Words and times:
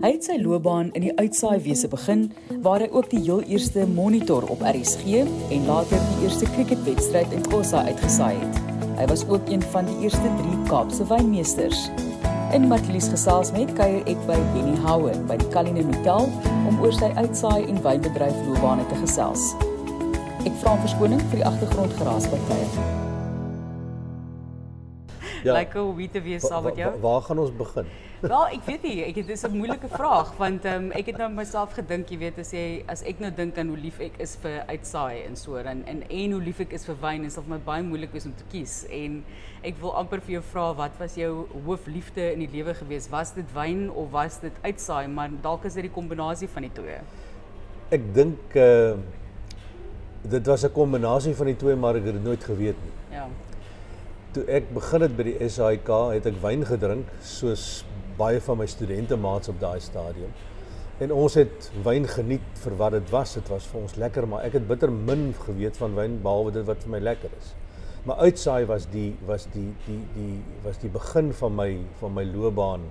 Hy 0.00 0.08
het 0.14 0.24
sy 0.26 0.38
loopbaan 0.40 0.88
in 0.98 1.04
die 1.04 1.12
uitsaaiwese 1.14 1.86
begin 1.92 2.24
waar 2.64 2.82
hy 2.82 2.88
ook 2.90 3.10
die 3.12 3.20
heel 3.22 3.42
eerste 3.46 3.84
monitor 3.86 4.46
op 4.50 4.62
RSG 4.66 5.20
en 5.54 5.66
later 5.68 6.00
die 6.08 6.24
eerste 6.24 6.48
cricketwedstryd 6.54 7.34
in 7.36 7.44
Xhosa 7.46 7.84
uitgesaai 7.86 8.34
het. 8.40 8.58
Hy 8.98 9.06
was 9.12 9.22
ook 9.28 9.52
een 9.52 9.62
van 9.74 9.86
die 9.86 9.98
eerste 10.08 10.32
3 10.40 10.56
Kaapse 10.70 11.06
wynmeesters. 11.06 11.84
In 12.56 12.66
Matlies 12.72 13.06
gesels 13.12 13.52
met 13.54 13.70
kuier 13.78 14.02
ek 14.10 14.24
by 14.26 14.38
Benny 14.54 14.74
Houer 14.82 15.20
by 15.28 15.38
die 15.38 15.50
Cullinan 15.54 15.92
Hotel 15.94 16.26
om 16.66 16.80
oor 16.82 16.96
sy 16.96 17.12
uitsaai 17.20 17.68
en 17.68 17.78
wynbedryf 17.84 18.40
loopbane 18.48 18.88
te 18.90 18.98
gesels. 19.04 19.52
Ek 20.42 20.58
vra 20.64 20.74
verskoning 20.82 21.22
vir 21.28 21.44
die 21.44 21.48
agtergrondgeraas 21.52 22.26
by 22.32 22.42
tye. 22.50 23.09
Ja. 25.42 25.52
Lekker 25.52 25.82
om 25.82 26.10
te 26.10 26.20
wees 26.22 26.46
saam 26.46 26.64
met 26.64 26.76
jou. 26.76 26.90
Waar, 26.90 27.00
waar 27.00 27.22
gaan 27.22 27.38
ons 27.38 27.52
begin? 27.56 27.86
Wel, 28.20 28.50
ek 28.52 28.66
weet 28.66 28.82
nie, 28.84 28.96
ek 29.06 29.14
dit 29.16 29.30
is 29.32 29.42
'n 29.48 29.56
moeilike 29.56 29.88
vraag 29.88 30.34
want 30.36 30.64
ehm 30.68 30.90
um, 30.90 30.92
ek 30.92 31.06
het 31.08 31.16
nou 31.16 31.30
myself 31.32 31.72
gedink, 31.72 32.10
jy 32.12 32.18
weet, 32.18 32.38
as 32.38 32.52
jy 32.52 32.84
as 32.86 33.02
ek 33.02 33.20
nou 33.20 33.30
dink 33.32 33.56
aan 33.58 33.68
hoe 33.72 33.78
lief 33.80 34.00
ek 34.00 34.18
is 34.20 34.36
vir 34.42 34.60
uitsaai 34.68 35.24
en 35.24 35.36
so 35.36 35.56
en 35.56 35.80
en 35.86 36.02
en 36.04 36.32
hoe 36.32 36.42
lief 36.42 36.60
ek 36.60 36.74
is 36.76 36.84
vir 36.84 36.98
wyn, 37.00 37.24
is 37.24 37.34
dit 37.34 37.44
vir 37.44 37.54
my 37.54 37.60
baie 37.64 37.82
moeilik 37.82 38.12
wees 38.12 38.26
om 38.26 38.36
te 38.36 38.44
kies 38.52 38.84
en 38.90 39.24
ek 39.64 39.80
wil 39.80 39.96
amper 39.96 40.20
vir 40.20 40.32
jou 40.32 40.42
vra 40.52 40.74
wat 40.74 41.00
was 41.00 41.16
jou 41.16 41.46
hoofliefde 41.64 42.32
in 42.34 42.44
die 42.44 42.52
lewe 42.52 42.74
gewees? 42.74 43.08
Was 43.08 43.32
dit 43.32 43.54
wyn 43.54 43.90
of 43.90 44.10
was 44.12 44.38
dit 44.40 44.52
uitsaai? 44.62 45.08
Maar 45.08 45.30
dalk 45.42 45.64
is 45.64 45.74
dit 45.74 45.88
die 45.88 45.96
kombinasie 45.96 46.48
van 46.48 46.68
die 46.68 46.74
twee. 46.76 47.00
Ek 47.90 48.14
dink 48.14 48.54
uh 48.54 48.96
dit 50.22 50.46
was 50.46 50.64
'n 50.64 50.72
kombinasie 50.72 51.34
van 51.34 51.46
die 51.46 51.56
twee, 51.56 51.74
maar 51.74 51.96
ek 51.96 52.04
het 52.04 52.12
dit 52.12 52.24
nooit 52.24 52.44
geweet 52.44 52.76
nie. 52.84 53.16
Ja 53.16 53.28
toe 54.34 54.44
ek 54.46 54.68
begin 54.74 55.02
het 55.02 55.16
by 55.18 55.26
die 55.26 55.48
SAIK, 55.48 55.88
het 56.14 56.28
ek 56.30 56.38
wyn 56.42 56.62
gedrink 56.68 57.08
soos 57.26 57.82
baie 58.18 58.40
van 58.44 58.60
my 58.60 58.66
studente 58.70 59.16
maats 59.18 59.50
op 59.50 59.58
daai 59.62 59.80
stadium. 59.82 60.30
En 61.00 61.14
ons 61.16 61.34
het 61.40 61.70
wyn 61.84 62.04
geniet 62.08 62.60
vir 62.60 62.76
wat 62.76 62.92
dit 62.92 63.10
was. 63.14 63.32
Dit 63.38 63.48
was 63.48 63.66
vir 63.70 63.80
ons 63.80 63.96
lekker, 64.02 64.26
maar 64.28 64.44
ek 64.44 64.58
het 64.58 64.68
bitter 64.68 64.92
min 64.92 65.30
geweet 65.46 65.80
van 65.80 65.96
wyn 65.96 66.18
behalwe 66.22 66.52
dit 66.58 66.66
wat 66.68 66.84
vir 66.84 66.94
my 66.94 67.00
lekker 67.08 67.32
is. 67.38 67.54
Maar 68.04 68.20
uitsaai 68.28 68.64
was 68.68 68.86
die 68.92 69.10
was 69.28 69.46
die 69.52 69.68
die 69.86 70.00
die 70.14 70.34
was 70.64 70.78
die 70.80 70.92
begin 70.92 71.32
van 71.36 71.56
my 71.56 71.70
van 72.00 72.14
my 72.16 72.24
loopbaan. 72.28 72.86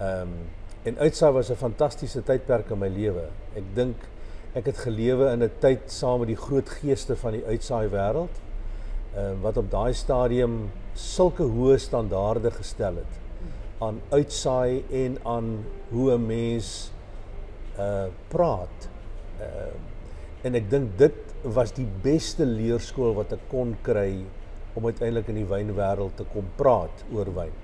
Ehm 0.00 0.34
en 0.88 0.98
uitsaai 0.98 1.32
was 1.32 1.50
'n 1.50 1.60
fantastiese 1.60 2.22
tydperk 2.22 2.70
in 2.70 2.78
my 2.78 2.88
lewe. 2.88 3.28
Ek 3.56 3.64
dink 3.74 3.96
ek 4.54 4.66
het 4.66 4.78
gelewe 4.78 5.32
in 5.32 5.42
'n 5.42 5.50
tyd 5.60 5.90
saam 5.92 6.20
met 6.20 6.28
die 6.28 6.42
groot 6.46 6.68
geeste 6.68 7.16
van 7.16 7.32
die 7.32 7.44
uitsaai 7.44 7.88
wêreld 7.88 8.40
uh, 9.16 9.32
wat 9.42 9.56
op 9.56 9.70
daai 9.70 9.94
stadium 9.94 10.68
sulke 10.98 11.46
hoë 11.46 11.78
standaarde 11.78 12.50
gestel 12.50 13.00
het 13.00 13.18
aan 13.78 14.00
uitsaai 14.10 14.84
en 14.90 15.18
aan 15.22 15.64
hoe 15.90 16.10
'n 16.14 16.26
mens 16.26 16.92
uh 17.78 18.06
praat. 18.28 18.88
Uh 19.40 19.74
en 20.42 20.54
ek 20.54 20.70
dink 20.70 20.98
dit 20.98 21.14
was 21.42 21.72
die 21.72 21.86
beste 22.02 22.44
leerskool 22.46 23.14
wat 23.14 23.32
ek 23.32 23.48
kon 23.50 23.76
kry 23.82 24.24
om 24.74 24.84
uiteindelik 24.86 25.28
in 25.28 25.34
die 25.34 25.46
wynwêreld 25.46 26.16
te 26.16 26.24
kom 26.32 26.46
praat 26.56 27.04
oor 27.12 27.34
wyn. 27.34 27.54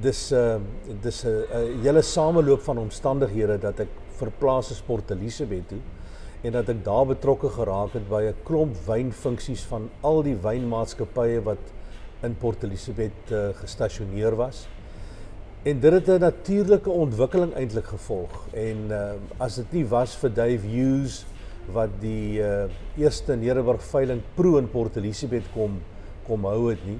Dis 0.00 0.32
uh 0.32 0.60
dis 1.02 1.24
'n 1.24 1.28
uh, 1.28 1.82
hele 1.82 2.02
sameloop 2.02 2.60
van 2.60 2.78
omstandighede 2.78 3.58
dat 3.58 3.80
ek 3.80 3.88
verplaas 4.16 4.70
is 4.70 4.80
Port 4.80 5.10
Elizabeth 5.10 5.68
toe 5.68 5.80
en 6.42 6.52
dat 6.52 6.68
ek 6.68 6.84
daar 6.84 7.06
betrokke 7.06 7.48
geraak 7.54 7.94
het 7.94 8.08
by 8.10 8.22
'n 8.28 8.44
klomp 8.44 8.76
wynfunksies 8.86 9.62
van 9.70 9.90
al 10.02 10.22
die 10.22 10.36
wynmaatskappye 10.36 11.42
wat 11.42 11.62
in 12.22 12.34
Port 12.34 12.62
Elizabeth 12.62 13.30
uh, 13.30 13.50
gestasioneer 13.54 14.36
was. 14.36 14.66
En 15.62 15.80
dit 15.80 15.92
het 15.92 16.08
'n 16.08 16.20
natuurlike 16.20 16.90
ontwikkeling 16.90 17.54
eintlik 17.54 17.86
gevolg 17.86 18.46
en 18.52 18.90
uh, 18.90 19.12
as 19.38 19.54
dit 19.54 19.72
nie 19.72 19.86
was 19.86 20.16
vir 20.16 20.34
Dave 20.34 20.66
Hughes 20.66 21.24
wat 21.70 21.90
die 22.00 22.42
uh, 22.42 22.66
eerste 22.98 23.36
Nederburg 23.36 23.82
veiling 23.82 24.22
pro 24.34 24.58
in 24.58 24.70
Port 24.70 24.96
Elizabeth 24.96 25.46
kom 25.54 25.80
kom 26.26 26.44
hou 26.44 26.70
het 26.70 26.82
nie 26.86 26.98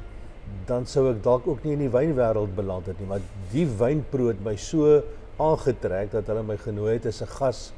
dan 0.66 0.86
sou 0.86 1.08
ek 1.10 1.22
dalk 1.22 1.47
ook 1.47 1.64
nie 1.64 1.72
in 1.72 1.84
die 1.86 1.91
wynwêreld 1.91 2.54
beland 2.54 2.86
het 2.86 3.00
nie 3.00 3.08
maar 3.08 3.22
die 3.52 3.66
wynpro 3.66 4.28
het 4.31 4.42
my 4.44 4.54
so 4.56 5.02
aangetrek 5.42 6.12
dat 6.12 6.26
hulle 6.31 6.42
my 6.47 6.56
genooi 6.56 6.92
het 6.94 7.06
as 7.06 7.22
'n 7.22 7.26
gas 7.26 7.72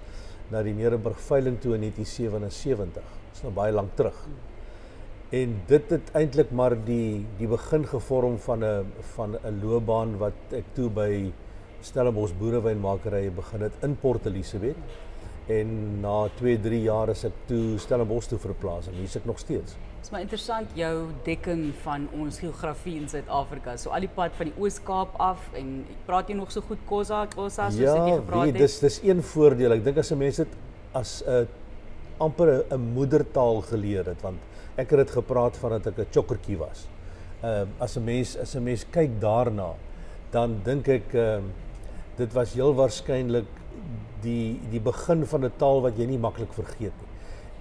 na 0.50 0.62
die 0.62 0.75
Nederburg 0.77 1.21
veiling 1.21 1.60
toe 1.60 1.75
in 1.77 1.87
1977. 1.87 3.03
Dit 3.03 3.38
is 3.38 3.44
nou 3.47 3.53
baie 3.56 3.72
lank 3.72 3.94
terug. 3.97 4.19
En 5.34 5.55
dit 5.66 5.91
het 5.91 6.10
eintlik 6.15 6.53
maar 6.55 6.77
die 6.87 7.25
die 7.38 7.49
begin 7.50 7.87
gevorm 7.91 8.37
van 8.38 8.65
'n 8.65 8.93
van 9.15 9.38
loopbaan 9.62 10.19
wat 10.19 10.53
ek 10.53 10.65
toe 10.75 10.91
by 10.91 11.32
Stellenbosch 11.81 12.37
Boerewynmakerye 12.38 13.31
begin 13.31 13.60
het 13.60 13.72
in 13.82 13.97
Port 13.97 14.27
Elizabeth. 14.27 14.77
En 15.47 16.00
na 16.00 16.28
2-3 16.41 16.82
jaar 16.82 17.09
is 17.09 17.25
ek 17.25 17.32
toe 17.47 17.78
Stellenbosch 17.78 18.28
toe 18.28 18.38
verplaas 18.38 18.87
en 18.87 18.94
hier 18.94 19.16
ek 19.16 19.25
nog 19.25 19.38
steeds. 19.38 19.76
Dit 20.05 20.11
is 20.11 20.17
maar 20.19 20.25
interessant 20.27 20.73
jou 20.77 20.97
dekking 21.25 21.61
van 21.81 22.03
ons 22.13 22.37
geografie 22.37 22.99
in 23.01 23.07
Suid-Afrika. 23.09 23.73
So 23.81 23.89
al 23.97 24.05
die 24.05 24.11
pad 24.13 24.35
van 24.37 24.51
die 24.51 24.61
Oos-Kaap 24.61 25.15
af 25.17 25.47
en 25.57 25.71
praat 26.05 26.29
jy 26.29 26.35
nog 26.37 26.51
so 26.53 26.61
goed 26.61 26.83
Khoza, 26.85 27.23
Khoza 27.33 27.71
soos 27.71 27.81
ja, 27.81 27.95
jy 27.97 28.19
gepraat 28.19 28.51
het. 28.51 28.59
Ja, 28.59 28.65
dis 28.67 28.75
dis 28.83 28.99
een 29.01 29.23
voordeel. 29.25 29.73
Ek 29.79 29.87
dink 29.87 30.03
as 30.03 30.13
'n 30.13 30.19
mens 30.21 30.43
dit 30.43 30.59
as 30.93 31.13
'n 31.25 31.49
amper 32.21 32.53
'n 32.69 32.81
moedertaal 32.99 33.63
geleer 33.71 34.05
het 34.13 34.21
want 34.21 34.45
ek 34.77 34.91
het 34.91 35.07
dit 35.07 35.11
gepraat 35.11 35.57
van 35.57 35.71
dat 35.79 35.87
ek 35.87 35.99
'n 35.99 36.13
chokkertjie 36.13 36.59
was. 36.59 36.85
Ehm 37.41 37.73
uh, 37.73 37.83
as 37.89 37.97
'n 37.97 38.05
mens 38.05 38.37
as 38.37 38.55
'n 38.55 38.63
mens 38.63 38.85
kyk 38.85 39.19
daarna, 39.21 39.73
dan 40.31 40.61
dink 40.65 40.89
ek 40.89 41.15
ehm 41.15 41.49
uh, 41.49 41.51
dit 42.17 42.33
was 42.33 42.53
heel 42.53 42.75
waarskynlik 42.75 43.49
die 44.21 44.61
die 44.71 44.81
begin 44.81 45.25
van 45.25 45.45
'n 45.45 45.53
taal 45.57 45.81
wat 45.81 45.97
jy 45.97 46.05
nie 46.05 46.19
maklik 46.19 46.53
vergeet 46.53 46.93
nie. 46.93 47.04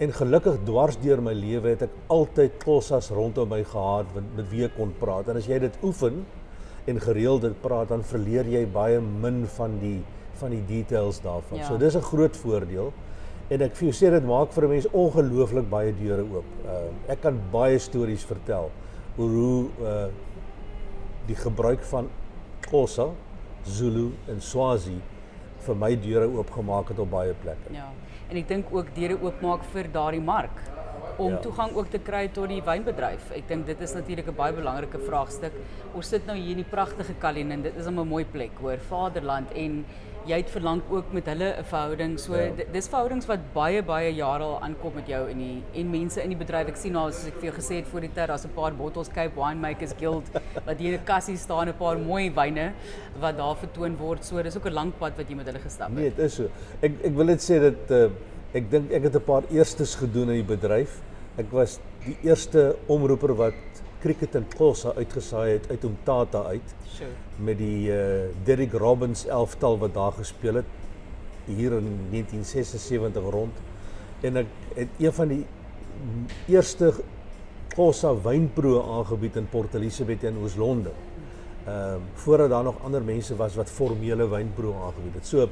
En 0.03 0.11
gelukkig 0.11 0.57
dwars 0.67 0.97
deur 0.99 1.21
my 1.23 1.31
lewe 1.37 1.75
het 1.75 1.85
ek 1.85 1.93
altyd 2.11 2.57
klossas 2.59 3.07
rondom 3.13 3.47
my 3.53 3.61
gehad 3.63 4.09
met, 4.15 4.25
met 4.35 4.49
wie 4.51 4.65
ek 4.65 4.73
kon 4.75 4.91
praat. 4.99 5.29
En 5.31 5.39
as 5.39 5.47
jy 5.47 5.61
dit 5.63 5.77
oefen 5.85 6.23
en 6.91 6.99
gereeld 6.99 7.45
dit 7.45 7.55
praat, 7.63 7.87
dan 7.93 8.03
verleer 8.03 8.49
jy 8.51 8.65
baie 8.73 8.99
min 8.99 9.43
van 9.55 9.77
die 9.79 10.01
van 10.41 10.51
die 10.51 10.63
details 10.67 11.21
daarvan. 11.23 11.61
Ja. 11.61 11.67
So 11.69 11.77
dis 11.77 11.95
'n 11.95 12.01
groot 12.01 12.35
voordeel. 12.35 12.91
En 13.53 13.61
ek 13.61 13.75
vir 13.75 13.87
jou 13.87 13.93
sê 13.93 14.09
dit 14.11 14.25
maak 14.25 14.51
vir 14.51 14.63
'n 14.63 14.69
mens 14.69 14.87
ongelooflik 14.91 15.69
baie 15.69 15.93
deure 15.93 16.23
oop. 16.23 16.49
Uh, 16.65 16.89
ek 17.07 17.21
kan 17.21 17.39
baie 17.51 17.79
stories 17.79 18.25
vertel 18.25 18.71
oor 19.17 19.29
hoe 19.29 19.65
uh 19.81 20.07
die 21.27 21.35
gebruik 21.35 21.79
van 21.83 22.09
Xhosa, 22.61 23.07
Zulu 23.63 24.11
en 24.27 24.41
Swazi 24.41 24.99
vir 25.59 25.75
my 25.75 25.95
deure 25.95 26.27
oopgemaak 26.27 26.89
het 26.89 26.99
op 26.99 27.09
baie 27.11 27.33
plekke. 27.33 27.71
Ja 27.71 27.87
en 28.33 28.39
ek 28.41 28.47
dink 28.49 28.71
ook 28.73 28.87
deure 28.95 29.19
oopmaak 29.21 29.65
vir 29.75 29.89
daardie 29.93 30.23
mark 30.23 30.61
om 31.21 31.35
ja. 31.35 31.41
toegang 31.43 31.75
ook 31.77 31.91
te 31.93 31.99
kry 32.01 32.23
tot 32.33 32.49
die 32.49 32.61
wynbedryf. 32.65 33.27
Ek 33.37 33.45
dink 33.45 33.67
dit 33.69 33.81
is 33.85 33.93
natuurlik 33.93 34.31
'n 34.31 34.35
baie 34.35 34.53
belangrike 34.53 34.97
vraagstuk. 35.05 35.53
Ons 35.93 36.09
sit 36.09 36.25
nou 36.25 36.35
hier 36.35 36.57
in 36.57 36.63
die 36.63 36.71
pragtige 36.71 37.13
Kalinin. 37.21 37.61
Dit 37.61 37.77
is 37.77 37.85
'n 37.85 37.93
mooi 37.93 38.25
plek, 38.25 38.57
hoor, 38.57 38.79
Vaderland 38.89 39.51
en 39.53 39.85
jy 40.29 40.37
het 40.39 40.51
verlang 40.53 40.81
ook 40.89 41.11
met 41.13 41.25
hulle 41.25 41.49
'n 41.59 41.63
verhouding. 41.63 42.19
So 42.19 42.35
ja. 42.35 42.51
dis 42.71 42.87
verhoudings 42.87 43.25
wat 43.25 43.39
baie 43.53 43.83
baie 43.83 44.13
jare 44.15 44.43
al 44.43 44.61
aankom 44.61 44.93
met 44.95 45.07
jou 45.07 45.29
in 45.29 45.37
die 45.37 45.63
en 45.73 45.89
mense 45.89 46.23
in 46.23 46.29
die 46.29 46.37
bedryf. 46.37 46.67
Ek 46.67 46.77
sien 46.77 46.93
nou 46.93 47.11
soos 47.11 47.27
ek 47.27 47.39
vir 47.41 47.51
jou 47.51 47.55
gesê 47.55 47.75
het 47.75 47.87
voor 47.87 48.01
die 48.01 48.11
tyd, 48.13 48.27
daar's 48.27 48.45
'n 48.45 48.53
paar 48.55 48.73
bottles 48.73 49.07
Cape 49.07 49.35
Winemakers 49.35 49.93
Guild 49.99 50.29
wat 50.67 50.77
hier 50.79 50.93
in 50.93 50.99
'n 50.99 51.03
kassie 51.05 51.37
staan, 51.37 51.67
'n 51.67 51.73
paar 51.73 51.97
mooi 51.97 52.31
wyne 52.31 52.73
wat 53.19 53.37
daar 53.37 53.55
vertoon 53.55 53.97
word. 53.97 54.25
So 54.25 54.41
dis 54.41 54.57
ook 54.57 54.65
'n 54.65 54.73
lang 54.73 54.93
pad 54.97 55.17
wat 55.17 55.29
jy 55.29 55.35
met 55.35 55.45
hulle 55.45 55.59
gestap 55.59 55.89
het. 55.89 55.97
Nee, 55.97 56.13
dit 56.15 56.25
is 56.25 56.35
so. 56.35 56.49
Ek 56.81 56.91
ek 57.03 57.13
wil 57.15 57.25
net 57.25 57.41
sê 57.41 57.59
dat 57.59 57.91
uh, 57.91 58.09
ek 58.53 58.71
dink 58.71 58.91
ek 58.91 59.03
het 59.03 59.15
'n 59.15 59.23
paar 59.23 59.43
eerstes 59.49 59.95
gedoen 59.95 60.29
in 60.29 60.45
die 60.45 60.55
bedryf. 60.55 61.01
Ek 61.37 61.51
was 61.51 61.79
die 62.05 62.17
eerste 62.23 62.75
omroeper 62.87 63.35
wat 63.35 63.82
cricket 64.03 64.35
in 64.35 64.45
Xhosa 64.51 64.91
uitgesaai 64.97 65.51
het 65.51 65.69
uit 65.69 65.83
Umtata 65.87 66.43
uit. 66.51 66.75
Sure. 66.91 67.09
Met 67.37 67.57
die 67.57 67.91
uh 67.91 68.29
Derek 68.47 68.75
Robbins 68.83 69.25
elftal 69.25 69.77
wat 69.79 69.93
daar 69.95 70.11
gespeel 70.17 70.59
het 70.61 70.71
hier 71.45 71.75
in 71.79 71.87
1976 72.11 73.29
rond. 73.31 73.61
En 74.21 74.43
ek 74.43 74.51
het 74.75 74.99
een 74.99 75.13
van 75.13 75.31
die 75.31 75.43
eerste 76.51 76.93
Xhosa 77.73 78.13
wynproe 78.23 78.81
aangebied 78.83 79.39
in 79.39 79.47
Port 79.49 79.75
Elizabeth 79.79 80.23
in 80.23 80.39
Oos-London. 80.43 80.99
Ehm 81.63 82.09
voordat 82.23 82.49
daar 82.49 82.63
nog 82.63 82.81
ander 82.83 83.01
mense 83.01 83.35
was 83.35 83.55
wat 83.55 83.69
formele 83.69 84.27
wynproe 84.29 84.73
aangebied 84.73 85.15
het. 85.21 85.27
So 85.27 85.47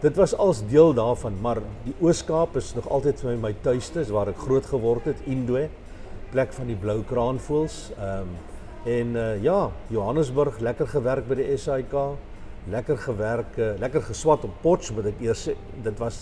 dit 0.00 0.16
was 0.16 0.36
als 0.36 0.62
deel 0.68 0.94
daarvan, 0.94 1.40
maar 1.40 1.58
die 1.84 1.94
Oos-Kaap 2.00 2.56
is 2.56 2.74
nog 2.74 2.88
altyd 2.88 3.20
vir 3.20 3.30
my 3.30 3.48
my 3.48 3.54
tuiste, 3.62 4.04
waar 4.12 4.28
ek 4.28 4.38
groot 4.38 4.66
geword 4.66 5.04
het, 5.10 5.24
Indwe 5.24 5.68
plek 6.30 6.52
van 6.52 6.70
die 6.70 6.78
blou 6.78 7.02
kraanvoëls. 7.04 7.80
Ehm 7.96 8.20
um, 8.20 8.36
en 8.86 9.16
uh, 9.18 9.42
ja, 9.42 9.70
Johannesburg 9.90 10.60
lekker 10.62 10.86
gewerk 10.86 11.26
by 11.26 11.40
die 11.40 11.56
SAIK. 11.58 11.94
Lekker 12.70 12.98
gewerk, 13.02 13.56
uh, 13.58 13.72
lekker 13.82 14.04
geswat 14.06 14.44
op 14.46 14.60
Potch, 14.62 14.92
moet 14.94 15.08
ek 15.10 15.24
eers 15.26 15.42
sê. 15.48 15.56
Dit 15.82 15.98
was 15.98 16.20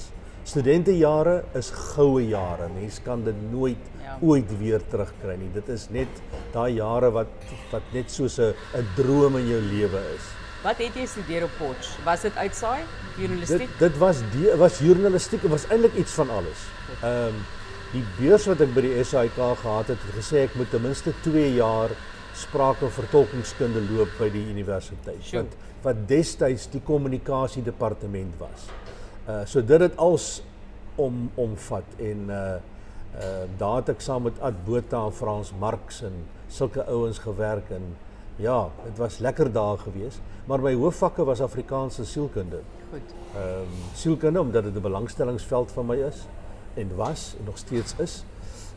studentejare 0.48 1.42
is 1.60 1.68
goue 1.70 2.22
jare. 2.28 2.68
Mens 2.72 3.00
kan 3.04 3.24
dit 3.24 3.36
nooit 3.50 3.90
ja. 4.00 4.16
ooit 4.20 4.48
weer 4.60 4.80
terugkry 4.92 5.36
nie. 5.40 5.50
Dit 5.52 5.68
is 5.72 5.88
net 5.92 6.22
daai 6.54 6.78
jare 6.78 7.10
wat 7.12 7.52
wat 7.72 7.92
net 7.92 8.10
soos 8.10 8.38
'n 8.38 8.54
'n 8.80 8.88
droom 8.96 9.36
in 9.36 9.48
jou 9.48 9.60
lewe 9.60 10.00
is. 10.16 10.24
Wat 10.64 10.78
het 10.80 10.94
jy 10.96 11.06
studeer 11.06 11.44
op 11.44 11.50
Potch? 11.58 11.88
Was 12.04 12.22
dit 12.22 12.36
uitsaai? 12.36 12.80
Journalistiek? 13.18 13.68
Dit 13.68 13.78
dit 13.78 13.98
was 13.98 14.22
die 14.32 14.48
was 14.56 14.78
journalistiek, 14.78 15.42
was 15.42 15.68
eintlik 15.68 15.94
iets 15.94 16.12
van 16.12 16.30
alles. 16.30 16.60
Ehm 17.02 17.28
um, 17.28 17.44
die 17.94 18.04
beurs 18.18 18.48
wat 18.50 18.62
ek 18.64 18.72
by 18.74 18.82
die 18.88 19.04
SAIK 19.06 19.36
gehad 19.38 19.92
het, 19.92 20.02
het 20.08 20.16
gesê 20.18 20.44
ek 20.48 20.56
moet 20.58 20.70
ten 20.74 20.82
minste 20.82 21.14
2 21.24 21.54
jaar 21.56 21.94
spraak 22.34 22.82
en 22.82 22.90
vertolkingskunde 22.90 23.84
loop 23.86 24.10
by 24.18 24.28
die 24.34 24.42
universiteit. 24.50 25.22
Sure. 25.22 25.44
Wat 25.44 25.60
wat 25.84 25.98
destyds 26.08 26.62
die 26.72 26.80
kommunikasie 26.80 27.60
departement 27.62 28.38
was. 28.40 28.68
Uh 29.28 29.42
so 29.46 29.60
dit 29.60 29.82
het 29.84 29.98
als 30.00 30.42
om 30.96 31.26
omvat 31.40 31.98
en 32.00 32.30
uh 32.32 32.38
uh 33.20 33.42
daar 33.60 33.82
het 33.82 33.92
ek 33.94 34.00
saam 34.02 34.24
met 34.26 34.40
Ad 34.40 34.64
Botha 34.66 35.04
en 35.06 35.12
Frans 35.12 35.52
Marx 35.60 36.00
en 36.08 36.16
sulke 36.48 36.86
ouens 36.88 37.20
gewerk 37.20 37.70
en 37.70 37.92
ja, 38.36 38.70
dit 38.84 38.96
was 38.98 39.20
lekker 39.22 39.52
dae 39.52 39.76
gewees, 39.78 40.16
maar 40.50 40.58
my 40.58 40.72
hoofvakke 40.74 41.22
was 41.24 41.42
Afrikaanse 41.44 42.04
sielkunde. 42.04 42.64
Goed. 42.90 43.12
Ehm 43.34 43.68
um, 43.68 43.76
sielkunde 43.94 44.40
omdat 44.40 44.64
dit 44.64 44.74
'n 44.74 44.88
belangstellingsveld 44.88 45.72
van 45.72 45.86
my 45.86 46.00
is 46.08 46.24
en 46.74 46.94
was 46.94 47.34
en 47.38 47.44
nog 47.44 47.58
steeds 47.58 47.94
is. 47.98 48.22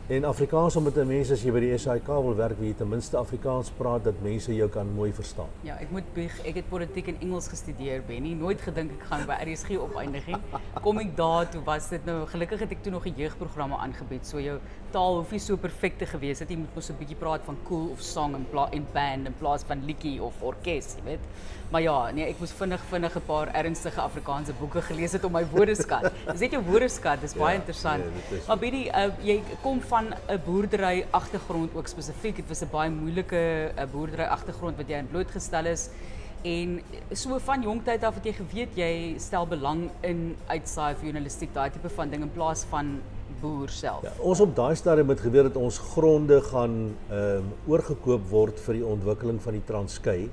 En 0.08 0.24
Afrikaans 0.24 0.76
omdat 0.76 1.02
mense 1.04 1.34
as 1.36 1.42
jy 1.44 1.52
by 1.52 1.60
die 1.60 1.74
SAIK 1.76 2.06
wil 2.24 2.36
werk, 2.38 2.56
wie 2.62 2.70
ten 2.72 2.88
minste 2.88 3.18
Afrikaans 3.20 3.68
praat 3.76 4.06
dat 4.06 4.22
mense 4.24 4.54
jou 4.56 4.68
kan 4.72 4.88
mooi 4.96 5.10
verstaan. 5.12 5.50
Ja, 5.66 5.74
ek 5.84 5.90
moet 5.92 6.06
bieg, 6.16 6.32
ek 6.48 6.62
het 6.62 6.70
politiek 6.70 7.10
en 7.12 7.18
Engels 7.26 7.50
gestudeer, 7.52 8.00
Benny. 8.08 8.32
Nooit 8.40 8.64
gedink 8.64 8.94
ek 8.94 9.04
gaan 9.10 9.26
by 9.28 9.36
RSG 9.44 9.76
opeindiging. 9.76 10.40
Kom 10.80 11.02
ek 11.02 11.12
daar 11.18 11.50
toe 11.52 11.60
was 11.66 11.90
dit 11.92 12.08
nou 12.08 12.22
gelukkig 12.32 12.64
het 12.64 12.72
ek 12.72 12.80
toe 12.86 12.94
nog 12.94 13.04
'n 13.04 13.20
jeugprogramme 13.20 13.76
aangebied. 13.76 14.24
So 14.24 14.40
jou 14.40 14.56
taal 14.96 15.20
hoef 15.20 15.30
nie 15.30 15.44
so 15.44 15.60
perfek 15.60 15.98
te 15.98 16.06
gewees 16.06 16.40
het. 16.40 16.48
Jy 16.48 16.56
moet 16.56 16.74
mos 16.74 16.88
'n 16.88 16.96
bietjie 16.96 17.20
praat 17.20 17.44
van 17.44 17.58
cool 17.68 17.90
of 17.92 18.00
song 18.00 18.34
en 18.34 18.46
pla 18.50 18.68
en 18.72 18.86
band 18.94 19.26
in 19.26 19.34
plaas 19.38 19.62
van 19.62 19.84
liedjie 19.84 20.22
of 20.22 20.32
orkes, 20.40 20.96
jy 20.96 21.04
weet. 21.04 21.20
Maar 21.70 21.82
ja, 21.82 22.10
nee, 22.10 22.24
ek 22.24 22.38
moes 22.40 22.52
vinnig 22.56 22.80
vinnig 22.88 23.16
'n 23.16 23.26
paar 23.26 23.48
ernstige 23.52 24.00
Afrikaanse 24.00 24.52
boeke 24.58 24.80
gelees 24.82 25.12
het 25.12 25.24
om 25.24 25.32
my 25.32 25.44
woordeskat. 25.52 26.12
Dis 26.32 26.40
net 26.40 26.50
jou 26.50 26.62
woordeskat, 26.64 27.20
dis 27.20 27.34
baie 27.34 27.52
ja, 27.52 27.60
interessant. 27.60 28.04
Nee, 28.30 28.40
maar 28.46 28.58
Benny, 28.58 28.88
uh, 28.88 29.12
jy 29.22 29.42
kom 29.62 29.80
van 29.80 29.97
'n 30.04 30.40
boerdery 30.44 31.06
agtergrond 31.10 31.74
ook 31.74 31.86
spesifiek. 31.86 32.36
Dit 32.36 32.48
was 32.48 32.62
'n 32.62 32.70
baie 32.70 32.90
moeilike 32.90 33.72
uh, 33.76 33.84
boerdery 33.92 34.24
agtergrond 34.24 34.76
wat 34.76 34.88
jy 34.88 35.02
blootgestel 35.10 35.64
is. 35.64 35.90
En 36.42 36.80
so 37.12 37.38
van 37.38 37.62
jong 37.62 37.82
tyd 37.84 38.04
af 38.04 38.14
het 38.14 38.24
jy 38.24 38.32
geweet 38.32 38.76
jy 38.78 39.14
stel 39.18 39.46
belang 39.46 39.88
in 40.00 40.36
uitsaai 40.46 40.94
vir 40.94 41.04
journalistiek, 41.04 41.54
daai 41.54 41.70
tipe 41.70 41.88
van 41.88 42.10
ding 42.10 42.22
in 42.22 42.30
plaas 42.30 42.64
van 42.70 43.00
boer 43.40 43.68
self. 43.68 44.02
Ja, 44.02 44.12
ons 44.18 44.40
op 44.40 44.54
daai 44.56 44.76
stadium 44.76 45.08
het 45.08 45.20
geweet 45.20 45.42
dat 45.50 45.56
ons 45.56 45.78
gronde 45.78 46.40
gaan 46.42 46.94
ehm 47.10 47.42
um, 47.42 47.48
oorgekoop 47.66 48.28
word 48.30 48.60
vir 48.60 48.74
die 48.74 48.86
ontwikkeling 48.86 49.42
van 49.42 49.52
die 49.52 49.64
Transkei. 49.66 50.30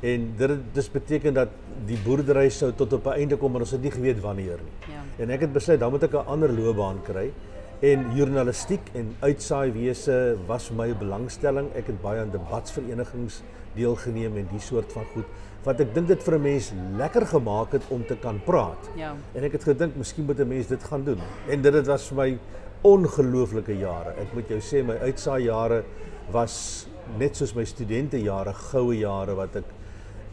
En 0.00 0.26
dit 0.38 0.58
dis 0.74 0.90
beteken 0.90 1.34
dat 1.34 1.54
die 1.86 1.98
boerdery 2.04 2.48
sou 2.50 2.72
tot 2.72 2.92
op 2.92 3.06
'n 3.06 3.18
einde 3.18 3.36
kom 3.36 3.52
maar 3.52 3.60
ons 3.60 3.70
het 3.70 3.82
nie 3.82 3.90
geweet 3.90 4.20
wanneer 4.20 4.58
nie. 4.58 4.94
Ja. 4.94 5.02
En 5.22 5.30
ek 5.30 5.40
het 5.40 5.52
besluit 5.52 5.80
dan 5.80 5.90
moet 5.90 6.02
ek 6.02 6.12
'n 6.12 6.26
ander 6.26 6.52
loopbaan 6.52 7.02
kry. 7.02 7.30
En 7.78 8.08
journalistiek 8.10 8.88
en 8.98 9.12
uitsaai 9.22 9.70
wese 9.70 10.14
was 10.48 10.64
vir 10.66 10.76
my 10.76 10.86
'n 10.90 10.98
belangstelling. 10.98 11.68
Ek 11.76 11.86
het 11.86 12.00
baie 12.02 12.20
aan 12.20 12.30
debatsverenigings 12.30 13.42
deelgeneem 13.76 14.36
en 14.36 14.48
die 14.50 14.60
soort 14.60 14.92
van 14.92 15.04
goed 15.14 15.24
wat 15.62 15.80
ek 15.80 15.94
dink 15.94 16.08
dit 16.08 16.22
vir 16.22 16.34
'n 16.34 16.42
mens 16.42 16.72
lekker 16.96 17.26
gemaak 17.26 17.72
het 17.72 17.82
om 17.88 18.06
te 18.06 18.16
kan 18.16 18.40
praat. 18.44 18.90
Ja. 18.96 19.14
En 19.34 19.44
ek 19.44 19.52
het 19.52 19.64
gedink 19.64 19.96
miskien 19.96 20.24
moet 20.24 20.40
'n 20.40 20.48
mens 20.48 20.66
dit 20.66 20.84
gaan 20.84 21.04
doen. 21.04 21.20
En 21.48 21.62
dit 21.62 21.72
dit 21.72 21.86
was 21.86 22.08
vir 22.08 22.16
my 22.16 22.38
ongelooflike 22.82 23.78
jare. 23.78 24.10
Ek 24.10 24.34
moet 24.34 24.48
jou 24.48 24.60
sê 24.60 24.84
my 24.84 24.96
uitsaai 24.96 25.42
jare 25.42 25.84
was 26.30 26.86
net 27.18 27.36
soos 27.36 27.54
my 27.54 27.64
studente 27.64 28.20
jare, 28.20 28.52
goue 28.52 28.98
jare 28.98 29.34
wat 29.34 29.56
ek 29.56 29.64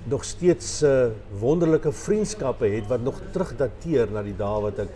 nog 0.08 0.24
steeds 0.24 0.84
uh, 0.84 1.10
wonderlike 1.40 1.92
vriendskappe 1.92 2.66
het 2.66 2.88
wat 2.88 3.02
nog 3.02 3.22
terugdateer 3.32 4.12
na 4.12 4.22
die 4.22 4.36
dae 4.38 4.62
wat 4.62 4.80
ek 4.80 4.90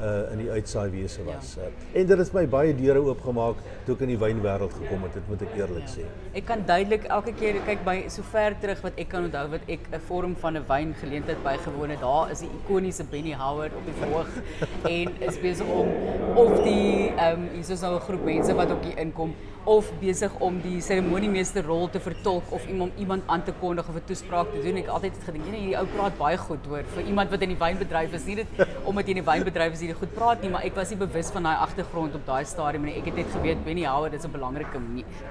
uh 0.00 0.32
in 0.32 0.42
die 0.42 0.50
uitsaai 0.50 0.90
wese 0.90 1.24
was. 1.24 1.54
Ja. 1.56 1.68
Uh, 1.68 2.00
en 2.00 2.06
dit 2.06 2.18
het 2.18 2.32
my 2.36 2.44
baie 2.46 2.74
deure 2.76 3.02
oopgemaak 3.08 3.62
toe 3.86 3.94
ek 3.94 4.04
in 4.06 4.12
die 4.14 4.18
wynwêreld 4.20 4.74
gekom 4.80 5.02
het, 5.06 5.14
dit 5.14 5.28
moet 5.30 5.42
ek 5.46 5.56
eerlik 5.56 5.86
ja. 5.86 5.92
sê. 5.94 6.06
Ek 6.40 6.46
kan 6.50 6.64
duidelik 6.68 7.08
elke 7.18 7.34
keer 7.40 7.60
kyk 7.68 7.84
by 7.86 7.96
so 8.12 8.26
ver 8.32 8.56
terug 8.60 8.82
wat 8.84 9.00
ek 9.00 9.10
kan 9.14 9.28
onthou 9.28 9.46
wat 9.56 9.66
ek 9.76 9.88
'n 9.92 10.02
vorm 10.08 10.36
van 10.44 10.56
'n 10.56 10.64
wyngeleentheid 10.68 11.42
bygewoon 11.42 11.90
het. 11.90 12.00
Daar 12.00 12.30
is 12.30 12.40
die 12.44 12.50
ikoniese 12.60 13.04
Benny 13.04 13.34
Howard 13.34 13.72
op 13.74 13.84
die 13.84 13.98
verhoog 14.00 14.30
en 14.96 15.12
is 15.20 15.40
besig 15.40 15.66
om 15.66 15.88
of 16.36 16.62
die 16.64 17.12
ehm 17.16 17.32
um, 17.32 17.48
hier 17.52 17.70
is 17.70 17.80
nou 17.80 17.94
'n 17.96 18.00
groep 18.00 18.24
mense 18.24 18.54
wat 18.54 18.70
op 18.70 18.82
hier 18.82 18.98
inkom 18.98 19.34
of 19.66 19.88
besig 19.98 20.34
om 20.46 20.60
die 20.62 20.78
seremoniemeester 20.84 21.64
rol 21.66 21.88
te 21.90 21.98
vertolk 22.02 22.52
of 22.54 22.66
iemand 22.70 22.98
iemand 23.02 23.24
aan 23.26 23.42
te 23.42 23.52
kondig 23.60 23.88
of 23.88 23.96
'n 23.96 24.04
toespraak 24.06 24.52
te 24.52 24.62
doen. 24.62 24.76
Ek 24.76 24.86
altyd 24.86 25.14
het 25.14 25.24
gedink, 25.24 25.44
nee, 25.50 25.60
hierdie 25.60 25.78
ou 25.78 25.86
praat 25.86 26.18
baie 26.18 26.38
goed 26.38 26.66
hoor 26.66 26.84
vir 26.94 27.02
iemand 27.02 27.30
wat 27.30 27.42
in 27.42 27.48
die 27.48 27.58
wynbedryf 27.58 28.12
is. 28.12 28.24
Nie 28.26 28.36
dit 28.36 28.46
omdat 28.84 29.06
jy 29.06 29.16
in 29.16 29.22
die 29.24 29.30
wynbedryf 29.30 29.72
is 29.72 29.80
jy 29.80 29.92
goed 29.92 30.14
praat 30.14 30.42
nie, 30.42 30.50
maar 30.50 30.64
ek 30.64 30.74
was 30.74 30.90
nie 30.90 30.98
bewus 30.98 31.30
van 31.30 31.42
daai 31.42 31.56
agtergrond 31.56 32.14
op 32.14 32.26
daai 32.26 32.44
stadium 32.44 32.84
nie. 32.84 32.94
Ek 32.94 33.06
het 33.06 33.16
net 33.16 33.26
geweet 33.32 33.64
Benny 33.64 33.84
Howard 33.84 34.14
is 34.14 34.24
'n 34.24 34.30
belangrike 34.30 34.78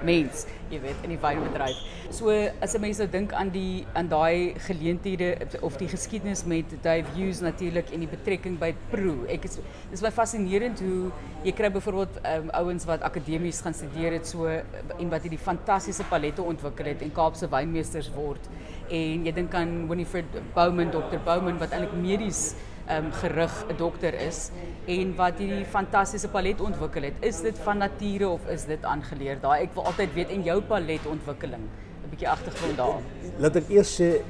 mens, 0.02 0.46
jy 0.70 0.80
weet, 0.80 1.00
in 1.02 1.10
die 1.10 1.18
wynbedryf. 1.18 1.76
So 2.10 2.28
as 2.60 2.74
'n 2.74 2.80
mens 2.80 2.98
nou 2.98 3.08
dink 3.08 3.32
aan 3.32 3.50
die 3.50 3.86
aan 3.94 4.08
daai 4.08 4.54
geleenthede 4.58 5.38
of 5.62 5.76
die 5.76 5.88
geskiedenis 5.88 6.44
met 6.44 6.64
Dave 6.82 7.06
Hughes 7.14 7.40
natuurlik 7.40 7.90
en 7.90 8.00
die 8.00 8.08
betrekking 8.08 8.58
by 8.58 8.74
Pro. 8.90 9.24
Ek 9.28 9.44
is 9.44 9.58
dis 9.90 10.00
baie 10.00 10.12
fascinerend 10.12 10.80
hoe 10.80 11.10
jy 11.42 11.52
kry 11.52 11.70
byvoorbeeld 11.70 12.20
um, 12.26 12.50
ouens 12.50 12.84
wat 12.84 13.02
akademies 13.02 13.60
gaan 13.60 13.74
studeer 13.74 14.12
het 14.12 14.25
so 14.26 14.46
en 14.46 15.10
wat 15.10 15.22
hierdie 15.22 15.40
fantastiese 15.40 16.04
palette 16.10 16.42
ontwikkel 16.42 16.92
het 16.92 17.02
en 17.02 17.12
Kaapse 17.12 17.48
wynmeesters 17.50 18.10
word 18.14 18.50
en 18.90 19.26
jy 19.26 19.32
dink 19.32 19.54
aan 19.54 19.88
Winifred 19.88 20.26
Bowman, 20.54 20.90
Dr 20.90 21.22
Bowman 21.24 21.58
wat 21.62 21.72
eintlik 21.72 21.94
medies 22.00 22.54
um, 22.90 23.10
gerig 23.12 23.54
'n 23.68 23.76
dokter 23.76 24.14
is 24.14 24.50
en 24.86 25.14
wat 25.16 25.38
hierdie 25.38 25.64
fantastiese 25.64 26.28
palet 26.28 26.60
ontwikkel 26.60 27.02
het. 27.02 27.14
Is 27.20 27.40
dit 27.40 27.58
van 27.58 27.78
nature 27.78 28.28
of 28.28 28.46
is 28.48 28.64
dit 28.64 28.84
aangeleer? 28.84 29.40
Daai 29.40 29.62
ek 29.62 29.74
wil 29.74 29.84
altyd 29.84 30.14
weet 30.14 30.30
en 30.30 30.42
jou 30.42 30.60
paletontwikkeling, 30.62 31.64
'n 32.04 32.10
bietjie 32.10 32.28
agtergrond 32.28 32.76
daar. 32.76 33.00
Laat 33.38 33.56
ek 33.56 33.68
eers 33.68 34.00
sê 34.00 34.22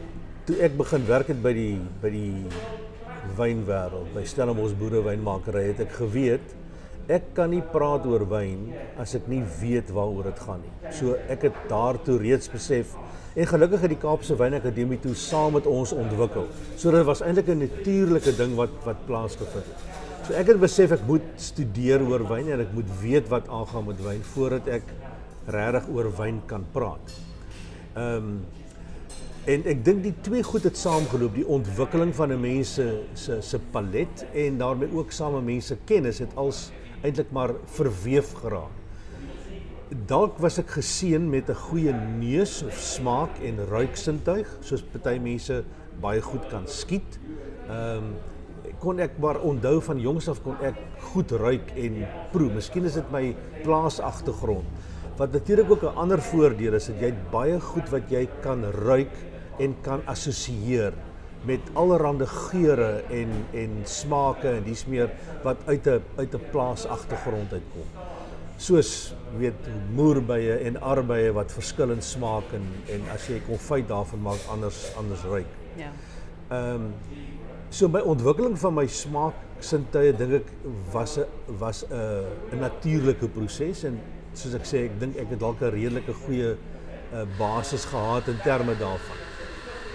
toe 0.45 0.57
ek 0.61 0.77
begin 0.77 1.07
werk 1.07 1.29
het 1.29 1.43
by 1.43 1.53
die 1.53 1.81
by 2.03 2.11
die 2.11 2.47
wynwêreld, 3.37 4.15
by 4.15 4.25
Stellenbosch 4.25 4.77
boerewynmakeri 4.79 5.67
het 5.67 5.81
ek 5.81 5.93
geweet 5.93 6.55
ek 7.09 7.35
kan 7.37 7.51
nie 7.51 7.63
praat 7.63 8.07
oor 8.09 8.25
wyn 8.31 8.73
as 8.99 9.15
ek 9.15 9.29
nie 9.31 9.43
weet 9.61 9.93
waaroor 9.95 10.27
dit 10.27 10.41
gaan 10.43 10.63
nie. 10.65 10.93
So 10.95 11.15
ek 11.31 11.47
het 11.49 11.61
daartoe 11.71 12.19
reeds 12.23 12.51
besef 12.51 12.97
en 13.37 13.47
gelukkig 13.47 13.85
het 13.85 13.93
die 13.93 14.01
Kaapse 14.01 14.35
Wynakademie 14.39 14.99
toe 15.03 15.15
saam 15.15 15.55
met 15.59 15.69
ons 15.71 15.93
ontwikkel. 15.95 16.49
So 16.77 16.91
dit 16.91 17.07
was 17.07 17.23
eintlik 17.23 17.49
'n 17.49 17.63
natuurlike 17.63 18.37
ding 18.37 18.57
wat 18.57 18.75
wat 18.85 19.07
plaasgevind 19.07 19.67
het. 19.71 19.81
So 20.27 20.35
ek 20.35 20.47
het 20.47 20.61
besef 20.61 20.91
ek 20.91 21.07
moet 21.07 21.27
studeer 21.37 22.03
oor 22.03 22.27
wyn 22.27 22.49
en 22.51 22.61
ek 22.61 22.73
moet 22.75 22.89
weet 23.01 23.29
wat 23.29 23.49
aangaan 23.49 23.87
met 23.87 24.03
wyn 24.03 24.23
voordat 24.23 24.67
ek 24.67 24.83
regtig 25.47 25.89
oor 25.95 26.11
wyn 26.17 26.43
kan 26.47 26.65
praat. 26.73 27.13
Ehm 27.95 28.17
um, 28.17 28.41
en 29.47 29.63
ek 29.71 29.85
dink 29.85 30.03
die 30.03 30.15
twee 30.27 30.43
goed 30.43 30.65
het 30.67 30.77
saamgeloop, 30.77 31.35
die 31.35 31.47
ontwikkeling 31.47 32.11
van 32.15 32.33
'n 32.33 32.41
mens 32.41 32.75
se 32.75 33.05
se 33.15 33.41
se 33.41 33.59
palet 33.71 34.27
en 34.35 34.59
daarmee 34.59 34.89
ook 34.93 35.13
saam 35.13 35.35
met 35.35 35.45
mense 35.45 35.77
kennis 35.85 36.19
het 36.19 36.35
als 36.35 36.73
eintlik 37.03 37.33
maar 37.33 37.55
verweef 37.77 38.33
geraak. 38.41 38.73
Dalk 40.07 40.39
was 40.43 40.59
ek 40.59 40.71
geseën 40.79 41.31
met 41.31 41.49
'n 41.51 41.55
goeie 41.55 41.93
neus 41.93 42.63
of 42.63 42.79
smaak 42.79 43.39
en 43.43 43.67
ruiksintuig, 43.69 44.49
soos 44.61 44.83
party 44.83 45.19
mense 45.19 45.65
baie 46.01 46.21
goed 46.21 46.49
kan 46.51 46.67
skiet. 46.67 47.19
Ehm 47.69 47.99
um, 47.99 48.15
kon 48.79 48.99
ek 49.01 49.19
maar 49.19 49.41
onthou 49.41 49.81
van 49.81 50.01
jongs 50.01 50.29
af 50.29 50.43
kon 50.43 50.57
ek 50.61 50.75
goed 51.13 51.31
ruik 51.31 51.71
en 51.77 52.07
proe. 52.33 52.51
Miskien 52.53 52.85
is 52.85 52.99
dit 52.99 53.11
my 53.11 53.35
plaasagtergrond. 53.63 54.65
Wat 55.17 55.33
natuurlik 55.33 55.71
ook 55.71 55.83
'n 55.83 55.97
ander 55.97 56.21
voordeel 56.21 56.75
is, 56.75 56.87
dat 56.87 57.01
jy 57.01 57.15
baie 57.31 57.61
goed 57.61 57.89
wat 57.91 58.11
jy 58.11 58.29
kan 58.43 58.65
ruik 58.65 59.15
en 59.59 59.75
kan 59.83 60.01
assosieer 60.07 60.93
met 61.47 61.71
allerlei 61.79 62.27
geure 62.27 63.03
en 63.11 63.33
en 63.55 63.79
smake 63.85 64.49
en 64.49 64.65
dis 64.67 64.87
meer 64.87 65.11
wat 65.45 65.57
uit 65.67 65.87
'n 65.87 66.03
uit 66.17 66.35
'n 66.35 66.51
plaas 66.51 66.87
agtergrond 66.87 67.53
uitkom. 67.53 67.89
Soos 68.57 69.15
weet 69.39 69.69
moerbye 69.95 70.57
en 70.65 70.81
arbeye 70.81 71.33
wat 71.33 71.53
verskillend 71.53 72.05
smaak 72.05 72.53
en 72.53 72.67
en 72.89 73.03
as 73.15 73.27
jy 73.27 73.41
konfyt 73.47 73.89
daarvan 73.89 74.23
maak 74.23 74.43
anders 74.49 74.93
anders 74.97 75.23
ruik. 75.23 75.53
Ja. 75.77 75.91
Ehm 76.49 76.75
um, 76.75 76.95
so 77.69 77.89
ontwikkeling 78.05 78.59
van 78.59 78.75
my 78.75 78.87
smaak 78.87 79.35
sintuie 79.59 80.13
dink 80.17 80.33
ek 80.33 80.49
was 80.93 81.19
'n 81.19 81.27
was 81.59 81.85
'n 81.91 82.25
'n 82.53 82.59
natuurlike 82.59 83.29
proses 83.29 83.85
en 83.85 84.01
soos 84.33 84.55
ek 84.55 84.65
sê 84.65 84.85
ek 84.85 85.01
dink 85.01 85.17
ek 85.17 85.31
het 85.31 85.41
dalk 85.41 85.61
'n 85.61 85.71
redelike 85.71 86.13
goeie 86.13 86.57
uh, 87.13 87.25
basis 87.39 87.85
gehad 87.85 88.29
in 88.29 88.39
terme 88.43 88.77
daarvan. 88.77 89.26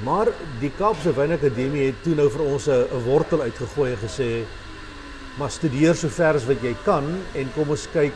Maar 0.03 0.27
die 0.59 0.71
Kaapse 0.77 1.13
Wynakademie 1.13 1.85
het 1.85 2.03
toe 2.03 2.15
nou 2.15 2.29
vir 2.29 2.45
ons 2.45 2.67
'n 2.67 3.03
wortel 3.05 3.41
uitgegooi 3.41 3.91
en 3.91 3.97
gesê 3.97 4.45
maar 5.37 5.49
studeer 5.49 5.95
so 5.95 6.09
ver 6.09 6.35
as 6.35 6.45
wat 6.45 6.61
jy 6.61 6.75
kan 6.83 7.05
en 7.35 7.51
kom 7.55 7.69
ons 7.69 7.87
kyk 7.93 8.13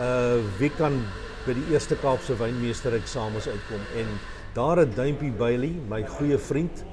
uh 0.00 0.40
wie 0.58 0.70
kan 0.70 1.04
by 1.46 1.52
die 1.52 1.72
eerste 1.72 1.96
Kaapse 1.96 2.34
wynmeester 2.36 2.94
eksamens 2.94 3.46
uitkom 3.46 3.82
en 3.96 4.08
Daar 4.52 4.76
het 4.76 4.96
Duimpie 4.96 5.30
Bailey, 5.32 5.74
my 5.88 6.02
goeie 6.06 6.38
vriend, 6.38 6.84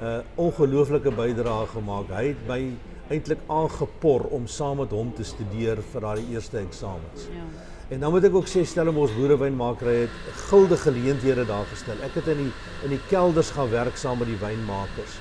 'n 0.00 0.04
uh, 0.04 0.18
ongelooflike 0.34 1.10
bydrae 1.10 1.66
gemaak. 1.66 2.08
Hy 2.08 2.26
het 2.26 2.46
my 2.48 3.40
aangepor 3.46 4.20
om 4.20 4.46
saam 4.46 4.76
met 4.76 4.90
hom 4.90 5.12
te 5.14 5.24
studeer 5.24 5.82
vir 5.92 6.00
daai 6.00 6.24
eerste 6.30 6.58
eksamens. 6.58 7.28
Ja. 7.28 7.71
En 7.92 8.00
dan 8.00 8.10
moet 8.10 8.24
ek 8.24 8.36
ook 8.38 8.48
sê 8.48 8.62
Stellenbosch 8.64 9.12
boerewynmakers 9.18 9.98
het 10.06 10.38
gulde 10.48 10.78
geleenthede 10.80 11.44
daar 11.44 11.66
gestel. 11.68 11.98
Ek 12.06 12.14
het 12.16 12.30
in 12.32 12.46
die 12.46 12.52
in 12.86 12.94
die 12.94 13.00
kelders 13.10 13.50
gaan 13.52 13.68
werk 13.68 13.98
saam 14.00 14.22
met 14.22 14.30
die 14.30 14.38
wynmakers. 14.40 15.18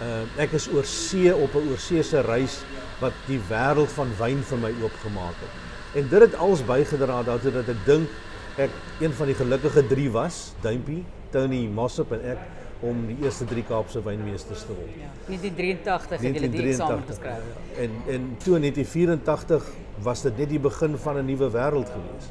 Uh 0.00 0.22
ek 0.40 0.56
is 0.56 0.70
oor 0.72 0.88
see 0.88 1.34
op 1.34 1.52
'n 1.52 1.68
oorseese 1.74 2.24
reis 2.24 2.62
wat 3.02 3.12
die 3.28 3.40
wêreld 3.50 3.92
van 3.98 4.16
wyn 4.18 4.40
vir 4.40 4.58
my 4.58 4.72
oopgemaak 4.80 5.36
het. 5.44 5.52
En 6.00 6.08
dit 6.08 6.20
het 6.20 6.34
alles 6.34 6.64
bygedra 6.64 7.22
daartoe 7.22 7.52
dat 7.52 7.68
ek 7.68 7.84
dink 7.84 8.08
ek 8.56 8.70
een 9.00 9.12
van 9.12 9.26
die 9.26 9.34
gelukkige 9.34 9.86
3 9.86 10.10
was, 10.10 10.54
Duimpie, 10.62 11.04
Tony 11.30 11.66
Mossop 11.66 12.12
en 12.12 12.24
ek 12.24 12.38
om 12.80 13.06
die 13.06 13.16
eerste 13.22 13.44
3 13.44 13.64
Kaapse 13.68 14.02
wynmeesters 14.02 14.64
te 14.64 14.72
word. 14.72 14.96
Ja. 14.96 15.10
1983 15.26 16.20
het 16.20 16.40
jy 16.40 16.48
die 16.48 16.68
eksamen 16.72 17.04
geskryf. 17.06 17.42
En 17.76 17.90
en 18.08 18.36
toe 18.38 18.54
in 18.56 18.60
1984 18.60 19.83
was 20.02 20.22
dit 20.22 20.38
net 20.38 20.48
die 20.48 20.58
begin 20.58 20.98
van 20.98 21.16
'n 21.16 21.26
nuwe 21.26 21.50
wêreld 21.50 21.88
gewees. 21.88 22.26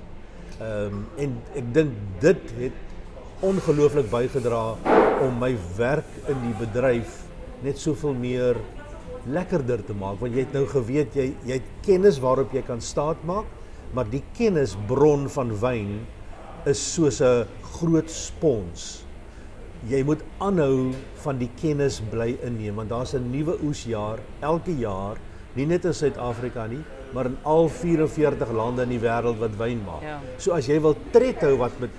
Ehm 0.60 1.06
en 1.18 1.42
ek 1.56 1.74
dink 1.74 1.92
dit 2.20 2.52
het 2.58 2.74
ongelooflik 3.40 4.10
bygedra 4.10 4.76
om 5.22 5.38
my 5.40 5.56
werk 5.78 6.08
in 6.28 6.40
die 6.42 6.56
bedryf 6.60 7.24
net 7.64 7.80
soveel 7.80 8.14
meer 8.14 8.56
lekkerder 9.32 9.84
te 9.88 9.96
maak 9.96 10.20
want 10.20 10.36
jy 10.36 10.44
het 10.46 10.56
nou 10.56 10.66
geweet 10.68 11.16
jy 11.16 11.30
jy 11.48 11.60
het 11.60 11.70
kennis 11.86 12.20
waarop 12.24 12.54
jy 12.56 12.64
kan 12.68 12.82
staat 12.84 13.24
maak 13.28 13.48
maar 13.96 14.10
die 14.10 14.24
kennisbron 14.38 15.30
van 15.32 15.54
wyn 15.62 15.94
is 16.66 16.82
soos 16.94 17.22
'n 17.22 17.48
groot 17.76 18.10
spons 18.10 19.06
jy 19.90 20.04
moet 20.04 20.24
aanhou 20.40 20.94
van 21.24 21.38
die 21.38 21.50
kennis 21.62 22.02
bly 22.12 22.38
inneem 22.44 22.76
want 22.76 22.90
daar's 22.90 23.14
'n 23.14 23.32
nuwe 23.32 23.58
oesjaar 23.64 24.20
elke 24.42 24.72
jaar 24.72 25.18
nie 25.56 25.66
net 25.66 25.86
in 25.86 25.94
Suid-Afrika 25.94 26.68
nie 26.68 26.84
maar 27.14 27.30
in 27.30 27.38
al 27.44 27.70
44 27.70 28.52
lande 28.52 28.82
in 28.88 28.96
die 28.96 29.02
wêreld 29.02 29.38
wat 29.42 29.56
wyn 29.60 29.84
maak. 29.86 30.02
Ja. 30.06 30.20
So 30.38 30.56
as 30.58 30.68
jy 30.70 30.80
wil 30.82 30.96
tred 31.14 31.42
hou 31.46 31.56
wat 31.62 31.78
met 31.80 31.94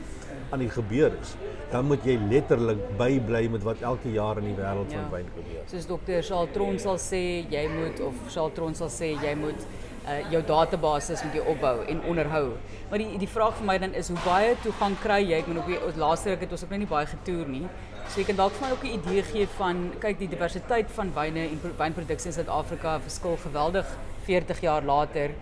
aan 0.51 0.63
die 0.63 0.71
gebeur 0.71 1.15
is, 1.21 1.35
dan 1.71 1.89
moet 1.91 2.05
jy 2.07 2.19
letterlik 2.31 2.83
bybly 2.99 3.47
met 3.51 3.65
wat 3.67 3.81
elke 3.83 4.11
jaar 4.15 4.39
in 4.43 4.51
die 4.51 4.59
wêreld 4.59 4.93
ja. 4.93 5.01
van 5.01 5.11
wyn 5.15 5.31
gebeur. 5.37 5.65
Soos 5.71 5.89
dokter 5.91 6.23
Charles 6.23 6.53
Tron 6.55 6.79
sal 6.83 7.01
sê, 7.03 7.23
jy 7.51 7.65
moet 7.73 8.03
of 8.05 8.21
Charles 8.29 8.55
Tron 8.59 8.79
sal 8.79 8.93
sê 8.93 9.15
jy 9.15 9.35
moet 9.39 9.67
uh 10.05 10.19
jou 10.29 10.43
database 10.45 11.17
moet 11.25 11.37
jy 11.39 11.43
opbou 11.49 11.79
en 11.89 12.03
onderhou. 12.11 12.49
Maar 12.91 13.01
die 13.01 13.19
die 13.23 13.29
vraag 13.31 13.57
vir 13.57 13.67
my 13.71 13.77
dan 13.81 13.95
is 13.97 14.11
hoe 14.13 14.21
baie 14.27 14.51
toegang 14.63 14.97
kry 15.01 15.23
jy? 15.23 15.39
Ek 15.41 15.49
moet 15.49 15.63
ook 15.63 15.71
die 15.73 16.01
laaste 16.03 16.35
ruk 16.35 16.45
het 16.45 16.53
ons 16.53 16.65
ook 16.67 16.75
net 16.75 16.83
nie 16.85 16.91
baie 16.91 17.09
getoer 17.09 17.49
nie. 17.49 17.65
So 18.11 18.21
jy 18.21 18.27
kan 18.29 18.37
dalk 18.43 18.53
vir 18.59 18.67
my 18.67 18.73
ook 18.75 18.85
'n 18.85 18.99
idee 18.99 19.23
gee 19.31 19.47
van 19.57 19.81
kyk 20.01 20.19
die 20.19 20.29
diversiteit 20.29 20.91
van 20.99 21.13
wyne 21.15 21.49
en 21.49 21.61
wynproduksie 21.79 22.29
in 22.31 22.37
Suid-Afrika 22.37 23.01
verskil 23.01 23.39
geweldig 23.47 23.87
40 24.25 24.61
jaar 24.61 24.83
later 24.83 25.35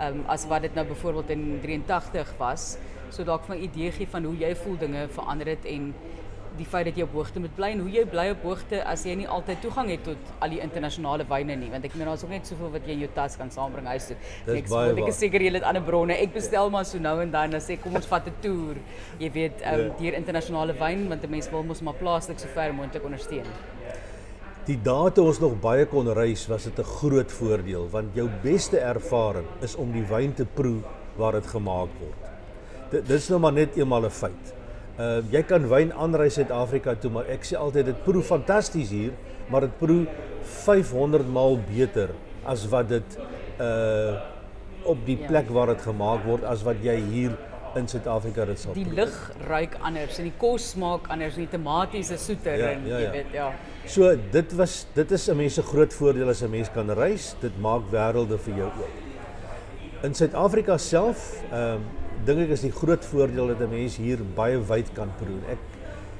um 0.00 0.24
as 0.28 0.44
wat 0.46 0.62
dit 0.62 0.74
nou 0.74 0.86
byvoorbeeld 0.86 1.30
in 1.30 1.58
83 1.62 2.34
was. 2.38 2.76
So 3.10 3.24
dalk 3.24 3.44
vir 3.44 3.56
'n 3.56 3.62
idee 3.62 3.90
gee 3.92 4.06
van 4.06 4.24
hoe 4.24 4.36
jy 4.36 4.54
voel 4.54 4.76
dinge 4.78 5.08
verander 5.08 5.46
het 5.46 5.64
en 5.64 5.94
die 6.56 6.66
feit 6.68 6.86
dat 6.88 6.96
jy 6.96 7.04
op 7.06 7.12
hoogte 7.16 7.40
moet 7.42 7.54
bly 7.56 7.68
en 7.74 7.82
hoe 7.84 7.90
jy 7.92 8.04
bly 8.08 8.24
op 8.32 8.44
hoogte 8.46 8.80
as 8.88 9.04
jy 9.06 9.16
nie 9.20 9.28
altyd 9.28 9.60
toegang 9.64 9.90
het 9.92 10.02
tot 10.06 10.30
al 10.44 10.54
die 10.54 10.60
internasionale 10.64 11.26
wyne 11.28 11.56
nie 11.60 11.68
want 11.72 11.84
ek 11.84 11.96
meen 11.98 12.08
daar's 12.08 12.24
ook 12.24 12.32
net 12.32 12.48
soveel 12.48 12.72
wat 12.76 12.88
jy 12.88 12.96
in 12.96 13.04
jou 13.04 13.10
tas 13.18 13.36
kan 13.36 13.52
saambring 13.52 13.88
huis 13.92 14.08
toe. 14.10 14.16
Ek 14.56 14.70
sê 14.72 14.82
ek 14.94 15.10
is 15.12 15.20
seker 15.20 15.44
jy 15.44 15.52
het 15.58 15.68
ander 15.68 15.84
bronne. 15.84 16.16
Ek 16.16 16.32
bestel 16.32 16.70
maar 16.70 16.88
so 16.88 16.98
nou 16.98 17.20
en 17.20 17.30
dan 17.30 17.52
en 17.52 17.60
sê 17.60 17.78
kom 17.82 17.94
ons 18.00 18.06
vat 18.06 18.26
'n 18.26 18.36
toer. 18.40 18.76
Jy 19.18 19.30
weet 19.32 19.62
um, 19.72 19.80
ja. 19.80 19.94
deur 20.00 20.14
internasionale 20.14 20.74
wyn 20.80 21.08
want 21.08 21.24
'n 21.24 21.30
mens 21.30 21.50
wil 21.50 21.62
mos 21.62 21.82
maar 21.82 21.94
plaaslik 21.94 22.38
so 22.38 22.48
ver 22.48 22.72
moontlik 22.74 23.04
ondersteun. 23.04 23.46
Die 24.66 24.78
dae 24.82 25.10
toe 25.14 25.26
ons 25.26 25.38
nog 25.38 25.60
baie 25.62 25.86
kon 25.86 26.08
reis 26.12 26.46
was 26.50 26.64
dit 26.64 26.78
'n 26.78 26.92
groot 26.98 27.32
voordeel 27.32 27.88
want 27.90 28.14
jou 28.14 28.28
beste 28.42 28.78
ervaring 28.78 29.46
is 29.62 29.76
om 29.76 29.92
die 29.92 30.06
wyn 30.06 30.34
te 30.34 30.44
proe 30.44 30.82
waar 31.16 31.32
dit 31.32 31.46
gemaak 31.46 31.90
word 32.00 32.26
dit 32.90 33.06
dis 33.08 33.28
nou 33.32 33.40
maar 33.42 33.54
net 33.56 33.76
eenmal 33.76 34.00
'n 34.00 34.04
een 34.04 34.10
feit. 34.10 34.54
Uh, 34.98 35.20
jy 35.30 35.42
kan 35.42 35.68
wyn 35.68 35.92
aanry 35.92 36.28
Suid-Afrika 36.28 36.94
toe, 36.94 37.10
maar 37.10 37.26
ek 37.28 37.44
sê 37.44 37.56
altyd 37.56 37.84
dit 37.84 38.04
proe 38.04 38.22
fantasties 38.22 38.90
hier, 38.90 39.12
maar 39.50 39.60
dit 39.60 39.78
proe 39.78 40.06
500 40.42 41.28
maal 41.28 41.58
beter 41.58 42.10
as 42.44 42.66
wat 42.68 42.88
dit 42.88 43.18
uh 43.60 44.14
op 44.86 44.98
die 45.06 45.16
plek 45.16 45.48
waar 45.50 45.66
dit 45.66 45.80
gemaak 45.82 46.22
word 46.24 46.44
as 46.44 46.62
wat 46.62 46.76
jy 46.82 46.94
hier 47.10 47.32
in 47.76 47.88
Suid-Afrika 47.88 48.44
dit 48.48 48.60
sal. 48.60 48.76
Die 48.76 48.86
lig 48.96 49.14
ruik 49.46 49.76
anders 49.84 50.18
en 50.20 50.28
die 50.28 50.36
kos 50.40 50.70
smaak 50.74 51.10
anders, 51.12 51.36
die 51.38 51.48
tomaties 51.50 52.10
is 52.14 52.24
soeter 52.28 52.58
ja, 52.60 52.70
en 52.74 52.86
ja, 52.88 52.98
ja. 52.98 53.02
jy 53.04 53.10
weet 53.14 53.36
ja. 53.36 53.50
So 53.86 54.14
dit 54.32 54.54
was 54.58 54.86
dit 54.94 55.12
is 55.12 55.28
'n 55.28 55.36
mens 55.36 55.54
se 55.54 55.62
groot 55.62 55.92
voordeel 55.92 56.28
as 56.28 56.42
'n 56.42 56.50
mens 56.50 56.70
kan 56.72 56.90
reis, 56.90 57.34
dit 57.40 57.60
maak 57.60 57.82
wêrelde 57.92 58.38
vir 58.38 58.54
jou 58.54 58.66
oop. 58.66 60.04
In 60.04 60.14
Suid-Afrika 60.14 60.78
self, 60.78 61.42
ehm 61.50 61.74
um, 61.76 61.84
dink 62.24 62.40
ek 62.40 62.50
is 62.50 62.60
die 62.60 62.72
groot 62.72 63.04
voordeel 63.04 63.46
dat 63.46 63.60
'n 63.60 63.70
mens 63.70 63.96
hier 63.96 64.18
baie 64.34 64.58
wyd 64.58 64.92
kan 64.94 65.12
proe. 65.18 65.38
Ek 65.50 65.58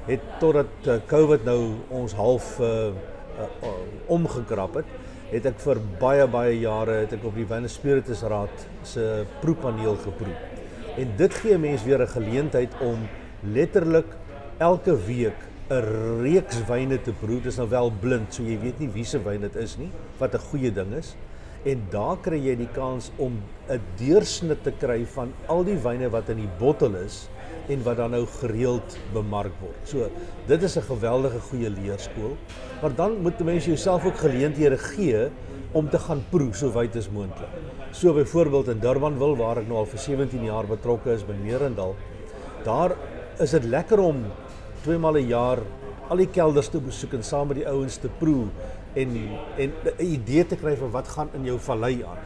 het 0.07 0.21
totdat 0.39 0.87
uh, 0.87 0.99
COVID 1.07 1.43
nou 1.45 1.73
ons 1.89 2.13
half 2.13 2.59
uh, 2.59 2.65
uh, 2.65 3.47
uh, 3.63 3.73
omgekrap 4.07 4.75
het, 4.75 4.85
het 5.31 5.45
ek 5.45 5.59
vir 5.59 5.81
baie 5.99 6.27
baie 6.27 6.59
jare 6.59 7.01
het 7.03 7.13
ek 7.13 7.25
op 7.25 7.35
die 7.35 7.45
Wine 7.45 7.67
Spiritus 7.67 8.23
Raad 8.23 8.67
se 8.83 9.25
proepaneel 9.41 9.97
geproe. 10.05 10.56
En 10.97 11.11
dit 11.17 11.33
gee 11.33 11.57
mense 11.57 11.85
weer 11.85 12.01
'n 12.01 12.07
geleentheid 12.07 12.73
om 12.81 13.07
letterlik 13.41 14.09
elke 14.57 14.97
week 15.05 15.39
'n 15.69 16.21
reeks 16.21 16.65
wyne 16.65 17.01
te 17.01 17.11
proe. 17.11 17.37
Dit 17.37 17.51
is 17.51 17.57
nou 17.57 17.69
wel 17.69 17.91
blind, 17.99 18.33
so 18.33 18.43
jy 18.43 18.59
weet 18.59 18.79
nie 18.79 18.89
wie 18.89 19.05
se 19.05 19.23
wyn 19.23 19.41
dit 19.41 19.55
is 19.55 19.77
nie, 19.77 19.91
wat 20.17 20.33
'n 20.33 20.39
goeie 20.39 20.71
ding 20.71 20.93
is 20.93 21.15
en 21.65 21.81
daar 21.91 22.17
kry 22.21 22.37
jy 22.39 22.55
die 22.55 22.69
kans 22.73 23.11
om 23.17 23.41
'n 23.69 23.81
deursnit 23.99 24.63
te 24.63 24.71
kry 24.71 25.05
van 25.05 25.33
al 25.47 25.63
die 25.63 25.77
wyne 25.77 26.09
wat 26.09 26.29
in 26.29 26.37
die 26.37 26.53
bottel 26.59 26.95
is 26.95 27.27
en 27.67 27.83
wat 27.83 27.97
dan 27.97 28.11
nou 28.11 28.25
gereeld 28.25 28.97
bemark 29.13 29.51
word. 29.59 29.81
So, 29.83 30.09
dit 30.47 30.63
is 30.63 30.77
'n 30.77 30.81
geweldige 30.81 31.39
goeie 31.39 31.69
leerskool. 31.69 32.37
Maar 32.81 32.95
dan 32.95 33.21
moet 33.21 33.39
mense 33.39 33.67
jouself 33.67 34.05
ook 34.05 34.17
geleenthede 34.17 34.77
gee 34.77 35.29
om 35.77 35.89
te 35.89 35.99
gaan 36.01 36.23
proe 36.31 36.49
so 36.57 36.71
wyd 36.73 36.95
as 36.97 37.09
moontlik. 37.13 37.51
So 37.93 38.13
byvoorbeeld 38.17 38.71
in 38.73 38.81
Durbanville 38.81 39.37
waar 39.37 39.61
ek 39.61 39.67
nou 39.69 39.81
al 39.83 39.89
vir 39.91 40.01
17 40.01 40.45
jaar 40.47 40.69
betrokke 40.69 41.13
is 41.13 41.25
by 41.27 41.35
Merendal, 41.37 41.95
daar 42.65 42.95
is 43.43 43.53
dit 43.53 43.67
lekker 43.69 44.01
om 44.01 44.23
twee 44.83 44.97
maal 44.97 45.19
'n 45.21 45.29
jaar 45.29 45.61
al 46.09 46.17
die 46.17 46.31
kelders 46.31 46.69
te 46.71 46.79
besoek 46.79 47.13
en 47.13 47.23
saam 47.23 47.47
met 47.47 47.57
die 47.61 47.67
ouens 47.67 47.97
te 47.97 48.09
proe 48.19 48.47
en 48.95 49.09
en 49.57 49.73
'n 49.99 50.01
idee 50.01 50.45
te 50.45 50.55
kry 50.55 50.75
van 50.75 50.91
wat 50.91 51.07
gaan 51.07 51.29
in 51.33 51.45
jou 51.45 51.59
vallei 51.59 52.03
aan. 52.03 52.23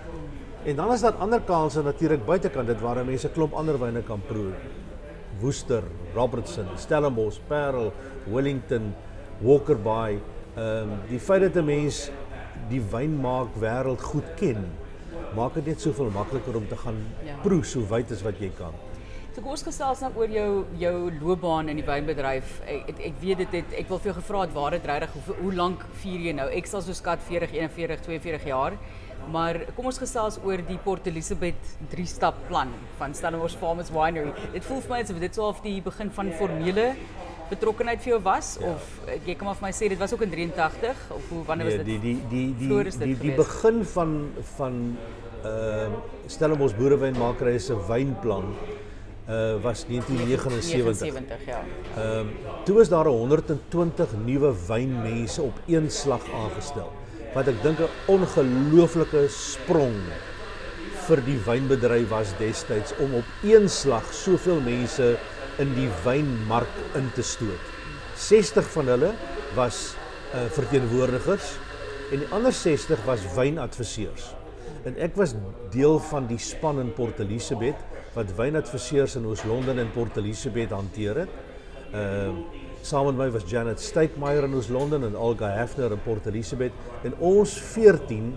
En 0.63 0.75
dan 0.75 0.91
is 0.93 1.01
daar 1.01 1.17
ander 1.17 1.41
kanse 1.41 1.81
natuurlik 1.81 2.25
buitekant 2.25 2.67
dit 2.67 2.81
waar 2.81 3.05
mense 3.05 3.29
klomp 3.29 3.53
ander 3.53 3.79
wyne 3.79 4.03
kan 4.03 4.21
proe. 4.27 4.53
Woester, 5.39 5.83
Robertson, 6.13 6.65
Stellenbosch, 6.77 7.39
Parel, 7.47 7.91
Wellington, 8.25 8.93
Walker 9.41 9.77
Bay. 9.77 10.19
Ehm 10.55 10.89
die 11.09 11.19
feit 11.19 11.41
dat 11.41 11.55
'n 11.55 11.65
mens 11.65 12.11
die 12.71 12.83
wynmaak 12.93 13.57
wêreld 13.61 14.03
goed 14.13 14.27
ken, 14.39 14.63
maak 15.35 15.57
dit 15.59 15.71
net 15.71 15.83
soveel 15.83 16.11
makliker 16.13 16.57
om 16.59 16.67
te 16.67 16.79
gaan 16.79 16.97
ja. 17.25 17.37
proe 17.43 17.63
so 17.67 17.83
wyd 17.91 18.11
as 18.11 18.23
wat 18.25 18.39
jy 18.41 18.51
kan. 18.57 18.75
Kom 19.31 19.53
ons 19.53 19.63
gesels 19.63 20.01
nou 20.03 20.09
oor 20.19 20.31
jou 20.35 20.47
jou 20.77 20.95
loopbaan 21.21 21.71
in 21.71 21.77
die 21.79 21.85
wynbedryf. 21.87 22.57
Ek, 22.67 22.89
ek 22.91 22.97
ek 23.07 23.21
weet 23.21 23.39
dit 23.45 23.53
het 23.61 23.77
ek 23.79 23.87
wil 23.89 24.01
vir 24.03 24.11
jou 24.11 24.15
gevra 24.17 24.41
het 24.43 24.51
waar 24.57 24.75
dit 24.75 24.89
regtig 24.91 25.13
hoe, 25.15 25.37
hoe 25.37 25.53
lank 25.55 25.85
vier 26.01 26.25
jy 26.27 26.33
nou? 26.35 26.49
Ek 26.51 26.67
sal 26.67 26.83
so 26.83 26.93
skat 26.97 27.23
40, 27.29 27.55
41, 27.55 28.03
42 28.09 28.49
jaar. 28.51 28.75
Maar 29.31 29.61
kom 29.77 29.87
ons 29.87 30.01
gesels 30.01 30.39
oor 30.43 30.59
die 30.67 30.77
Port 30.83 31.07
Elizabeth 31.07 31.73
3 31.93 32.07
stap 32.09 32.43
plan 32.49 32.73
van 32.99 33.15
Stellenbosch 33.15 33.55
Farmers 33.61 33.91
Winery. 33.93 34.33
Dit 34.51 34.67
voel 34.67 34.83
vir 34.83 34.95
my 34.95 35.01
asof 35.05 35.23
dit 35.23 35.39
sou 35.39 35.47
of 35.47 35.61
die 35.63 35.77
begin 35.85 36.11
van 36.17 36.33
formele 36.35 36.87
betrokkenheid 37.51 38.01
vir 38.03 38.13
jou 38.15 38.21
was 38.25 38.53
ja. 38.59 38.73
of 38.73 39.15
jy 39.27 39.35
kan 39.37 39.49
maar 39.49 39.61
my 39.61 39.71
sê 39.75 39.89
dit 39.91 39.99
was 39.99 40.13
ook 40.15 40.23
in 40.27 40.33
83 40.33 41.01
of 41.17 41.31
hoe 41.33 41.41
wanneer 41.49 41.69
was 41.69 41.79
dit? 41.81 41.85
Die 41.85 41.99
die 41.99 42.19
die 42.29 42.47
die 42.61 42.93
die 43.05 43.17
die, 43.25 43.33
begin 43.37 43.83
van 43.95 44.15
van 44.55 44.79
uh, 45.45 45.89
Stellenbosch 46.31 46.77
wynplan 47.89 48.55
uh 49.31 49.55
was 49.63 49.85
1979. 49.87 50.99
79 50.99 51.45
ja. 51.45 51.61
Ehm 51.95 52.19
um, 52.19 52.31
toe 52.65 52.75
was 52.75 52.89
daar 52.89 53.05
120 53.05 54.09
nuwe 54.25 54.53
wynmense 54.67 55.41
op 55.41 55.59
een 55.67 55.91
slag 55.91 56.25
aangestel. 56.33 56.91
Wat 57.33 57.47
ek 57.47 57.61
dink 57.63 57.79
'n 57.79 57.89
ongelooflike 58.11 59.27
sprong 59.29 59.95
vir 61.07 61.21
die 61.25 61.37
wynbedryf 61.45 62.09
was 62.09 62.33
destyds 62.37 62.93
om 62.99 63.13
op 63.13 63.25
een 63.43 63.69
slag 63.69 64.13
soveel 64.13 64.59
mense 64.61 65.17
in 65.59 65.73
die 65.75 65.89
wynmark 66.05 66.71
in 66.95 67.09
te 67.15 67.23
stoot. 67.23 67.69
60 68.15 68.69
van 68.75 68.87
hulle 68.87 69.11
was 69.55 69.95
uh 70.35 70.45
verteenwoordigers 70.55 71.57
en 72.11 72.23
die 72.23 72.29
ander 72.31 72.53
60 72.55 73.01
was 73.05 73.25
wynadviseurs. 73.35 74.31
En 74.87 74.95
ek 74.97 75.15
was 75.19 75.35
deel 75.73 75.99
van 76.11 76.27
die 76.29 76.39
span 76.39 76.79
in 76.79 76.93
Port 76.95 77.19
Elizabeth 77.19 77.79
wat 78.15 78.31
wynadviseurs 78.35 79.15
in 79.19 79.27
Oos-London 79.27 79.79
en 79.79 79.91
Port 79.91 80.17
Elizabeth 80.17 80.71
hanteer 80.75 81.25
het. 81.25 81.39
Ehm 81.91 82.41
uh, 82.41 82.59
Saam 82.81 83.05
met 83.05 83.17
my 83.19 83.27
was 83.29 83.43
Janet 83.45 83.77
Steykmeyer 83.79 84.47
in 84.47 84.55
ons 84.57 84.71
Londen 84.73 85.03
en 85.05 85.13
Olga 85.13 85.51
Hefner 85.53 85.91
in 85.93 85.99
Port 86.01 86.25
Elizabeth 86.25 86.73
en 87.05 87.13
ons 87.19 87.51
14 87.75 88.31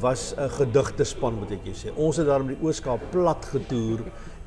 was 0.00 0.32
'n 0.36 0.48
gedigte 0.48 1.04
span 1.04 1.34
moet 1.34 1.50
ek 1.50 1.68
sê. 1.76 1.92
Ons 1.96 2.16
het 2.16 2.26
daar 2.26 2.44
met 2.44 2.56
die 2.56 2.66
Ooskaap 2.66 3.00
plat 3.10 3.44
getoer 3.44 4.00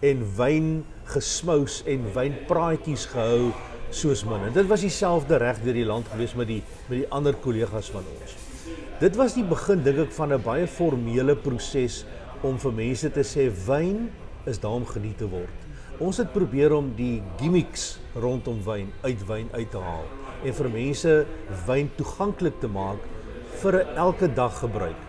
en 0.04 0.24
wyn 0.38 0.72
gesmous 1.14 1.82
en 1.90 2.08
wynpraatjies 2.16 3.06
gehou 3.12 3.52
soos 3.94 4.24
min. 4.28 4.48
En 4.50 4.56
dit 4.56 4.68
was 4.68 4.84
dieselfde 4.84 5.38
reg 5.42 5.62
deur 5.64 5.78
die 5.78 5.88
land 5.88 6.10
gewees 6.12 6.34
met 6.36 6.50
die 6.50 6.62
met 6.90 6.98
die 7.04 7.10
ander 7.14 7.38
kollegas 7.44 7.92
van 7.94 8.06
ons. 8.18 8.36
Dit 9.00 9.18
was 9.20 9.36
die 9.38 9.46
begin 9.48 9.84
dink 9.84 10.00
ek 10.08 10.14
van 10.16 10.34
'n 10.34 10.44
baie 10.44 10.68
formele 10.68 11.36
proses 11.36 12.06
om 12.44 12.58
vir 12.60 12.72
mense 12.72 13.10
te 13.10 13.24
sê 13.24 13.50
wyn 13.68 14.10
is 14.46 14.60
daar 14.60 14.76
om 14.76 14.86
geniet 14.86 15.18
te 15.18 15.28
word. 15.30 15.60
Ons 16.00 16.18
het 16.18 16.34
probeer 16.34 16.74
om 16.74 16.94
die 16.96 17.22
gimmicks 17.40 18.00
rondom 18.16 18.60
wyn 18.66 18.92
uit 19.04 19.28
wyn 19.28 19.50
uit 19.54 19.72
te 19.72 19.78
haal 19.78 20.06
en 20.44 20.54
vir 20.54 20.70
mense 20.70 21.26
wyn 21.68 21.92
toeganklik 21.96 22.60
te 22.60 22.68
maak 22.68 23.00
vir 23.62 23.80
elke 23.96 24.28
dag 24.28 24.60
gebruik. 24.60 25.00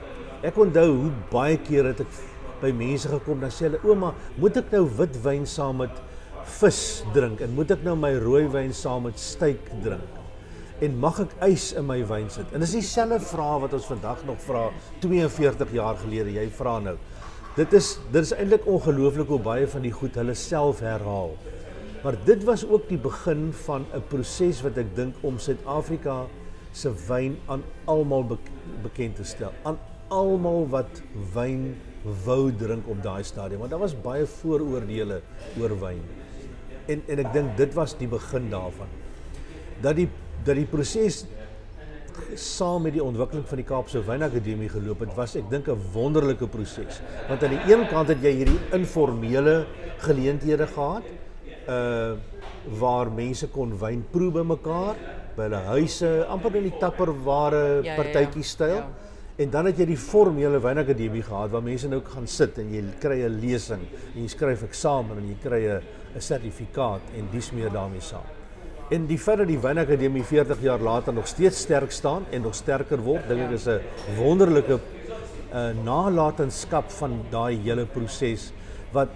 Ek 0.42 0.56
onthou 0.56 0.90
hoe 0.92 1.12
baie 1.30 1.56
keer 1.56 1.84
het 1.84 2.00
ek 2.00 2.33
by 2.64 2.72
mense 2.74 3.12
gekom 3.12 3.44
dan 3.44 3.52
sê 3.54 3.68
hulle 3.68 3.82
ouma, 3.84 4.14
moet 4.40 4.58
ek 4.62 4.72
nou 4.74 4.84
wit 4.98 5.20
wyn 5.24 5.46
saam 5.46 5.82
met 5.84 6.02
vis 6.58 6.82
drink 7.14 7.40
en 7.44 7.54
moet 7.56 7.76
ek 7.76 7.84
nou 7.86 7.96
my 7.96 8.14
rooi 8.24 8.44
wyn 8.52 8.72
saam 8.76 9.06
met 9.08 9.20
steak 9.20 9.70
drink? 9.84 10.20
En 10.82 10.96
mag 11.00 11.20
ek 11.22 11.36
ys 11.46 11.70
in 11.78 11.86
my 11.86 12.00
wyn 12.08 12.26
sit? 12.32 12.50
En 12.52 12.64
dis 12.64 12.74
dieselfde 12.76 13.20
vraag 13.22 13.60
wat 13.68 13.76
ons 13.78 13.92
vandag 13.92 14.24
nog 14.26 14.40
vra 14.42 14.66
42 15.04 15.76
jaar 15.76 16.00
gelede. 16.00 16.34
Jy 16.34 16.48
vra 16.58 16.80
nou, 16.82 16.96
Dit 17.54 17.70
is 17.78 17.92
dit 18.10 18.24
is 18.26 18.32
eintlik 18.34 18.64
ongelooflik 18.66 19.28
hoe 19.30 19.38
baie 19.38 19.66
van 19.70 19.84
die 19.86 19.92
goed 19.94 20.16
hulle 20.18 20.34
self 20.34 20.80
herhaal. 20.82 21.36
Maar 22.02 22.16
dit 22.26 22.42
was 22.48 22.64
ook 22.66 22.88
die 22.88 22.98
begin 22.98 23.52
van 23.64 23.86
'n 23.94 24.02
proses 24.10 24.62
wat 24.66 24.78
ek 24.82 24.90
dink 24.96 25.14
om 25.22 25.38
Suid-Afrika 25.38 26.26
se 26.72 26.90
wyn 27.06 27.38
aan 27.46 27.62
almal 27.84 28.26
be 28.26 28.38
bekend 28.82 29.16
te 29.16 29.24
stel. 29.24 29.52
Aan 29.62 29.78
almal 30.08 30.66
wat 30.68 31.02
wyn 31.34 31.76
wou 32.24 32.52
drink 32.52 32.88
op 32.88 33.00
daai 33.02 33.22
stadium, 33.24 33.64
want 33.64 33.72
daar 33.72 33.80
was 33.80 33.94
baie 33.96 34.26
vooroordeele 34.28 35.20
oor 35.60 35.76
wyn. 35.80 36.02
En 36.86 37.00
en 37.08 37.22
ek 37.24 37.32
dink 37.32 37.56
dit 37.56 37.72
was 37.74 37.96
die 37.96 38.08
begin 38.08 38.50
daarvan. 38.52 38.90
Dat 39.80 39.96
die 39.96 40.08
dat 40.44 40.58
die 40.58 40.68
proses 40.68 41.24
saam 42.38 42.84
met 42.86 42.94
die 42.94 43.02
ontwikkeling 43.02 43.46
van 43.48 43.58
die 43.58 43.66
Kaapse 43.66 44.02
Wynakademie 44.04 44.68
geloop 44.70 45.00
het, 45.02 45.14
was 45.16 45.34
ek 45.36 45.48
dink 45.50 45.68
'n 45.68 45.80
wonderlike 45.92 46.46
proses. 46.46 47.00
Want 47.28 47.42
aan 47.42 47.56
die 47.56 47.72
een 47.72 47.86
kant 47.88 48.08
het 48.08 48.22
jy 48.22 48.30
hierdie 48.30 48.60
informele 48.72 49.66
geleenthede 49.98 50.66
gehad, 50.66 51.02
uh 51.68 52.14
waar 52.80 53.10
mense 53.12 53.46
kon 53.52 53.78
wyn 53.78 54.04
proe 54.10 54.30
by 54.30 54.40
mekaar, 54.40 54.96
by 55.36 55.42
hulle 55.42 55.60
huise, 55.68 56.24
amper 56.32 56.56
in 56.56 56.62
die 56.62 56.78
tapperware 56.80 57.82
ja, 57.84 57.96
partytjie 57.96 58.42
styl. 58.42 58.68
Ja, 58.68 58.86
ja. 58.88 59.03
En 59.34 59.50
dan 59.50 59.66
het 59.66 59.80
jy 59.82 59.88
die 59.88 59.98
formele 59.98 60.60
wynakademie 60.62 61.24
gehad 61.26 61.50
waar 61.50 61.62
mense 61.66 61.88
nou 61.90 61.98
kan 62.06 62.26
sit 62.30 62.58
en 62.62 62.68
jy 62.70 62.84
kry 63.02 63.16
'n 63.26 63.40
lesing 63.42 63.82
en 64.14 64.22
jy 64.22 64.28
skryf 64.30 64.62
eksamen 64.62 65.18
en 65.18 65.26
jy 65.26 65.36
kry 65.42 65.62
'n 65.66 65.82
'n 66.14 66.20
sertifikaat 66.20 67.02
en 67.18 67.28
dis 67.32 67.50
meer 67.50 67.70
daarmee 67.70 68.00
saam. 68.00 68.22
En 68.90 69.06
die 69.06 69.18
dat 69.18 69.46
die 69.48 69.58
Wynakademie 69.58 70.22
40 70.22 70.62
jaar 70.62 70.78
later 70.78 71.12
nog 71.12 71.26
steeds 71.26 71.58
sterk 71.58 71.90
staan 71.90 72.26
en 72.30 72.42
nog 72.42 72.54
sterker 72.54 72.98
word, 72.98 73.28
dink 73.28 73.40
ek 73.40 73.50
is 73.50 73.66
'n 73.66 73.80
wonderlike 74.16 74.78
uh, 75.52 75.70
nalatenskap 75.84 76.90
van 76.90 77.24
daai 77.30 77.58
hele 77.64 77.86
proses 77.86 78.52
wat 78.92 79.08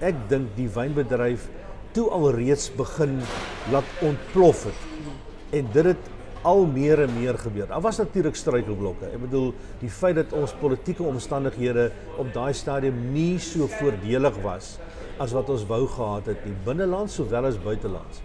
ek 0.00 0.14
dink 0.28 0.54
die 0.56 0.68
wynbedryf 0.68 1.48
toe 1.92 2.08
alreeds 2.10 2.70
begin 2.76 3.20
laat 3.72 3.84
ontplof 4.00 4.64
het. 4.64 4.80
En 5.50 5.66
dit 5.72 5.84
het 5.84 6.15
al 6.46 6.62
meer 6.70 7.02
en 7.02 7.12
meer 7.18 7.38
gebeur. 7.42 7.66
Daar 7.70 7.82
was 7.84 7.98
natuurlik 7.98 8.38
struikelblokke. 8.38 9.10
Ek 9.10 9.24
bedoel 9.26 9.50
die 9.82 9.90
feit 9.90 10.16
dat 10.20 10.32
ons 10.36 10.54
politieke 10.60 11.02
omstandighede 11.06 11.90
op 12.22 12.30
daai 12.34 12.54
stadium 12.54 13.02
nie 13.14 13.36
so 13.42 13.66
voordelig 13.78 14.38
was 14.46 14.76
as 15.18 15.32
wat 15.32 15.50
ons 15.50 15.66
wou 15.66 15.82
gehad 15.88 16.28
het 16.28 16.44
nie 16.44 16.54
binneland 16.66 17.10
sowel 17.10 17.48
as 17.48 17.56
buiteland 17.60 18.22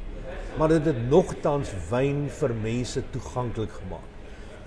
maar 0.58 0.72
dit 0.72 0.86
het 0.86 1.04
nogtans 1.10 1.72
wyn 1.89 2.26
vir 2.39 2.54
mense 2.63 3.04
toeganklik 3.13 3.72
gemaak. 3.80 4.08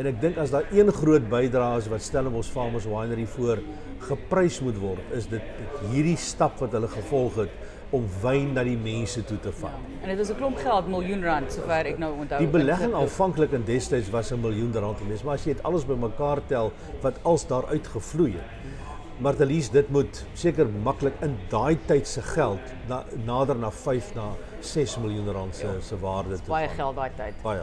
En 0.01 0.09
ek 0.11 0.21
dink 0.23 0.39
as 0.43 0.51
daar 0.55 0.67
een 0.75 0.91
groot 0.93 1.27
bydrae 1.31 1.79
is 1.79 1.89
wat 1.93 2.03
Stellenbosch 2.03 2.51
Farmers 2.51 2.89
Winery 2.89 3.27
voor 3.37 3.61
geprys 4.09 4.59
moet 4.65 4.79
word, 4.81 5.13
is 5.17 5.29
dit, 5.31 5.45
dit 5.61 5.85
hierdie 5.93 6.17
stap 6.21 6.59
wat 6.61 6.75
hulle 6.75 6.91
gevolg 6.93 7.39
het 7.45 7.53
om 7.95 8.07
wyn 8.23 8.53
na 8.57 8.65
die 8.67 8.77
mense 8.79 9.23
toe 9.29 9.39
te. 9.43 9.53
Ja, 9.63 9.73
en 10.03 10.09
dit 10.09 10.19
was 10.19 10.31
'n 10.31 10.37
klomp 10.37 10.59
geld, 10.59 10.89
miljoen 10.89 11.23
rand 11.25 11.53
sover 11.53 11.87
ek 11.87 11.99
nou 11.99 12.13
onthou. 12.19 12.39
Die 12.39 12.49
belegging 12.49 12.95
aanvanklik 12.95 13.53
in 13.53 13.65
destyds 13.65 14.11
was 14.11 14.33
'n 14.33 14.41
miljoen 14.41 14.73
rand 14.73 14.99
gewees, 14.99 15.23
maar 15.23 15.35
as 15.35 15.45
jy 15.45 15.55
dit 15.55 15.63
alles 15.63 15.85
bymekaar 15.87 16.41
tel 16.47 16.73
wat 17.03 17.15
als 17.23 17.47
daar 17.47 17.67
uitgevloei 17.67 18.33
het. 18.33 18.75
Martelies, 19.19 19.71
dit 19.71 19.91
moet 19.91 20.25
seker 20.35 20.67
maklik 20.67 21.15
in 21.23 21.37
daai 21.51 21.79
tyd 21.87 22.07
se 22.07 22.23
geld 22.23 22.61
na, 22.89 23.05
nader 23.25 23.57
na 23.57 23.71
5 23.71 24.15
na 24.15 24.33
6 24.61 24.99
miljoen 24.99 25.33
rand 25.33 25.55
se 25.55 25.69
se 25.81 25.99
waarde 25.99 26.41
te 26.41 26.51
baie 26.51 26.69
geld 26.69 26.97
daai 26.97 27.11
tyd. 27.17 27.35
Baie. 27.43 27.63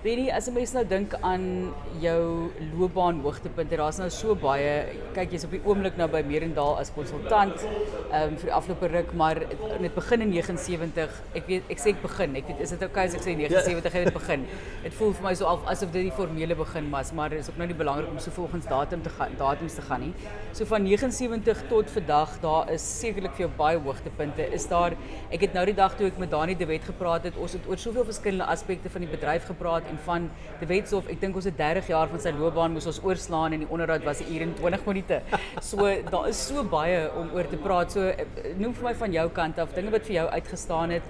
Jy 0.00 0.30
as 0.32 0.48
'n 0.48 0.54
mens 0.54 0.72
nou 0.72 0.82
dink 0.88 1.14
aan 1.20 1.74
jou 2.00 2.50
loopbaan 2.72 3.20
hoogtepunte, 3.20 3.76
daar's 3.76 3.98
nou 3.98 4.08
so 4.08 4.34
baie. 4.34 4.96
Kyk 5.12 5.32
jy's 5.32 5.44
op 5.44 5.50
die 5.50 5.60
oomblik 5.62 5.98
nou 5.98 6.08
by 6.08 6.22
Merendaal 6.24 6.78
as 6.80 6.90
konsultant 6.90 7.60
ehm 7.60 8.32
um, 8.32 8.36
vir 8.36 8.46
die 8.48 8.54
afgelope 8.54 8.88
ruk, 8.88 9.12
maar 9.12 9.34
dit 9.36 9.94
begin 9.94 10.22
in 10.22 10.30
79. 10.30 11.10
Ek 11.34 11.46
weet 11.46 11.62
ek 11.68 11.78
sê 11.78 11.90
ek 11.92 12.00
begin. 12.00 12.36
Ek 12.36 12.46
weet 12.48 12.60
is 12.60 12.70
dit 12.70 12.80
oukei 12.80 12.90
okay 12.90 13.04
as 13.04 13.14
ek 13.14 13.20
sê 13.20 13.36
79 13.36 13.92
het 13.92 14.14
begin. 14.14 14.46
Dit 14.82 14.94
voel 14.94 15.12
vir 15.12 15.22
my 15.22 15.34
so 15.34 15.44
al, 15.44 15.60
asof 15.66 15.92
dit 15.92 16.08
die 16.08 16.16
formele 16.16 16.56
begin 16.56 16.90
was, 16.90 17.12
maar 17.12 17.32
is 17.32 17.50
ook 17.50 17.58
nou 17.58 17.66
nie 17.66 17.76
belangrik 17.76 18.08
om 18.08 18.18
so 18.18 18.30
volgens 18.30 18.66
datum 18.66 19.02
te 19.02 19.10
gaan, 19.10 19.36
datums 19.36 19.74
te 19.74 19.82
gaan 19.82 20.00
nie. 20.00 20.14
So 20.54 20.64
van 20.64 20.82
79 20.82 21.68
tot 21.68 21.90
vandag, 21.90 22.40
daar 22.40 22.72
is 22.72 22.80
sekerlik 23.00 23.36
vir 23.36 23.48
jou 23.48 23.50
baie 23.58 23.76
hoogtepunte. 23.76 24.48
Is 24.48 24.66
daar 24.66 24.96
ek 25.30 25.40
het 25.42 25.52
nou 25.52 25.66
die 25.66 25.76
dag 25.76 25.94
toe 25.94 26.06
ek 26.06 26.16
met 26.16 26.30
Dani 26.30 26.56
de 26.56 26.64
Wet 26.64 26.84
gepraat 26.88 27.24
het, 27.28 27.36
ons 27.36 27.52
het 27.52 27.68
oor 27.68 27.76
soveel 27.76 28.04
verskillende 28.04 28.48
aspekte 28.48 28.88
van 28.88 29.04
die 29.04 29.10
bedryf 29.10 29.44
gepraat 29.44 29.89
en 29.90 29.98
van 30.06 30.28
die 30.60 30.68
Wetshof, 30.70 31.08
ek 31.12 31.20
dink 31.20 31.36
ons 31.36 31.48
het 31.48 31.56
30 31.58 31.90
jaar 31.92 32.10
van 32.10 32.22
sy 32.22 32.32
loopbaan 32.36 32.74
moes 32.74 32.88
ons 32.90 33.00
oorslaan 33.04 33.56
en 33.56 33.64
die 33.64 33.70
onderhoud 33.70 34.04
was 34.06 34.20
'n 34.20 34.32
uur 34.34 34.42
en 34.42 34.54
20 34.54 34.86
minute. 34.86 35.20
So 35.60 35.76
daar 36.10 36.28
is 36.28 36.46
so 36.46 36.64
baie 36.64 37.10
om 37.14 37.30
oor 37.34 37.48
te 37.48 37.56
praat. 37.56 37.92
So 37.92 38.00
eh, 38.00 38.24
noem 38.56 38.74
vir 38.74 38.84
my 38.84 38.94
van 38.94 39.12
jou 39.12 39.28
kant 39.30 39.58
af 39.58 39.74
dinge 39.74 39.90
wat 39.90 40.06
vir 40.06 40.14
jou 40.14 40.28
uitgestaan 40.28 40.90
het. 40.90 41.02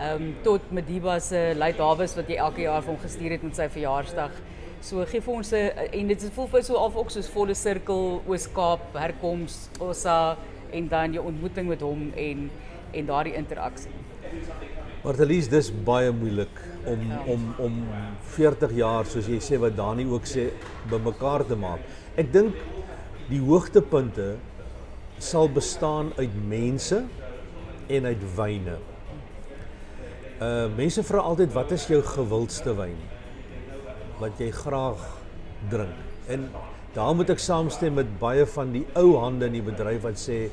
Ehm 0.00 0.32
tot 0.42 0.60
Mediba 0.70 1.18
se 1.18 1.54
Late 1.56 1.82
Harvest 1.82 2.16
wat 2.16 2.28
jy 2.28 2.36
elke 2.36 2.60
jaar 2.60 2.82
vir 2.82 2.92
hom 2.92 3.00
gestuur 3.00 3.30
het 3.30 3.42
met 3.42 3.56
sy 3.56 3.68
verjaarsdag. 3.68 4.30
So 4.80 5.04
gee 5.04 5.20
vir 5.20 5.34
ons 5.34 5.52
'n 5.52 5.70
en 5.92 6.06
dit 6.08 6.30
voel 6.34 6.46
vir 6.46 6.62
so 6.62 6.74
al 6.74 6.92
ook 6.94 7.10
soos 7.10 7.28
volle 7.28 7.54
sirkel 7.54 8.22
Oos-Kaap 8.26 8.94
herkoms 8.94 9.68
Osa 9.80 10.36
en 10.70 10.88
dan 10.88 11.12
jou 11.12 11.24
ontmoeting 11.24 11.68
met 11.68 11.80
hom 11.80 12.12
en 12.14 12.50
en 12.92 13.06
daardie 13.06 13.34
interaksie. 13.34 13.90
Martelies, 15.04 15.48
dis 15.48 15.70
baie 15.70 16.12
moeilik 16.12 16.60
om 16.86 17.12
om 17.26 17.46
om 17.58 17.78
40 18.36 18.74
jaar 18.78 19.06
soos 19.08 19.28
jy 19.30 19.38
sê 19.42 19.58
wat 19.62 19.76
Dani 19.78 20.06
ook 20.08 20.26
sê 20.28 20.48
bymekaar 20.90 21.46
te 21.46 21.58
maak. 21.58 21.82
Ek 22.16 22.32
dink 22.32 22.54
die 23.30 23.40
hoogtepunte 23.42 24.36
sal 25.18 25.48
bestaan 25.50 26.12
uit 26.18 26.34
mense 26.48 27.02
en 27.88 28.08
uit 28.10 28.24
wyne. 28.36 28.78
Uh 30.42 30.66
mense 30.76 31.02
vra 31.08 31.24
altyd 31.32 31.54
wat 31.56 31.72
is 31.76 31.88
jou 31.90 32.02
gewildste 32.04 32.76
wyn? 32.78 32.98
Wat 34.20 34.38
jy 34.40 34.50
graag 34.54 35.02
drink. 35.70 36.04
En 36.28 36.48
daar 36.96 37.14
moet 37.16 37.30
ek 37.34 37.42
saamstem 37.42 37.96
met 37.98 38.18
baie 38.20 38.46
van 38.54 38.72
die 38.72 38.86
ou 38.96 39.16
hande 39.20 39.48
in 39.50 39.58
die 39.58 39.64
bedryf 39.64 40.04
wat 40.06 40.20
sê 40.20 40.46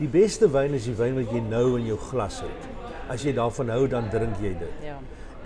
die 0.00 0.08
beste 0.10 0.48
wyn 0.52 0.74
is 0.76 0.88
die 0.88 0.96
wyn 0.96 1.16
wat 1.20 1.30
jy 1.32 1.40
nou 1.46 1.66
in 1.78 1.86
jou 1.88 1.98
glas 2.10 2.42
het 2.44 2.72
as 3.12 3.22
jy 3.22 3.32
daarvan 3.36 3.70
hou 3.70 3.84
dan 3.90 4.08
drink 4.10 4.40
jy 4.42 4.52
dit. 4.58 4.82
Ja. 4.84 4.96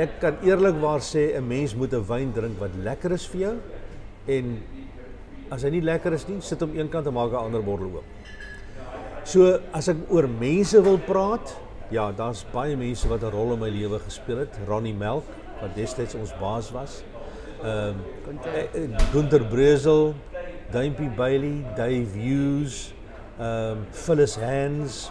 Ek 0.00 0.16
kan 0.22 0.38
eerlikwaar 0.46 1.02
sê 1.04 1.36
'n 1.36 1.46
mens 1.46 1.74
moet 1.76 1.92
'n 1.92 2.06
wyn 2.08 2.32
drink 2.32 2.56
wat 2.60 2.74
lekker 2.74 3.12
is 3.12 3.26
vir 3.26 3.40
jou 3.40 3.56
en 4.26 4.62
as 5.50 5.62
hy 5.62 5.70
nie 5.70 5.82
lekker 5.82 6.12
is 6.12 6.28
nie, 6.28 6.40
sit 6.40 6.60
hom 6.60 6.72
eenkant 6.78 7.06
en 7.06 7.14
maak 7.14 7.32
'n 7.32 7.44
ander 7.44 7.62
bottel 7.62 7.86
oop. 7.86 8.04
So 9.24 9.60
as 9.72 9.88
ek 9.88 9.96
oor 10.08 10.28
mense 10.28 10.80
wil 10.82 10.98
praat, 10.98 11.56
ja, 11.90 12.12
daar's 12.12 12.44
baie 12.52 12.76
mense 12.76 13.08
wat 13.08 13.22
'n 13.22 13.30
rol 13.30 13.52
in 13.52 13.60
my 13.60 13.68
lewe 13.68 13.98
gespeel 13.98 14.38
het. 14.38 14.58
Ronnie 14.66 14.94
Melk 14.94 15.24
wat 15.60 15.74
destyds 15.74 16.14
ons 16.14 16.32
baas 16.40 16.70
was. 16.70 17.02
Ehm 17.62 17.94
um, 18.74 18.96
Gunther 19.12 19.44
Breusel, 19.44 20.14
Duimpie 20.72 21.10
Bailey, 21.16 21.64
Dave 21.76 22.16
Hughes, 22.16 22.94
ehm 23.38 23.46
um, 23.72 23.86
Phyllis 23.90 24.36
Hands, 24.36 25.10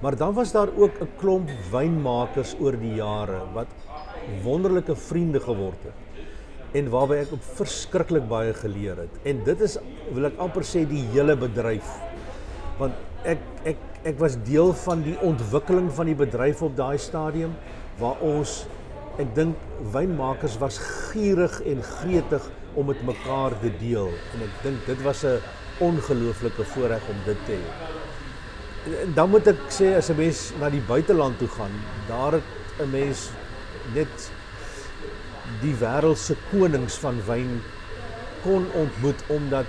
Maar 0.00 0.16
dan 0.16 0.34
was 0.34 0.52
daar 0.52 0.68
ook 0.76 1.00
'n 1.00 1.10
klomp 1.16 1.50
wynmakers 1.70 2.54
oor 2.60 2.76
die 2.78 2.94
jare 2.94 3.40
wat 3.52 3.66
wonderlike 4.42 4.96
vriende 4.96 5.40
geword 5.40 5.82
het 5.82 6.06
en 6.72 6.88
waarby 6.92 7.14
ek 7.14 7.32
op 7.32 7.44
verskriklik 7.56 8.28
baie 8.28 8.54
geleer 8.54 8.96
het. 8.96 9.14
En 9.22 9.44
dit 9.44 9.60
is 9.60 9.78
wil 10.12 10.28
ek 10.28 10.38
amper 10.38 10.62
sê 10.62 10.84
die 10.88 11.04
hele 11.14 11.36
bedryf. 11.36 11.88
Want 12.78 12.92
ek 14.04 14.18
was 14.18 14.36
deel 14.46 14.72
van 14.84 15.02
die 15.02 15.16
ontwikkeling 15.24 15.88
van 15.92 16.06
die 16.06 16.18
bedryf 16.18 16.62
op 16.62 16.76
daai 16.76 16.98
stadium 16.98 17.56
waar 17.98 18.20
ons 18.20 18.66
ek 19.18 19.34
dink 19.34 19.56
wynmakers 19.92 20.58
was 20.62 20.78
gierig 20.78 21.60
en 21.66 21.82
gretig 21.82 22.50
om 22.74 22.86
met 22.86 23.02
mekaar 23.02 23.56
te 23.60 23.72
deel 23.80 24.12
en 24.34 24.44
ek 24.46 24.62
dink 24.62 24.86
dit 24.86 25.02
was 25.02 25.24
'n 25.24 25.40
ongelooflike 25.80 26.64
voorreg 26.64 27.02
om 27.08 27.18
dit 27.24 27.46
te 27.46 27.52
hê. 27.52 27.97
Dan 29.14 29.30
moet 29.30 29.46
ek 29.46 29.68
sê 29.74 29.94
as 29.96 30.10
'n 30.10 30.16
mens 30.16 30.52
na 30.60 30.70
die 30.70 30.80
buiteland 30.80 31.38
toe 31.38 31.48
gaan, 31.48 31.74
daar 32.08 32.32
het 32.32 32.48
'n 32.80 32.90
mens 32.90 33.30
net 33.94 34.30
die 35.62 35.74
wêreld 35.74 36.18
se 36.18 36.36
konings 36.50 36.98
van 36.98 37.20
wyn 37.26 37.60
kon 38.42 38.66
ontmoet 38.74 39.24
omdat 39.28 39.66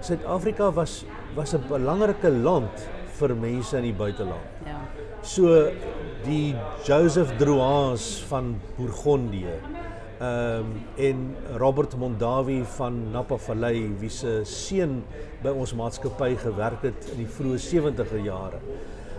Suid-Afrika 0.00 0.72
was 0.72 1.04
was 1.34 1.54
'n 1.54 1.64
belangrike 1.68 2.30
land 2.30 2.88
vir 3.18 3.36
mense 3.36 3.76
in 3.76 3.82
die 3.82 3.98
buiteland. 3.98 4.66
Ja. 4.66 4.80
So 5.22 5.70
die 6.24 6.54
Joseph 6.84 7.36
Drouins 7.38 8.24
van 8.28 8.60
Bourgondië 8.76 9.54
ehm 10.22 10.58
um, 10.60 10.82
en 10.96 11.36
Robert 11.58 11.96
Mondavi 11.96 12.62
van 12.76 13.10
Napa 13.10 13.36
Vallei 13.36 13.90
wie 13.98 14.10
se 14.10 14.40
seun 14.44 15.02
by 15.42 15.50
ons 15.50 15.74
maatskappy 15.74 16.34
gewerk 16.38 16.84
het 16.86 17.12
in 17.12 17.24
die 17.24 17.30
vroeë 17.38 17.58
70er 17.64 18.20
jare. 18.22 18.60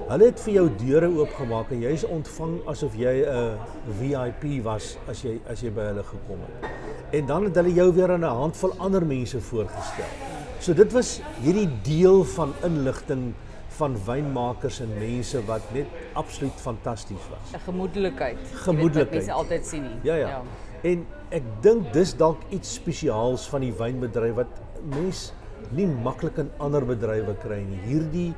Hulle 0.04 0.28
het 0.28 0.40
vir 0.44 0.54
jou 0.58 0.64
deure 0.82 1.08
oopgemaak 1.16 1.72
en 1.72 1.84
jy's 1.86 2.04
ontvang 2.04 2.58
asof 2.68 2.96
jy 3.00 3.14
'n 3.24 3.58
VIP 4.00 4.64
was 4.64 4.98
as 5.08 5.24
jy 5.24 5.40
as 5.48 5.64
jy 5.64 5.70
by 5.70 5.86
hulle 5.92 6.04
gekom 6.04 6.40
het. 6.44 6.70
En 7.12 7.26
dan 7.26 7.46
het 7.46 7.56
hulle 7.56 7.74
jou 7.74 7.92
weer 7.94 8.12
aan 8.12 8.24
'n 8.24 8.40
handvol 8.42 8.74
ander 8.80 9.06
mense 9.06 9.40
voorgestel. 9.40 10.12
So 10.60 10.74
dit 10.74 10.92
was 10.94 11.22
hierdie 11.42 11.70
deel 11.84 12.24
van 12.24 12.54
inligting 12.64 13.34
van 13.68 13.96
wynmakers 14.06 14.80
en 14.80 14.92
mense 15.00 15.46
wat 15.46 15.62
net 15.74 15.86
absoluut 16.14 16.54
fantasties 16.56 17.26
was. 17.30 17.54
'n 17.54 17.60
Gemoedelikheid. 17.66 18.38
Gemoedelikheid. 18.54 19.12
Mense 19.12 19.32
altyd 19.32 19.66
sien 19.66 19.84
nie. 19.84 20.00
Ja, 20.04 20.16
ja. 20.16 20.28
ja. 20.28 20.42
En 20.82 21.06
ek 21.30 21.44
dink 21.62 21.94
dis 21.94 22.16
dalk 22.16 22.42
iets 22.50 22.74
spesiaals 22.74 23.50
van 23.50 23.62
die 23.62 23.74
wynbedryf 23.74 24.36
wat 24.36 24.48
mens 24.84 25.34
nie 25.72 25.88
maklik 25.88 26.38
in 26.38 26.50
ander 26.60 26.86
bedrywe 26.86 27.36
kry 27.42 27.62
nie. 27.64 27.80
Hierdie 27.88 28.34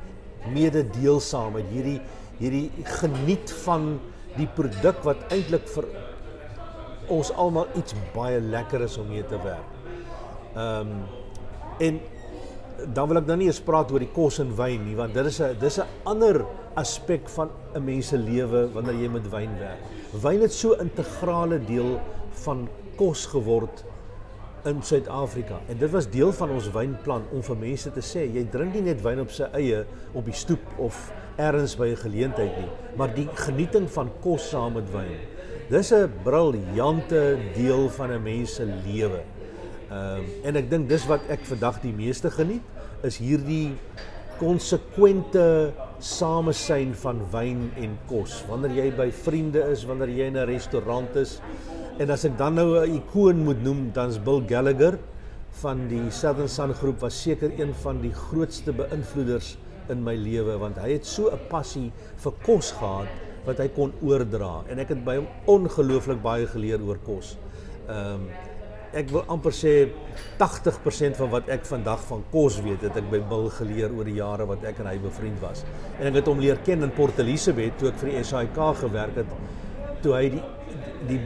mededeelsaamheid, 0.54 1.66
hierdie 1.72 2.00
hierdie 2.36 2.70
geniet 2.98 3.52
van 3.64 3.94
die 4.36 4.48
produk 4.58 4.98
wat 5.06 5.22
eintlik 5.32 5.64
vir 5.72 5.86
ons 7.12 7.30
almal 7.38 7.70
iets 7.78 7.94
baie 8.14 8.40
lekker 8.42 8.84
is 8.84 8.98
om 9.00 9.08
mee 9.08 9.24
te 9.24 9.40
werk. 9.44 9.72
Ehm 10.56 10.98
en 11.76 11.98
dan 12.94 13.08
wil 13.08 13.18
ek 13.20 13.26
dan 13.28 13.38
nie 13.40 13.48
eens 13.50 13.60
praat 13.60 13.90
oor 13.92 14.00
die 14.00 14.12
kos 14.12 14.38
en 14.40 14.54
wyn 14.56 14.84
nie 14.84 14.94
want 14.96 15.14
dit 15.14 15.26
is 15.26 15.40
'n 15.40 15.56
dis 15.60 15.78
'n 15.78 15.88
ander 16.04 16.44
aspek 16.76 17.28
van 17.28 17.50
'n 17.74 17.84
mens 17.84 18.08
se 18.08 18.16
wanneer 18.16 18.94
jy 18.94 19.08
met 19.08 19.30
wyn 19.30 19.58
werk. 19.58 19.80
Wyn 20.22 20.40
het 20.40 20.52
so 20.52 20.72
integrale 20.72 21.58
deel 21.58 22.00
van 22.44 22.68
kos 22.96 23.26
geword 23.26 23.84
in 24.66 24.82
Suid-Afrika. 24.82 25.60
En 25.68 25.78
dit 25.78 25.90
was 25.90 26.08
deel 26.10 26.32
van 26.32 26.50
ons 26.50 26.70
wynplan 26.74 27.24
om 27.32 27.42
vir 27.42 27.56
mense 27.60 27.92
te 27.94 28.02
sê, 28.04 28.26
jy 28.34 28.44
drink 28.50 28.74
nie 28.74 28.84
net 28.88 29.02
wyn 29.04 29.22
op 29.22 29.30
sy 29.34 29.48
eie 29.56 29.84
op 30.12 30.26
die 30.26 30.36
stoep 30.36 30.64
of 30.82 30.98
ergens 31.36 31.76
by 31.76 31.88
'n 31.92 32.02
geleentheid 32.02 32.56
nie, 32.58 32.70
maar 32.96 33.14
die 33.14 33.28
genieting 33.34 33.88
van 33.90 34.10
kos 34.20 34.48
saam 34.50 34.74
met 34.74 34.90
wyn. 34.92 35.18
Dis 35.70 35.92
'n 35.92 36.10
briljante 36.24 37.38
deel 37.54 37.88
van 37.88 38.10
'n 38.12 38.22
mens 38.22 38.54
se 38.54 38.64
lewe. 38.64 39.22
Ehm 39.90 40.22
um, 40.44 40.64
en 40.70 40.86
dis 40.86 41.06
wat 41.06 41.20
ek 41.28 41.44
vandag 41.44 41.80
die 41.80 41.92
meeste 41.92 42.30
geniet 42.30 42.62
is 43.02 43.18
hierdie 43.18 43.74
konsekwente 44.38 45.72
samesyn 45.98 46.94
van 46.94 47.20
wyn 47.32 47.70
en 47.76 47.98
kos. 48.08 48.44
Wanneer 48.48 48.70
jy 48.70 48.90
by 48.96 49.10
vriende 49.10 49.62
is, 49.72 49.84
wanneer 49.84 50.08
jy 50.08 50.26
in 50.26 50.36
'n 50.36 50.46
restaurant 50.46 51.16
is, 51.16 51.40
En 51.96 52.10
as 52.12 52.26
ek 52.28 52.34
dan 52.36 52.58
nou 52.58 52.76
'n 52.76 52.92
ikoon 52.98 53.38
moet 53.44 53.62
noem, 53.64 53.88
dan's 53.96 54.18
Bill 54.20 54.42
Gallagher 54.44 54.98
van 55.62 55.88
die 55.88 56.10
Southern 56.12 56.48
Sun 56.48 56.74
groep 56.74 57.00
was 57.00 57.16
seker 57.22 57.48
een 57.56 57.72
van 57.84 58.02
die 58.02 58.12
grootste 58.12 58.72
beïnvloeders 58.72 59.56
in 59.88 60.02
my 60.04 60.12
lewe 60.14 60.58
want 60.60 60.76
hy 60.76 60.90
het 60.92 61.06
so 61.06 61.32
passie 61.48 61.88
vir 62.20 62.34
kos 62.44 62.72
gehad 62.76 63.08
wat 63.46 63.62
hy 63.62 63.68
kon 63.68 63.94
oordra 64.04 64.66
en 64.68 64.78
ek 64.78 64.92
het 64.92 65.04
by 65.06 65.16
hom 65.16 65.28
ongelooflik 65.46 66.20
baie 66.20 66.44
geleer 66.46 66.84
oor 66.84 67.00
kos. 67.06 67.38
Ehm 67.88 68.28
ek 68.96 69.10
wil 69.12 69.24
amper 69.32 69.54
sê 69.54 69.72
80% 70.40 71.18
van 71.20 71.32
wat 71.34 71.50
ek 71.52 71.66
vandag 71.68 72.02
van 72.08 72.22
kos 72.32 72.60
weet, 72.64 72.82
het 72.88 72.96
ek 72.96 73.10
by 73.12 73.20
Bill 73.30 73.50
geleer 73.58 73.92
oor 73.92 74.08
die 74.08 74.18
jare 74.18 74.46
wat 74.48 74.64
ek 74.68 74.80
en 74.82 74.90
hy 74.90 74.96
bevriend 75.02 75.40
was. 75.44 75.64
En 76.00 76.08
ek 76.10 76.20
het 76.20 76.30
hom 76.30 76.40
leer 76.40 76.60
ken 76.64 76.86
in 76.86 76.94
Port 76.96 77.18
Elizabeth 77.22 77.76
toe 77.80 77.90
ek 77.92 78.00
vir 78.02 78.12
die 78.14 78.24
SAIK 78.24 78.62
gewerk 78.80 79.20
het 79.22 79.36
toe 80.04 80.14
hy 80.16 80.28
die 80.36 80.44
die 81.06 81.20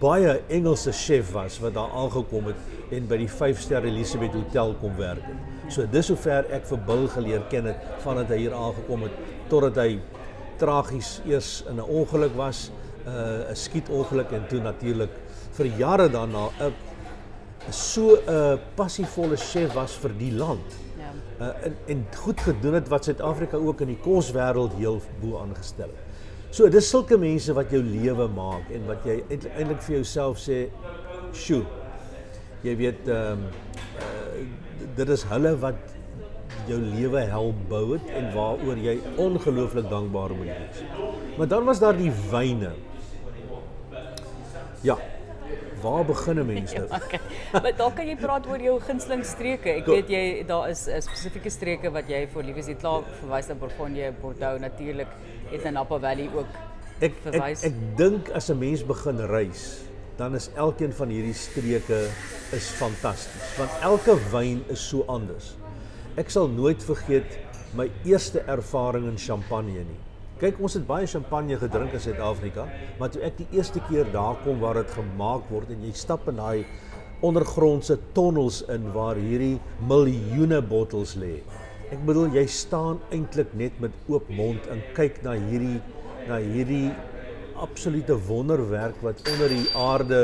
baie 0.00 0.36
Engelse 0.52 0.92
chef 0.92 1.32
was 1.32 1.58
wat 1.62 1.74
daar 1.74 1.92
aangekom 1.96 2.50
het 2.50 2.92
en 2.92 3.06
by 3.08 3.16
die 3.22 3.30
5-ster 3.30 3.86
Elizabeth 3.88 4.34
Hotel 4.36 4.74
kom 4.80 4.96
werk 4.98 5.24
het. 5.24 5.70
So 5.72 5.86
dis 5.88 6.10
sover 6.10 6.48
ek 6.52 6.66
vir 6.68 6.82
Bill 6.88 7.06
geleer 7.14 7.46
ken 7.52 7.70
het 7.70 7.86
vandat 8.04 8.34
hy 8.34 8.42
hier 8.44 8.56
aangekom 8.56 9.06
het 9.06 9.16
totdat 9.48 9.80
hy 9.80 9.96
tragies 10.60 11.20
eers 11.26 11.64
in 11.70 11.80
'n 11.80 11.88
ongeluk 11.88 12.36
was, 12.36 12.70
'n 13.06 13.08
uh, 13.08 13.54
skietongeluk 13.54 14.30
en 14.32 14.46
toe 14.48 14.60
natuurlik 14.60 15.10
vir 15.56 15.66
jare 15.78 16.08
daarna 16.08 16.48
'n 16.60 16.72
so 17.70 18.16
'n 18.16 18.28
uh, 18.28 18.58
passievolle 18.74 19.36
chef 19.36 19.74
was 19.74 19.94
vir 19.96 20.10
die 20.18 20.32
land. 20.32 20.78
Ja. 20.98 21.12
Uh, 21.40 21.66
en 21.66 21.76
en 21.86 22.06
goed 22.16 22.40
gedoen 22.40 22.74
het 22.74 22.88
wat 22.88 23.04
Suid-Afrika 23.04 23.56
ook 23.56 23.80
in 23.80 23.86
die 23.94 24.00
koswêreld 24.02 24.74
heel 24.78 25.00
bo 25.20 25.38
aangestel 25.38 25.88
het. 25.88 26.10
So 26.50 26.68
dis 26.68 26.88
sulke 26.88 27.16
mense 27.18 27.52
wat 27.52 27.70
jou 27.70 27.82
lewe 27.82 28.28
maak 28.28 28.70
en 28.70 28.86
wat 28.86 29.04
jy 29.04 29.22
eintlik 29.30 29.82
vir 29.82 29.94
jouself 29.94 30.38
sê, 30.38 30.68
"Sjoe." 31.32 31.64
Jy 32.62 32.76
weet 32.76 33.08
ehm 33.08 33.32
um, 33.32 33.46
uh, 33.98 34.46
dit 34.96 35.08
is 35.08 35.22
hulle 35.24 35.56
wat 35.58 35.74
jou 36.68 36.78
lewe 36.78 37.20
help 37.20 37.56
bou 37.68 37.92
het 37.92 38.10
en 38.14 38.28
waaroor 38.34 38.76
jy 38.76 38.98
ongelooflik 39.16 39.88
dankbaar 39.90 40.30
moet 40.30 40.46
wees. 40.46 40.82
Maar 41.38 41.48
dan 41.48 41.64
was 41.64 41.80
daar 41.80 41.96
die 41.96 42.12
wyne. 42.30 42.70
Ja, 44.82 44.98
waar 45.82 46.04
begin 46.04 46.38
'n 46.38 46.46
mens 46.54 46.72
nou? 46.72 46.84
okay. 46.84 47.20
Maar 47.52 47.76
dalk 47.76 47.94
kan 47.96 48.06
jy 48.06 48.16
praat 48.16 48.46
oor 48.46 48.60
jou 48.60 48.80
gunsteling 48.80 49.24
streke. 49.24 49.70
Ek 49.82 49.86
weet 49.86 50.08
jy 50.08 50.24
daar 50.46 50.70
is 50.70 50.86
'n 50.88 51.02
spesifieke 51.02 51.50
streke 51.50 51.90
wat 51.90 52.08
jy 52.08 52.26
vir 52.26 52.42
lief 52.42 52.56
is. 52.56 52.68
Jy 52.68 52.74
klaar 52.74 53.02
verwys 53.20 53.48
na 53.48 53.54
Bourgogne, 53.54 54.12
Bordeaux 54.20 54.60
natuurlik, 54.60 55.08
het 55.50 55.64
in 55.64 55.74
Napa 55.74 55.98
Valley 55.98 56.28
ook 56.34 56.46
ek, 57.00 57.12
verwys. 57.24 57.64
Ek 57.64 57.72
ek 57.72 57.96
dink 57.96 58.30
as 58.30 58.50
'n 58.50 58.58
mens 58.58 58.82
begin 58.82 59.18
reis, 59.26 59.82
dan 60.16 60.34
is 60.34 60.50
elkeen 60.54 60.92
van 60.92 61.08
hierdie 61.08 61.34
streke 61.34 62.08
is 62.52 62.68
fantasties, 62.76 63.56
want 63.58 63.70
elke 63.82 64.16
wyn 64.30 64.64
is 64.68 64.80
so 64.80 65.04
anders. 65.08 65.56
Ek 66.16 66.30
sal 66.30 66.48
nooit 66.48 66.82
vergeet 66.82 67.38
my 67.74 67.90
eerste 68.04 68.40
ervaring 68.46 69.06
in 69.08 69.18
Champagne 69.18 69.84
nie. 69.84 70.00
Kyk, 70.42 70.56
ons 70.58 70.74
het 70.74 70.82
baie 70.82 71.06
champagne 71.06 71.54
gedrink 71.54 71.92
in 71.94 72.00
Suid-Afrika, 72.02 72.64
maar 72.98 73.12
toe 73.14 73.20
ek 73.22 73.36
die 73.38 73.44
eerste 73.54 73.78
keer 73.86 74.08
daar 74.10 74.34
kom 74.42 74.56
waar 74.58 74.80
dit 74.80 74.90
gemaak 74.96 75.44
word 75.52 75.68
en 75.70 75.84
jy 75.86 75.92
stap 75.94 76.24
in 76.32 76.40
daai 76.40 76.64
ondergrondse 77.22 77.94
tonnels 78.16 78.58
in 78.74 78.88
waar 78.96 79.20
hierdie 79.22 79.60
miljoene 79.86 80.58
bottels 80.66 81.12
lê. 81.14 81.36
Ek 81.94 82.02
bedoel 82.08 82.34
jy 82.34 82.42
staan 82.50 82.98
eintlik 83.14 83.54
net 83.54 83.78
met 83.84 83.94
oop 84.10 84.26
mond 84.34 84.66
en 84.72 84.82
kyk 84.96 85.20
na 85.22 85.36
hierdie 85.38 85.78
na 86.26 86.40
hierdie 86.42 86.90
absolute 87.62 88.18
wonderwerk 88.26 88.98
wat 89.06 89.22
onder 89.30 89.54
die 89.54 89.70
aarde 89.78 90.20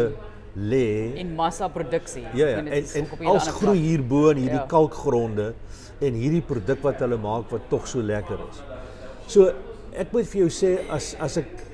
lê 0.58 1.14
en 1.22 1.32
massa 1.38 1.70
produksie. 1.70 2.24
Ja, 2.34 2.56
ja. 2.56 2.66
en 2.66 2.72
en 2.74 3.30
als 3.36 3.52
groei 3.60 3.78
hierbo 3.84 4.26
in 4.34 4.42
hierdie 4.48 4.64
ja. 4.64 4.66
kalkgronde 4.66 5.52
en 6.02 6.20
hierdie 6.24 6.42
produk 6.42 6.82
wat 6.90 7.06
hulle 7.06 7.22
maak 7.22 7.54
wat 7.54 7.70
tog 7.70 7.86
so 7.86 8.02
lekker 8.02 8.42
is. 8.50 8.62
So 9.30 9.52
ek 9.98 10.12
moet 10.14 10.28
vir 10.30 10.44
jou 10.44 10.50
sê 10.52 10.76
as 10.94 11.14
as 11.18 11.40
ek 11.40 11.64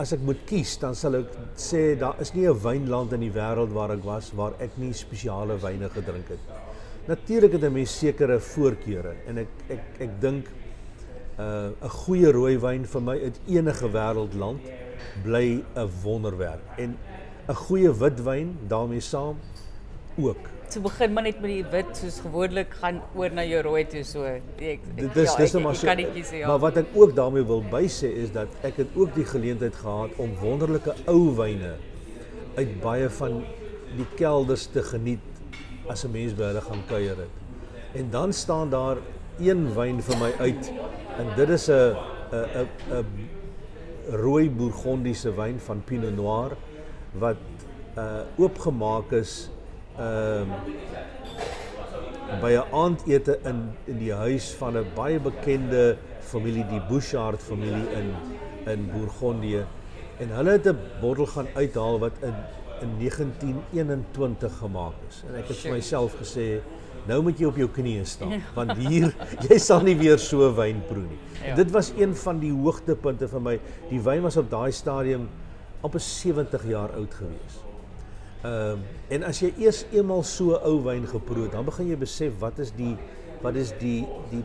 as 0.00 0.12
moet 0.24 0.42
kies 0.48 0.74
dan 0.80 0.94
sal 0.96 1.18
ek 1.18 1.32
sê 1.60 1.82
daar 2.00 2.20
is 2.20 2.32
nie 2.34 2.46
'n 2.48 2.60
wynland 2.64 3.12
in 3.12 3.20
die 3.20 3.32
wêreld 3.32 3.72
waar 3.72 3.92
ek 3.92 4.04
was 4.04 4.32
waar 4.34 4.54
ek 4.60 4.78
nie 4.78 4.92
spesiale 4.92 5.56
wyne 5.60 5.88
gedrink 5.88 6.28
het. 6.28 6.40
Natuurlik 7.08 7.52
het 7.52 7.64
'n 7.64 7.72
mens 7.72 7.98
sekere 7.98 8.40
en 9.26 9.38
ek 9.38 9.48
ek 9.68 9.82
ek 10.00 10.20
dink 10.20 10.46
'n 11.38 11.74
uh, 11.82 11.88
goeie 11.88 12.32
rooi 12.32 12.56
wyn 12.58 12.86
my 13.04 13.18
uit 13.20 13.40
enige 13.46 13.88
wêreldland 13.92 14.60
bly 15.24 15.62
'n 15.76 15.90
wonderwerk 16.02 16.64
en 16.78 16.96
'n 17.48 17.54
goeie 17.54 17.92
witwyn 17.92 18.56
daarmee 18.68 19.00
saam 19.00 19.36
ook. 20.18 20.48
So 20.68 20.82
begin 20.82 21.12
maar 21.14 21.22
net 21.22 21.40
met 21.40 21.50
die 21.50 21.64
wit 21.70 21.92
soos 21.96 22.18
gewoonlik 22.24 22.72
gaan 22.80 22.98
oor 23.14 23.30
na 23.30 23.44
jou 23.46 23.60
rooi 23.62 23.84
toe 23.86 24.02
so. 24.04 24.26
Ek, 24.26 24.42
ek 24.58 24.88
dit 24.98 25.20
is 25.22 25.30
ja, 25.30 25.36
dis 25.38 25.54
nou 25.54 25.62
maar 25.62 25.78
so 25.78 25.94
kies, 26.14 26.32
ja. 26.34 26.48
maar 26.50 26.58
wat 26.64 26.80
ek 26.82 26.96
ook 26.98 27.14
daarmee 27.14 27.46
wil 27.46 27.62
bysê 27.70 28.10
is 28.24 28.32
dat 28.34 28.50
ek 28.66 28.80
het 28.82 28.96
ook 28.98 29.14
die 29.14 29.26
geleentheid 29.28 29.78
gehad 29.78 30.18
om 30.22 30.34
wonderlike 30.42 30.96
ou 31.06 31.30
wyne 31.38 31.76
uit 32.56 32.74
baie 32.82 33.08
van 33.20 33.42
die 33.96 34.08
kelders 34.18 34.66
te 34.74 34.82
geniet 34.82 35.22
as 35.86 36.04
'n 36.04 36.10
mens 36.10 36.34
by 36.34 36.50
hulle 36.50 36.64
gaan 36.66 36.82
kuier 36.90 37.16
het. 37.16 37.34
En 37.94 38.10
dan 38.10 38.32
staan 38.32 38.70
daar 38.70 38.98
een 39.38 39.74
wyn 39.74 40.02
vir 40.02 40.18
my 40.18 40.32
uit 40.38 40.72
en 41.18 41.26
dit 41.36 41.48
is 41.48 41.68
'n 41.68 41.94
'n 42.32 42.68
'n 42.90 43.06
rooi 44.10 44.50
bourgondiese 44.50 45.30
wyn 45.34 45.60
van 45.60 45.82
Pinot 45.84 46.16
Noir 46.16 46.56
wat 47.18 47.36
uh 47.98 48.22
oopgemaak 48.36 49.12
is 49.12 49.48
ehm 49.98 50.50
uh, 50.50 52.40
by 52.42 52.52
'n 52.52 52.66
aandete 52.72 53.38
in 53.44 53.70
in 53.86 53.98
die 53.98 54.12
huis 54.12 54.54
van 54.58 54.76
'n 54.76 54.86
baie 54.94 55.20
bekende 55.20 55.96
familie, 56.20 56.66
die 56.68 56.82
Bouchard 56.88 57.40
familie 57.40 57.86
in 57.98 58.12
in 58.66 58.90
Bourgondië 58.92 59.64
en 60.18 60.28
hulle 60.28 60.50
het 60.50 60.66
'n 60.66 60.78
bottel 61.00 61.26
gaan 61.26 61.46
uithaal 61.54 61.98
wat 61.98 62.12
in 62.22 62.34
in 62.80 62.90
1921 62.98 64.58
gemaak 64.58 64.94
is. 65.08 65.22
En 65.28 65.34
ek 65.34 65.48
het 65.48 65.56
vir 65.56 65.72
myself 65.72 66.16
gesê 66.20 66.60
nou 67.06 67.22
moet 67.22 67.38
jy 67.38 67.46
op 67.46 67.56
jou 67.56 67.68
knieë 67.68 68.04
staan 68.04 68.42
want 68.54 68.72
hier 68.72 69.14
jy 69.48 69.58
sal 69.58 69.80
nie 69.80 69.96
weer 69.96 70.18
so 70.18 70.54
wyn 70.54 70.82
proe 70.88 71.04
nie. 71.06 71.18
Ja. 71.44 71.54
Dit 71.54 71.70
was 71.70 71.92
een 71.96 72.14
van 72.14 72.38
die 72.38 72.52
hoogtepunte 72.52 73.28
vir 73.28 73.40
my. 73.40 73.60
Die 73.90 74.00
wyn 74.00 74.22
was 74.22 74.36
op 74.36 74.50
daai 74.50 74.72
stadium 74.72 75.28
amper 75.80 76.00
70 76.00 76.68
jaar 76.68 76.92
oud 76.92 77.14
gewees. 77.14 77.65
Ehm 78.46 78.84
en 79.14 79.22
as 79.22 79.38
jy 79.38 79.52
eers 79.62 79.84
eenmal 79.94 80.24
so 80.26 80.56
ou 80.66 80.80
wyn 80.82 81.04
geproe 81.06 81.46
dan 81.52 81.62
begin 81.66 81.92
jy 81.92 81.96
besef 82.00 82.34
wat 82.42 82.58
is 82.62 82.72
die 82.74 82.96
wat 83.42 83.54
is 83.58 83.70
die 83.78 84.02
die 84.32 84.42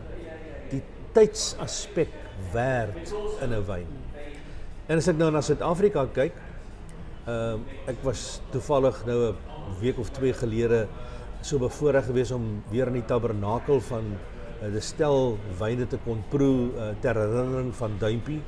die 0.70 0.82
tydsaspek 1.16 2.12
werd 2.52 3.10
in 3.42 3.52
'n 3.52 3.64
wyn. 3.66 3.88
En 4.86 4.98
as 4.98 5.08
ek 5.08 5.16
nou 5.16 5.30
na 5.30 5.40
Suid-Afrika 5.40 6.06
kyk, 6.14 6.32
ehm 7.26 7.60
was 8.02 8.40
toevallig 8.50 9.04
nou 9.06 9.18
'n 9.30 9.36
week 9.80 9.98
of 9.98 10.10
twee 10.10 10.32
gelede 10.32 10.88
so 11.42 11.58
bevoorreg 11.58 12.06
gewees 12.06 12.30
om 12.30 12.62
weer 12.70 12.86
in 12.86 13.00
die 13.00 13.06
tabernakel 13.06 13.80
van 13.80 14.14
uh, 14.62 14.70
die 14.72 14.80
stel 14.80 15.38
wyne 15.58 15.86
te 15.86 15.98
kon 16.04 16.22
proe 16.30 16.70
uh, 16.76 16.90
ter 17.00 17.14
herinnering 17.14 17.74
van 17.74 17.98
Duimpie 17.98 18.40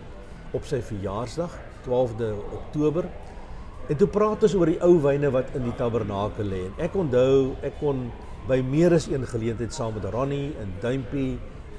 op 0.53 0.65
sy 0.65 0.81
verjaarsdag 0.81 1.51
12de 1.87 2.31
Oktober. 2.53 3.09
En 3.85 3.99
toe 4.01 4.07
praat 4.09 4.45
ons 4.47 4.55
oor 4.57 4.71
die 4.73 4.79
ou 4.81 4.95
wyne 5.05 5.29
wat 5.29 5.51
in 5.59 5.67
die 5.67 5.75
tabernakel 5.77 6.47
lê. 6.49 6.63
Ek 6.81 6.95
onthou 6.97 7.51
ek 7.69 7.75
kon 7.83 8.07
by 8.49 8.63
meer 8.65 8.95
as 8.97 9.11
een 9.11 9.27
geleentheid 9.29 9.77
saam 9.77 9.93
met 9.97 10.07
Ronnie 10.15 10.55
en 10.61 10.71
Duimpie 10.81 11.35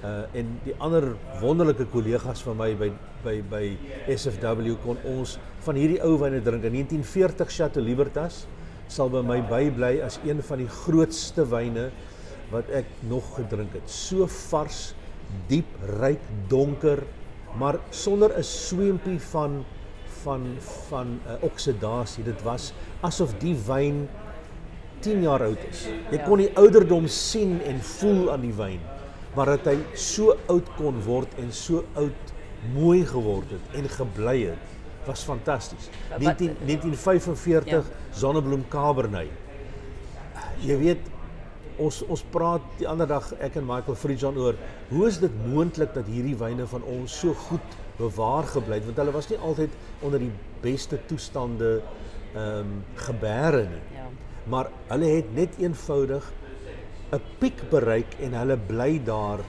uh 0.05 0.37
en 0.37 0.51
die 0.65 0.75
ander 0.85 1.15
wonderlike 1.41 1.87
kollegas 1.89 2.43
van 2.45 2.59
my 2.59 2.67
by 2.77 2.91
by 3.23 3.35
by 3.49 3.63
SFW 4.11 4.75
kon 4.83 4.99
ons 5.15 5.39
van 5.65 5.79
hierdie 5.81 5.97
ou 6.05 6.13
wyne 6.21 6.43
drink 6.45 6.67
in 6.69 6.77
1940 6.77 7.53
Chateau 7.55 7.81
Libertas 7.81 8.43
sal 8.87 9.09
by 9.09 9.23
my 9.25 9.39
bybly 9.49 9.97
as 10.05 10.19
een 10.21 10.43
van 10.45 10.61
die 10.61 10.69
grootste 10.69 11.47
wyne 11.49 11.87
wat 12.51 12.69
ek 12.69 12.89
nog 13.09 13.31
gedrink 13.33 13.73
het. 13.73 13.89
So 13.89 14.27
vars, 14.29 14.91
diep, 15.49 15.71
ryk, 15.97 16.21
donker, 16.53 17.01
maar 17.57 17.79
sonder 17.89 18.37
'n 18.37 18.43
swempie 18.45 19.17
van 19.33 19.65
van 20.25 20.45
van 20.89 21.07
'n 21.07 21.21
uh, 21.27 21.43
oksidasie. 21.45 22.23
Dit 22.23 22.43
was 22.43 22.73
asof 23.01 23.33
die 23.39 23.55
wyn 23.67 24.05
10 25.05 25.21
jaar 25.21 25.43
oud 25.45 25.63
is. 25.69 25.85
Jy 26.11 26.19
kon 26.25 26.41
die 26.41 26.51
ouderdom 26.57 27.07
sien 27.07 27.59
en 27.65 27.81
voel 27.81 28.31
aan 28.33 28.41
die 28.41 28.53
wyn, 28.53 28.79
maar 29.35 29.53
dat 29.53 29.67
hy 29.69 29.77
so 29.93 30.37
oud 30.49 30.69
kon 30.77 31.01
word 31.05 31.35
en 31.41 31.51
so 31.53 31.83
oud 31.93 32.33
mooi 32.73 33.03
geword 33.05 33.51
het 33.53 33.77
en 33.77 33.89
gebly 33.89 34.39
het 34.49 34.73
was 35.05 35.21
fantasties. 35.23 35.89
19, 36.17 36.55
1945 36.65 37.71
ja. 37.71 37.83
Zonnebloem 38.17 38.63
Cabernet. 38.73 39.29
Jy 40.65 40.77
weet 40.81 41.11
ons 41.77 41.99
ons 42.07 42.23
praat 42.31 42.63
die 42.79 42.87
ander 42.87 43.07
dag 43.07 43.27
ek 43.43 43.57
en 43.59 43.65
Michael 43.67 43.97
Friedjan 43.99 44.37
oor 44.39 44.55
hoe 44.89 45.07
is 45.07 45.19
dit 45.19 45.33
moontlik 45.51 45.91
dat 45.93 46.07
hierdie 46.07 46.37
wyne 46.39 46.65
van 46.71 46.85
ons 46.87 47.17
so 47.19 47.35
goed 47.49 47.75
bewaar 47.97 48.43
gebly 48.43 48.79
het 48.79 48.85
want 48.85 48.97
hulle 48.97 49.11
was 49.15 49.29
nie 49.29 49.37
altyd 49.37 49.75
onder 49.99 50.19
die 50.19 50.31
beste 50.61 50.99
toestande 51.05 51.81
ehm 52.35 52.73
um, 53.11 53.19
nie. 53.69 53.83
Ja. 53.95 54.07
Maar 54.43 54.69
hulle 54.87 55.05
het 55.05 55.35
net 55.35 55.55
eenvoudig 55.57 56.31
'n 57.11 57.21
piek 57.39 57.69
bereik 57.69 58.15
en 58.19 58.33
hulle 58.33 58.57
bly 58.57 59.01
daar 59.03 59.39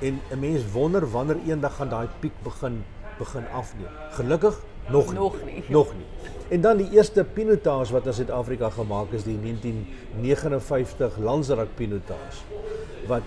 en 0.00 0.20
'n 0.30 0.38
mens 0.38 0.62
wonder 0.72 1.10
wanneer 1.10 1.38
eendag 1.46 1.76
gaan 1.76 1.88
daai 1.88 2.08
piek 2.20 2.42
begin 2.42 2.84
begin 3.18 3.48
afneem. 3.52 3.94
Gelukkig 4.10 4.62
Nog 4.88 5.06
nie. 5.06 5.14
Nog 5.14 5.44
nie. 5.44 5.64
Nog 5.78 5.92
nie. 5.94 6.06
En 6.48 6.60
dan 6.60 6.76
die 6.76 6.90
eerste 6.90 7.24
Pinotage 7.24 7.92
wat 7.92 8.06
in 8.06 8.12
Suid-Afrika 8.12 8.70
gemaak 8.70 9.12
is, 9.12 9.22
die 9.22 9.40
1959 9.40 11.18
Landsrak 11.18 11.68
Pinotage 11.74 12.42
wat 13.06 13.22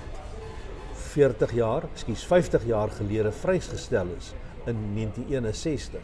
40 0.93 1.53
jaar, 1.53 1.83
ekskuus, 1.93 2.25
50 2.25 2.65
jaar 2.65 2.89
gelede 2.89 3.31
vrysgestel 3.31 4.07
is 4.17 4.33
in 4.67 4.77
1961. 4.95 6.01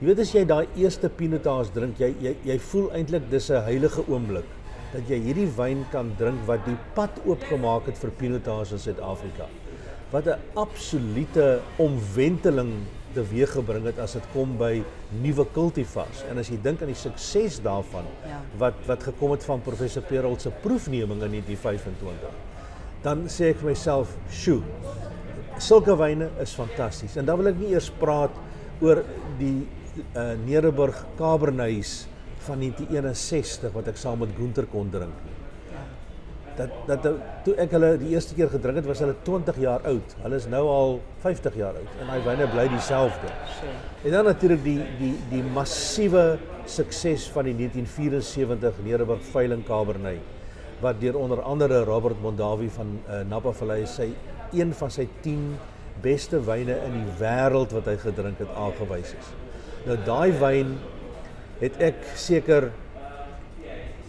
Jy 0.00 0.06
weet 0.08 0.18
as 0.18 0.32
jy 0.34 0.44
daai 0.44 0.66
eerste 0.74 1.08
Pinotage 1.08 1.72
drink, 1.74 2.00
jy 2.00 2.14
jy 2.20 2.36
jy 2.44 2.58
voel 2.58 2.90
eintlik 2.98 3.30
dis 3.30 3.50
'n 3.50 3.62
heilige 3.68 4.02
oomblik 4.08 4.48
dat 4.92 5.08
jy 5.08 5.18
hierdie 5.24 5.48
wyn 5.56 5.84
kan 5.92 6.10
drink 6.18 6.40
wat 6.46 6.64
die 6.66 6.76
pad 6.94 7.20
oopgemaak 7.24 7.86
het 7.86 7.98
vir 7.98 8.10
Pinotage 8.10 8.74
in 8.76 8.78
Suid-Afrika. 8.78 9.46
Wat 10.12 10.26
'n 10.26 10.40
absolute 10.54 11.60
omwenteling 11.78 12.72
teweeggebring 13.14 13.84
het 13.84 13.98
as 13.98 14.12
dit 14.12 14.26
kom 14.32 14.56
by 14.58 14.82
nuwe 15.22 15.44
kultivars. 15.54 16.24
En 16.30 16.38
as 16.38 16.48
jy 16.48 16.58
dink 16.62 16.82
aan 16.82 16.92
die 16.92 16.98
sukses 16.98 17.60
daarvan 17.62 18.04
ja. 18.26 18.40
wat 18.58 18.74
wat 18.86 19.02
gekom 19.02 19.30
het 19.30 19.44
van 19.44 19.60
professor 19.60 20.02
Perold 20.02 20.40
se 20.40 20.50
proefneming 20.62 21.22
in 21.22 21.30
1925, 21.30 22.28
dan 23.02 23.26
sê 23.28 23.50
ek 23.50 23.58
vir 23.62 23.72
myself, 23.72 24.16
"Sjoe, 24.30 24.62
sulke 25.62 25.96
wyne 25.98 26.30
is 26.42 26.54
fantasties." 26.58 27.16
En 27.16 27.28
dan 27.28 27.38
wil 27.40 27.52
ek 27.52 27.60
nie 27.62 27.72
eers 27.74 27.90
praat 28.02 28.34
oor 28.80 29.04
die 29.38 29.68
uh 30.16 30.32
Nederburg 30.46 30.96
van 31.18 32.58
1961 32.58 33.72
wat 33.72 33.88
ek 33.92 33.96
saam 34.00 34.18
met 34.24 34.32
Gunter 34.38 34.66
kon 34.66 34.90
drink 34.90 35.18
nie 35.26 35.42
dat 36.56 36.70
dat 36.86 37.06
toe 37.44 37.54
ek 37.60 37.72
hulle 37.76 37.90
die 38.00 38.12
eerste 38.12 38.36
keer 38.36 38.50
gedrink 38.52 38.80
het 38.80 38.88
was 38.88 39.00
hulle 39.02 39.14
20 39.24 39.58
jaar 39.62 39.84
oud. 39.88 40.14
Hulle 40.24 40.40
is 40.40 40.48
nou 40.52 40.62
al 40.68 40.94
50 41.24 41.56
jaar 41.58 41.78
oud 41.80 42.00
en 42.02 42.10
daai 42.12 42.24
wyne 42.26 42.48
bly 42.52 42.66
dieselfde. 42.72 43.32
En 44.02 44.16
dan 44.16 44.28
natuurlik 44.28 44.62
die 44.64 44.78
die 44.98 45.14
die 45.30 45.42
massiewe 45.54 46.38
sukses 46.66 47.28
van 47.32 47.48
die 47.50 47.56
1974 47.58 48.82
Nederburg 48.84 49.24
Veiling 49.32 49.64
Cabernet 49.66 50.40
wat 50.82 51.00
deur 51.00 51.16
onder 51.18 51.42
andere 51.46 51.84
Robert 51.86 52.20
Mondavi 52.22 52.68
van 52.74 52.96
uh, 53.06 53.20
Napa 53.28 53.52
Vallei 53.54 53.84
sy 53.86 54.08
een 54.52 54.74
van 54.74 54.90
sy 54.90 55.08
10 55.22 55.58
beste 56.02 56.40
wyne 56.46 56.76
in 56.86 56.94
die 56.98 57.16
wêreld 57.20 57.72
wat 57.76 57.86
hy 57.90 57.96
gedrink 58.02 58.38
het 58.42 58.50
aangewys 58.58 59.14
is. 59.18 59.32
Nou 59.86 59.96
daai 60.06 60.32
wyn 60.40 60.76
het 61.60 61.78
ek 61.82 62.00
seker 62.18 62.70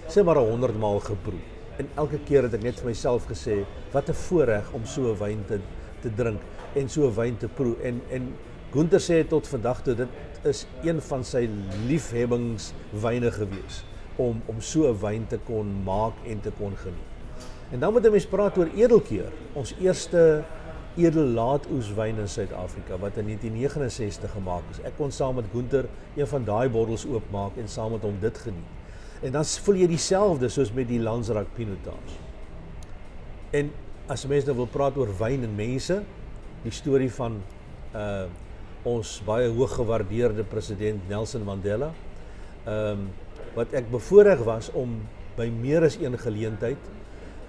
sê 0.10 0.24
maar 0.26 0.40
100 0.42 0.80
maal 0.80 1.00
geproe 1.04 1.42
en 1.82 1.90
elke 1.98 2.20
keer 2.28 2.48
het 2.48 2.58
ek 2.58 2.66
net 2.66 2.82
vir 2.82 2.92
myself 2.92 3.28
gesê 3.30 3.64
wat 3.94 4.10
'n 4.10 4.20
voorreg 4.26 4.74
om 4.74 4.86
so 4.86 5.12
'n 5.12 5.20
wyn 5.20 5.46
te 5.48 5.60
te 6.02 6.10
drink 6.10 6.42
en 6.76 6.90
so 6.90 7.08
'n 7.08 7.16
wyn 7.16 7.38
te 7.38 7.48
proe 7.48 7.76
en 7.84 8.02
en 8.10 8.34
Gunther 8.74 9.00
sê 9.00 9.24
tot 9.30 9.48
vandag 9.48 9.82
toe 9.84 9.96
dit 9.96 10.10
is 10.44 10.66
een 10.84 11.02
van 11.02 11.24
sy 11.24 11.50
liefhebbingswyne 11.88 13.32
gewees 13.32 13.84
om 14.18 14.42
om 14.46 14.62
so 14.62 14.90
'n 14.90 15.00
wyn 15.00 15.28
te 15.28 15.38
kon 15.38 15.84
maak 15.84 16.14
en 16.26 16.42
te 16.42 16.52
kon 16.52 16.78
geniet. 16.78 17.13
En 17.74 17.80
dan 17.80 17.94
moet 17.94 18.06
'n 18.06 18.12
mens 18.12 18.26
praat 18.26 18.58
oor 18.58 18.70
Edelkeer, 18.76 19.32
ons 19.54 19.74
eerste 19.82 20.44
edellaadoeswyn 20.96 22.20
in 22.22 22.30
Suid-Afrika 22.30 22.98
wat 22.98 23.18
in 23.18 23.26
1969 23.26 24.32
gemaak 24.32 24.62
is. 24.72 24.80
Ek 24.86 24.94
kon 24.98 25.12
saam 25.12 25.36
met 25.36 25.46
Gunther 25.52 25.86
een 26.16 26.28
van 26.28 26.44
daai 26.44 26.70
bottels 26.70 27.06
oopmaak 27.06 27.58
en 27.58 27.68
saam 27.68 27.92
met 27.92 28.02
hom 28.02 28.20
dit 28.22 28.38
geniet. 28.38 28.70
En 29.22 29.32
dan 29.32 29.46
voel 29.46 29.76
jy 29.76 29.88
dieselfde 29.88 30.50
soos 30.50 30.74
met 30.74 30.88
die 30.88 31.00
Landsrak 31.00 31.48
Pinotage. 31.54 32.20
En 33.50 33.72
as 34.06 34.26
mense 34.26 34.46
nou 34.46 34.56
wil 34.56 34.68
praat 34.68 34.98
oor 34.98 35.10
wyn 35.18 35.44
en 35.44 35.56
mense, 35.56 36.04
die 36.64 36.72
storie 36.72 37.12
van 37.12 37.42
uh 37.96 38.26
ons 38.84 39.22
baie 39.24 39.48
hooggewaardeerde 39.48 40.44
president 40.44 41.06
Nelson 41.08 41.44
Mandela, 41.44 41.94
ehm 42.66 42.90
um, 42.92 43.06
wat 43.56 43.72
ek 43.74 43.92
bevoorreg 43.92 44.42
was 44.44 44.72
om 44.72 44.98
by 45.38 45.48
meer 45.48 45.86
as 45.88 45.96
een 45.96 46.18
geleentheid 46.20 46.78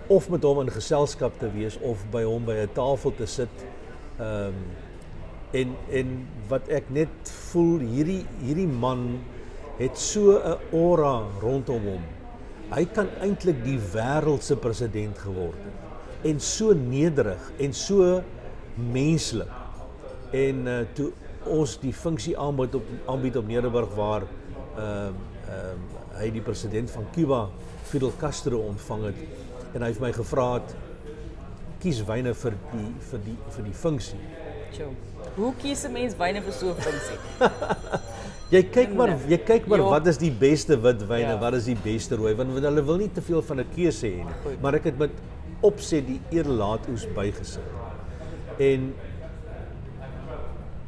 of 0.06 0.28
met 0.28 0.42
hom 0.42 0.60
in 0.60 0.72
geselskap 0.72 1.38
te 1.38 1.48
wees 1.54 1.78
of 1.80 2.02
by 2.12 2.22
hom 2.22 2.44
by 2.44 2.56
'n 2.64 2.72
tafel 2.72 3.14
te 3.14 3.26
sit. 3.26 3.64
Ehm 4.18 4.54
en 5.54 6.26
wat 6.48 6.68
ek 6.68 6.88
net 6.90 7.30
voel 7.50 7.78
hierdie 7.78 8.26
hierdie 8.42 8.68
man 8.68 9.20
het 9.78 9.98
so 9.98 10.38
aura 10.72 11.22
rondom 11.42 11.86
hom. 11.86 12.02
Hy 12.74 12.84
kan 12.94 13.10
eintlik 13.22 13.60
die 13.64 13.78
wêreld 13.78 14.42
se 14.42 14.56
president 14.56 15.18
geword 15.18 15.58
het. 15.62 16.30
En 16.30 16.40
so 16.40 16.74
nederig 16.74 17.52
en 17.58 17.74
so 17.76 18.22
menslik. 18.74 19.50
En 20.34 20.66
uh, 20.66 20.80
toe 20.94 21.12
ons 21.44 21.76
die 21.82 21.92
funksie 21.92 22.34
aanbied 22.38 22.74
op 22.74 22.86
aanbied 23.12 23.36
op 23.36 23.46
Nederburg 23.46 23.94
waar 23.94 24.22
ehm 24.24 24.80
uh, 24.80 25.08
ehm 25.44 25.82
uh, 25.90 26.02
hy 26.14 26.28
die 26.30 26.42
president 26.46 26.90
van 26.94 27.08
Cuba 27.10 27.48
Fidel 27.82 28.12
Castro 28.18 28.60
ontvang 28.70 29.00
het 29.04 29.22
en 29.74 29.82
hy 29.82 29.90
het 29.92 30.00
my 30.02 30.12
gevra 30.14 30.48
het 30.54 30.74
kies 31.82 32.00
wyne 32.08 32.32
vir 32.40 32.56
die 32.72 32.88
vir 33.10 33.22
die 33.26 33.36
vir 33.56 33.66
die 33.68 33.76
funksie. 33.76 34.20
Hoe 35.36 35.52
kies 35.60 35.84
'n 35.84 35.92
mens 35.92 36.14
wyne 36.18 36.42
vir 36.42 36.52
so 36.52 36.70
'n 36.70 36.80
funksie? 36.86 37.18
jy 38.54 38.62
kyk 38.70 38.94
maar 38.94 39.14
jy 39.28 39.38
kyk 39.38 39.66
maar 39.66 39.78
jo. 39.78 39.90
wat 39.90 40.06
is 40.06 40.18
die 40.18 40.30
beste 40.30 40.76
witwyne, 40.76 41.34
ja. 41.34 41.38
wat 41.40 41.54
is 41.54 41.64
die 41.64 41.76
beste 41.76 42.16
rooi 42.16 42.34
want 42.34 42.50
hulle 42.50 42.82
wil 42.82 42.96
nie 42.96 43.10
te 43.12 43.22
veel 43.22 43.42
van 43.42 43.60
'n 43.60 43.68
keuse 43.74 44.06
hê 44.06 44.24
nie. 44.24 44.58
Maar 44.62 44.74
ek 44.80 44.84
het 44.84 44.98
met 44.98 45.10
opset 45.60 46.06
die 46.06 46.20
eerlaat 46.30 46.88
oes 46.88 47.06
bygesit. 47.16 47.64
En 48.58 48.94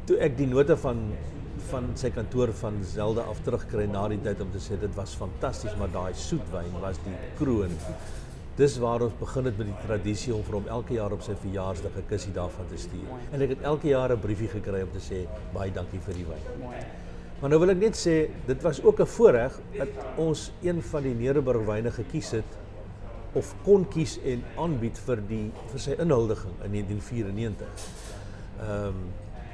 toe 0.07 0.17
ek 0.23 0.37
die 0.37 0.47
note 0.47 0.77
van 0.77 1.11
van 1.67 1.89
sy 1.99 2.09
kantoor 2.15 2.53
van 2.61 2.77
Zelda 2.83 3.25
af 3.27 3.41
terugkry 3.43 3.87
na 3.91 4.07
die 4.07 4.19
tyd 4.23 4.39
om 4.41 4.51
te 4.53 4.59
sê 4.63 4.77
dit 4.79 4.93
was 4.95 5.15
fantasties, 5.19 5.73
maar 5.75 5.91
daai 5.91 6.13
soetwyn 6.15 6.77
was 6.79 6.99
die 7.03 7.15
kroon. 7.39 7.73
Dis 8.57 8.77
waar 8.81 9.03
ons 9.05 9.13
begin 9.19 9.45
het 9.45 9.57
met 9.59 9.67
die 9.69 9.81
tradisie 9.85 10.31
om 10.33 10.41
vir 10.45 10.55
hom 10.57 10.69
elke 10.73 10.95
jaar 10.95 11.13
op 11.13 11.21
sy 11.21 11.35
verjaarsdag 11.37 11.97
'n 11.97 12.07
kussie 12.09 12.33
daarvan 12.33 12.67
te 12.67 12.77
stuur. 12.77 13.05
Mooi. 13.09 13.21
En 13.31 13.41
ek 13.41 13.49
het 13.49 13.61
elke 13.61 13.87
jaar 13.87 14.11
'n 14.11 14.19
briefie 14.19 14.47
gekry 14.47 14.81
om 14.81 14.91
te 14.91 14.99
sê 14.99 15.27
baie 15.53 15.71
dankie 15.71 15.99
vir 15.99 16.13
die 16.13 16.25
wyn. 16.25 16.61
Mooi. 16.61 16.77
Maar 17.39 17.49
nou 17.49 17.59
wil 17.59 17.69
ek 17.69 17.77
net 17.77 17.95
sê 17.95 18.29
dit 18.47 18.61
was 18.63 18.81
ook 18.83 18.99
'n 18.99 19.05
voorreg 19.05 19.59
dat 19.77 19.87
ons 20.17 20.51
een 20.61 20.81
van 20.81 21.03
die 21.03 21.13
Nederburg 21.13 21.65
wyne 21.65 21.91
gekies 21.91 22.31
het 22.31 22.57
of 23.33 23.55
kon 23.63 23.87
kies 23.87 24.19
en 24.23 24.43
aanbied 24.57 24.97
vir 24.97 25.21
die 25.27 25.51
vir 25.67 25.79
sy 25.79 25.91
inhuldiging 25.91 26.53
in 26.63 26.71
1994. 26.71 27.67
Ehm 28.59 28.87
um, 28.87 28.95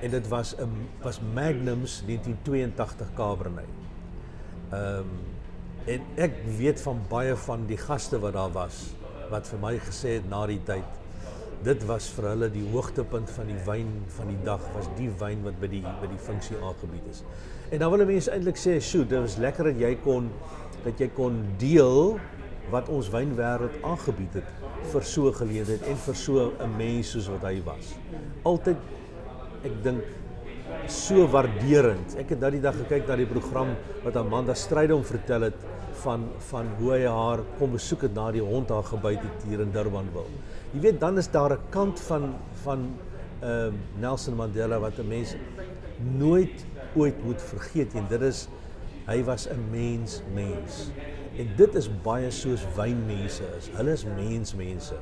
en 0.01 0.11
dit 0.11 0.27
was 0.27 0.55
'n 0.57 0.87
was 1.01 1.19
Magnums 1.33 2.03
1982 2.05 3.13
Cabernet. 3.15 3.65
Ehm 4.71 4.97
um, 4.97 5.32
en 5.85 6.03
ek 6.15 6.35
weet 6.57 6.81
van 6.81 6.99
baie 7.09 7.35
van 7.35 7.65
die 7.67 7.77
gaste 7.77 8.19
wat 8.23 8.33
daar 8.33 8.51
was 8.55 8.83
wat 9.31 9.49
my 9.61 9.77
gesê 9.83 10.17
het 10.19 10.29
na 10.29 10.45
die 10.47 10.61
tyd 10.67 11.01
dit 11.63 11.83
was 11.87 12.09
vir 12.11 12.27
hulle 12.33 12.49
die 12.51 12.63
hoogtepunt 12.73 13.29
van 13.37 13.47
die 13.47 13.59
wyn 13.67 13.91
van 14.17 14.31
die 14.31 14.39
dag 14.43 14.63
was 14.75 14.89
die 14.97 15.09
wyn 15.21 15.43
wat 15.45 15.59
by 15.61 15.69
die 15.71 15.83
by 16.01 16.09
die 16.11 16.19
funksie 16.19 16.57
aangebied 16.59 17.05
is. 17.11 17.21
En 17.71 17.79
dan 17.79 17.93
wil 17.93 18.03
mense 18.09 18.31
eintlik 18.31 18.59
sê, 18.59 18.79
"Sjoe, 18.81 19.05
dit 19.07 19.19
was 19.19 19.37
lekker 19.37 19.71
dat 19.71 19.79
jy 19.79 19.95
kon 20.03 20.29
dat 20.83 20.99
kon 21.15 21.39
deel 21.57 22.19
wat 22.69 22.89
ons 22.89 23.09
wynwêreld 23.09 23.79
aangebied 23.83 24.33
het 24.33 24.49
vir 24.91 25.03
so 25.03 25.31
en 25.87 25.97
vir 25.97 26.15
so 26.15 26.51
'n 26.59 26.77
mens 26.77 27.11
soos 27.11 27.27
wat 27.27 27.41
hy 27.41 27.61
was." 27.63 27.95
Altyd 28.43 28.77
ek 29.63 29.83
dink 29.83 30.03
so 30.87 31.27
waarderend. 31.27 32.15
Ek 32.19 32.33
het 32.35 32.41
nou 32.43 32.51
die 32.51 32.61
dag 32.63 32.75
gekyk 32.75 33.07
na 33.07 33.15
die 33.19 33.29
program 33.29 33.73
wat 34.03 34.17
Amanda 34.19 34.55
Strydom 34.57 35.03
vertel 35.07 35.47
het 35.49 35.59
van 36.03 36.25
van 36.49 36.67
hoe 36.79 36.91
hy 36.95 37.01
haar 37.05 37.43
kom 37.59 37.75
besoek 37.77 38.07
het 38.07 38.15
na 38.17 38.29
die 38.35 38.43
hond 38.43 38.71
haar 38.73 38.85
gebyt 38.87 39.21
het 39.23 39.47
hier 39.47 39.63
in 39.63 39.71
Durban 39.71 40.09
wil. 40.13 40.27
Jy 40.73 40.81
weet 40.87 40.99
dan 40.99 41.17
is 41.17 41.29
daar 41.31 41.53
'n 41.53 41.69
kant 41.69 41.99
van 42.09 42.33
van 42.63 42.91
ehm 43.41 43.73
Nelson 43.99 44.35
Mandela 44.35 44.79
wat 44.79 44.99
'n 44.99 45.07
mens 45.07 45.35
nooit 46.17 46.65
ooit 46.95 47.23
moet 47.23 47.41
vergeet 47.41 47.93
en 47.93 48.05
dit 48.09 48.21
is 48.21 48.47
hy 49.07 49.23
was 49.23 49.47
'n 49.47 49.69
mens 49.71 50.21
mens. 50.33 50.91
En 51.37 51.47
dit 51.57 51.75
is 51.75 51.89
baie 52.03 52.31
soos 52.31 52.65
wynmense 52.75 53.43
is. 53.57 53.69
Hulle 53.73 53.91
is 53.91 54.05
mensmense. 54.05 54.95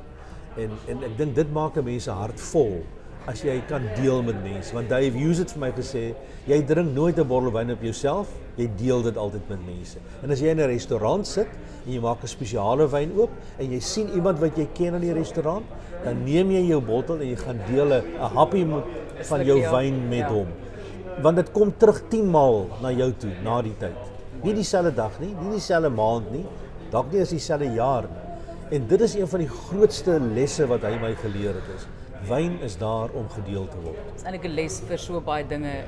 En 0.56 0.70
en 0.88 1.02
ek 1.02 1.16
dink 1.18 1.34
dit 1.34 1.52
maak 1.52 1.76
'n 1.76 1.84
mens 1.84 2.06
hart 2.06 2.40
vol 2.40 2.82
as 3.30 3.42
jy 3.46 3.54
kan 3.70 3.84
deel 3.98 4.22
met 4.26 4.38
mense. 4.42 4.74
Want 4.74 4.90
Dave 4.90 5.14
Hughes 5.14 5.42
het 5.42 5.52
vir 5.54 5.60
my 5.62 5.70
gesê 5.76 6.02
jy 6.48 6.58
drink 6.66 6.90
nooit 6.94 7.18
'n 7.18 7.26
bottel 7.26 7.52
wyn 7.52 7.70
op 7.70 7.82
jouself 7.82 8.28
jy 8.56 8.68
deel 8.76 9.02
dit 9.02 9.16
altyd 9.16 9.48
met 9.48 9.60
mense. 9.66 9.98
En 10.22 10.30
as 10.30 10.40
jy 10.40 10.48
in 10.50 10.60
'n 10.60 10.66
restaurant 10.66 11.26
sit 11.26 11.46
en 11.86 11.92
jy 11.92 12.00
maak 12.00 12.22
'n 12.22 12.26
spesiale 12.26 12.88
wyn 12.88 13.12
oop 13.16 13.30
en 13.58 13.70
jy 13.70 13.80
sien 13.80 14.08
iemand 14.14 14.38
wat 14.40 14.56
jy 14.56 14.66
ken 14.74 14.94
in 14.94 15.00
die 15.00 15.12
restaurant 15.12 15.64
dan 16.04 16.24
neem 16.24 16.50
jy 16.50 16.68
jou 16.68 16.80
bottel 16.80 17.20
en 17.20 17.28
jy 17.28 17.36
gaan 17.36 17.60
deel 17.68 17.92
'n 17.92 18.02
happy 18.34 18.66
van 19.22 19.44
jou 19.44 19.60
wyn 19.70 20.08
met 20.08 20.26
hom. 20.26 20.46
Want 21.22 21.36
dit 21.36 21.52
kom 21.52 21.72
terug 21.78 22.02
10 22.08 22.30
maal 22.30 22.68
na 22.82 22.90
jou 22.90 23.12
toe 23.12 23.30
na 23.44 23.62
die 23.62 23.76
tyd. 23.78 23.98
Nie 24.42 24.54
dieselfde 24.54 24.94
dag 24.94 25.20
nie 25.20 25.34
nie 25.42 25.52
dieselfde 25.52 25.90
maand 25.90 26.32
nie 26.32 26.46
dalk 26.90 27.12
nie 27.12 27.20
as 27.20 27.30
dieselfde 27.30 27.72
jaar 27.74 28.02
nie. 28.02 28.78
En 28.78 28.86
dit 28.86 29.00
is 29.00 29.14
een 29.14 29.28
van 29.28 29.40
die 29.40 29.48
grootste 29.48 30.20
lesse 30.34 30.66
wat 30.66 30.82
hy 30.82 30.98
my 30.98 31.14
geleer 31.14 31.54
het 31.54 31.68
is 31.76 31.86
wyn 32.28 32.58
is 32.62 32.76
daar 32.78 33.10
om 33.10 33.28
gedeel 33.28 33.68
te 33.68 33.80
word. 33.82 33.98
Dit 34.06 34.20
is 34.20 34.24
eintlik 34.26 34.44
'n 34.50 34.54
les 34.54 34.80
vir 34.88 34.98
so 34.98 35.20
baie 35.20 35.46
dinge 35.46 35.84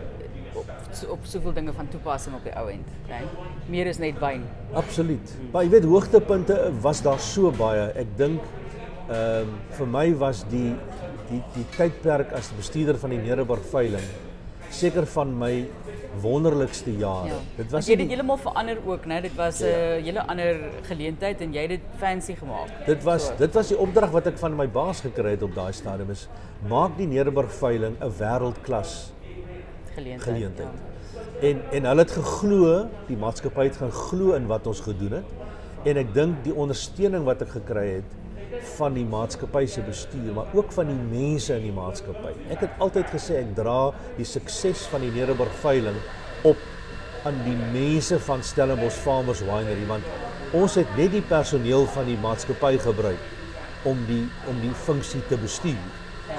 op 0.54 0.70
op 1.10 1.24
soveel 1.26 1.52
dinge 1.52 1.72
van 1.72 1.88
toepassing 1.88 2.34
op 2.36 2.44
die 2.44 2.52
ou 2.56 2.68
end, 2.70 2.86
né? 3.08 3.22
Meer 3.66 3.86
is 3.86 3.98
net 3.98 4.18
wyn. 4.18 4.44
Absoluut. 4.72 5.34
Maar 5.52 5.62
jy 5.62 5.70
weet 5.70 5.84
hoogtepunte 5.84 6.72
was 6.80 7.02
daar 7.02 7.20
so 7.20 7.50
baie. 7.50 7.92
Ek 7.94 8.16
dink 8.16 8.42
ehm 9.08 9.48
um, 9.48 9.58
vir 9.70 9.86
my 9.86 10.14
was 10.16 10.44
die 10.48 10.74
die 11.28 11.42
die 11.54 11.66
tydperk 11.76 12.32
as 12.32 12.52
bestuurder 12.56 12.98
van 12.98 13.10
die 13.10 13.18
Nederburg 13.18 13.64
veiling 13.70 14.06
seker 14.74 15.06
van 15.06 15.32
my 15.38 15.52
wonderlikste 16.22 16.92
jare. 16.98 17.32
Ja. 17.32 17.40
Dit 17.56 17.70
was 17.74 17.86
jy 17.86 17.96
het 17.96 18.02
dit 18.04 18.12
heeltemal 18.14 18.38
verander 18.42 18.78
ook, 18.86 19.06
né? 19.10 19.20
Dit 19.24 19.34
was 19.38 19.60
'n 19.60 19.66
ja. 19.66 19.96
uh, 19.96 20.04
hele 20.04 20.26
ander 20.26 20.60
geleentheid 20.82 21.40
en 21.40 21.52
jy 21.52 21.60
het 21.60 21.68
dit 21.68 21.86
fancy 21.98 22.34
gemaak. 22.34 22.86
Dit 22.86 23.02
was 23.02 23.26
so. 23.26 23.36
dit 23.38 23.54
was 23.54 23.68
die 23.68 23.78
opdrag 23.78 24.10
wat 24.10 24.26
ek 24.26 24.38
van 24.38 24.56
my 24.56 24.68
baas 24.68 25.00
gekry 25.00 25.30
het 25.30 25.42
op 25.42 25.54
daai 25.54 25.72
stadium 25.72 26.10
is 26.10 26.28
maak 26.68 26.96
die 26.96 27.06
Nederburg 27.06 27.52
veiling 27.52 27.96
'n 28.00 28.12
wêreldklas 28.18 29.12
geleentheid. 29.94 30.22
geleentheid. 30.22 30.68
Ja. 30.68 31.48
En 31.48 31.62
en 31.70 31.84
hulle 31.84 32.00
het 32.00 32.10
geglo, 32.10 32.86
die 33.06 33.16
maatskappy 33.16 33.64
het 33.64 33.76
geglo 33.76 34.32
in 34.32 34.46
wat 34.46 34.66
ons 34.66 34.80
gedoen 34.80 35.12
het. 35.12 35.24
En 35.84 35.96
ek 35.96 36.14
dink 36.14 36.44
die 36.44 36.54
ondersteuning 36.54 37.24
wat 37.24 37.42
ek 37.42 37.48
gekry 37.48 37.88
het 37.94 38.23
van 38.74 38.94
die 38.96 39.04
maatskappy 39.08 39.64
se 39.70 39.82
bestuur, 39.86 40.32
maar 40.36 40.50
ook 40.56 40.72
van 40.74 40.90
die 40.90 41.00
mense 41.08 41.54
in 41.56 41.66
die 41.68 41.74
maatskappy. 41.74 42.32
Ek 42.54 42.64
het 42.66 42.82
altyd 42.84 43.10
gesê 43.14 43.40
ek 43.42 43.54
dra 43.56 43.92
die 44.18 44.26
sukses 44.28 44.86
van 44.92 45.04
die 45.04 45.12
Nederburg 45.14 45.52
veiling 45.62 45.98
op 46.48 46.60
aan 47.24 47.38
die 47.46 47.56
mense 47.72 48.18
van 48.26 48.42
Stellenbosch 48.44 48.98
Farmers 49.00 49.40
Winery 49.44 49.86
want 49.88 50.04
ons 50.54 50.76
het 50.76 50.90
net 50.98 51.14
die 51.14 51.24
personeel 51.24 51.86
van 51.94 52.08
die 52.08 52.18
maatskappy 52.20 52.76
gebruik 52.84 53.30
om 53.88 54.00
die 54.08 54.22
om 54.50 54.60
die 54.64 54.72
funksie 54.84 55.22
te 55.28 55.38
bestuur. 55.40 55.80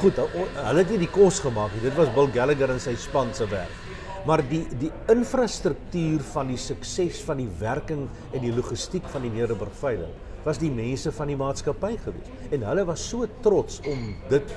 Goed, 0.01 0.17
hulle 0.17 0.81
het 0.81 0.91
nie 0.93 1.01
die 1.03 1.11
kos 1.13 1.39
gemaak 1.43 1.73
nie. 1.75 1.83
Dit 1.85 1.97
was 1.97 2.11
Bill 2.13 2.31
Gallagher 2.33 2.73
en 2.73 2.81
sy 2.81 2.95
span 2.99 3.33
se 3.37 3.45
werk. 3.51 3.81
Maar 4.25 4.41
die 4.49 4.63
die 4.81 4.91
infrastruktuur 5.13 6.23
van 6.33 6.49
die 6.49 6.61
sukses 6.61 7.21
van 7.25 7.41
die 7.41 7.49
werking 7.59 8.07
en 8.31 8.41
die 8.41 8.53
logistiek 8.53 9.05
van 9.13 9.27
die 9.27 9.33
Nederburg 9.33 9.75
veiling 9.81 10.13
was 10.45 10.61
die 10.61 10.71
mense 10.71 11.11
van 11.11 11.31
die 11.31 11.37
maatskappy 11.39 11.95
gewees 12.03 12.53
en 12.53 12.65
hulle 12.69 12.85
was 12.85 13.03
so 13.09 13.27
trots 13.45 13.81
om 13.89 14.11
dit 14.29 14.55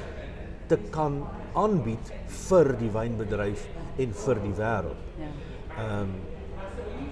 te 0.69 0.79
kan 0.95 1.23
aanbied 1.57 2.13
vir 2.49 2.75
die 2.81 2.91
wynbedryf 2.93 3.65
en 3.99 4.13
vir 4.25 4.43
die 4.45 4.57
wêreld. 4.59 5.07
Ja. 5.21 5.31
Ehm 5.79 6.03
um, 6.03 6.19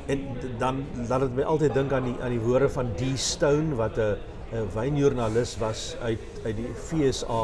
en 0.07 0.21
dan 0.59 0.77
laat 1.09 1.25
dit 1.25 1.33
my 1.35 1.45
altyd 1.51 1.73
dink 1.75 1.93
aan 1.95 2.05
die 2.07 2.15
aan 2.23 2.31
die 2.31 2.43
woorde 2.43 2.69
van 2.71 2.93
D 2.99 3.09
Stone 3.19 3.75
wat 3.75 3.99
'n 3.99 4.15
'n 4.55 4.69
wynjoernalis 4.75 5.57
was 5.59 5.97
uit 6.01 6.23
uit 6.45 6.57
die 6.57 6.71
FSA. 6.75 7.43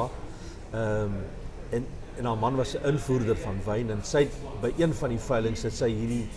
Ehm 0.73 0.81
um, 1.03 1.17
en 1.71 1.87
en 2.19 2.25
haar 2.25 2.39
man 2.39 2.57
was 2.57 2.75
'n 2.77 2.87
invoerder 2.87 3.37
van 3.37 3.59
wyn 3.65 3.91
en 3.91 4.05
sy 4.05 4.29
by 4.61 4.73
een 4.79 4.95
van 4.95 5.09
die 5.09 5.19
veilinge 5.19 5.63
het 5.63 5.75
sy 5.75 5.89
hierdie 5.89 6.29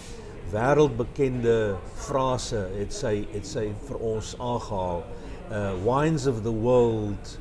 wêreldbekende 0.51 1.75
frase 2.07 2.67
het 2.77 2.93
sy 2.93 3.15
het 3.33 3.47
sy 3.49 3.69
vir 3.87 4.01
ons 4.13 4.35
aangehaal 4.39 5.03
uh 5.51 5.73
wines 5.85 6.25
of 6.29 6.41
the 6.43 6.53
world 6.53 7.37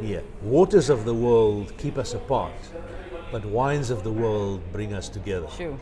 yeah 0.00 0.24
waters 0.42 0.90
of 0.90 1.04
the 1.04 1.14
world 1.14 1.72
keep 1.76 1.98
us 1.98 2.14
apart 2.14 2.72
but 3.32 3.44
wines 3.44 3.90
of 3.90 4.02
the 4.02 4.12
world 4.12 4.60
bring 4.72 4.92
us 4.92 5.08
together 5.08 5.48
sure. 5.56 5.76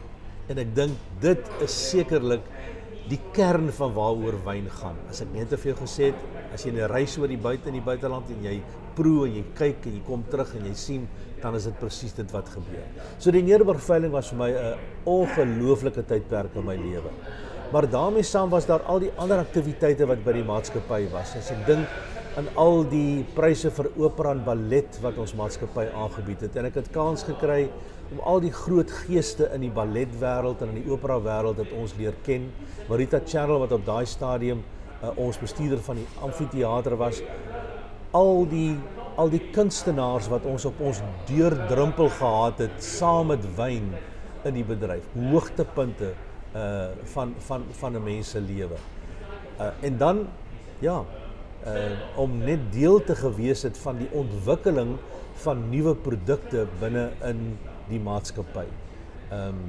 en 0.49 0.63
ek 0.63 0.75
dink 0.75 1.09
dit 1.23 1.51
is 1.65 1.75
sekerlik 1.91 2.45
die 3.09 3.21
kern 3.33 3.71
van 3.73 3.95
waaroor 3.97 4.37
wyn 4.45 4.69
gaan 4.81 4.97
as 5.09 5.23
ek 5.25 5.33
net 5.33 5.49
te 5.53 5.59
veel 5.61 5.77
gesê 5.79 6.11
het 6.13 6.55
as 6.55 6.65
jy 6.65 6.73
'n 6.73 6.91
reis 6.91 7.17
oor 7.19 7.29
die 7.29 7.41
buite 7.49 7.69
in 7.69 7.79
die 7.79 7.85
buiteland 7.85 8.31
en 8.31 8.45
jy 8.45 8.61
proe 8.97 9.27
en 9.27 9.35
jy 9.35 9.45
kyk 9.55 9.87
en 9.87 9.95
jy 9.99 10.03
kom 10.07 10.25
terug 10.31 10.55
en 10.55 10.67
jy 10.67 10.75
sien 10.75 11.09
dan 11.43 11.55
is 11.55 11.65
dit 11.65 11.79
presies 11.79 12.13
dit 12.13 12.33
wat 12.35 12.49
gebeur. 12.49 12.87
So 13.19 13.31
die 13.31 13.43
Nederburg 13.43 13.81
veiling 13.81 14.13
was 14.13 14.31
vir 14.31 14.39
my 14.39 14.51
'n 14.51 14.79
ongelooflike 15.07 16.03
tydperk 16.03 16.57
in 16.57 16.67
my 16.67 16.77
lewe. 16.77 17.11
Maar 17.73 17.87
daarmee 17.91 18.23
saam 18.23 18.51
was 18.51 18.67
daar 18.67 18.83
al 18.83 18.99
die 18.99 19.13
ander 19.17 19.39
aktiwiteite 19.39 20.07
wat 20.07 20.25
by 20.25 20.33
die 20.33 20.45
maatskappy 20.45 21.11
was. 21.13 21.37
As 21.37 21.51
ek 21.51 21.67
dink 21.67 21.87
aan 22.37 22.49
al 22.57 22.85
die 22.89 23.25
pryse 23.35 23.71
vir 23.71 23.91
opera 23.97 24.31
en 24.31 24.45
ballet 24.45 24.99
wat 25.03 25.19
ons 25.19 25.35
maatskappy 25.35 25.89
aangebied 25.95 26.41
het 26.41 26.57
en 26.57 26.65
ek 26.65 26.75
het 26.75 26.91
kans 26.95 27.25
gekry 27.27 27.69
om 28.13 28.21
al 28.25 28.41
die 28.41 28.53
groot 28.53 28.91
geeste 29.05 29.51
in 29.55 29.67
die 29.67 29.73
balletwêreld 29.75 30.63
en 30.65 30.73
in 30.73 30.83
die 30.83 30.93
opera 30.93 31.19
wêreld 31.21 31.61
wat 31.61 31.73
ons 31.77 31.95
leer 31.99 32.17
ken. 32.25 32.49
Marita 32.89 33.21
Charles 33.25 33.61
wat 33.65 33.75
op 33.77 33.85
daai 33.87 34.07
stadium 34.09 34.63
uh, 35.03 35.13
ons 35.21 35.39
bestuurder 35.41 35.83
van 35.85 36.01
die 36.01 36.07
amfitheater 36.25 36.97
was. 37.01 37.21
Al 38.17 38.47
die 38.49 38.73
al 39.19 39.33
die 39.33 39.43
kunstenaars 39.51 40.29
wat 40.31 40.45
ons 40.47 40.65
op 40.69 40.79
ons 40.81 41.01
deurdrumpel 41.27 42.07
gehad 42.21 42.61
het 42.63 42.77
saam 42.87 43.33
met 43.33 43.43
wyn 43.57 43.91
in 44.47 44.55
die 44.55 44.65
bedryf. 44.65 45.07
Hoogtepunte 45.17 46.15
uh 46.57 46.89
van 47.15 47.35
van 47.45 47.65
van 47.81 47.97
'n 47.97 48.03
mens 48.03 48.31
se 48.31 48.41
lewe. 48.41 48.79
Uh 49.59 49.71
en 49.81 49.99
dan 49.99 50.27
ja, 50.79 51.05
uh 51.67 52.17
om 52.17 52.39
net 52.39 52.73
deel 52.73 53.05
te 53.05 53.15
gewees 53.15 53.63
het 53.63 53.79
van 53.79 53.99
die 53.99 54.09
ontwikkeling 54.13 54.97
van 55.43 55.69
nuwe 55.71 55.95
produkte 55.95 56.67
binne 56.81 57.11
in 57.25 57.59
die 57.89 58.01
maatskappy. 58.01 58.67
Ehm 59.31 59.49
um, 59.49 59.69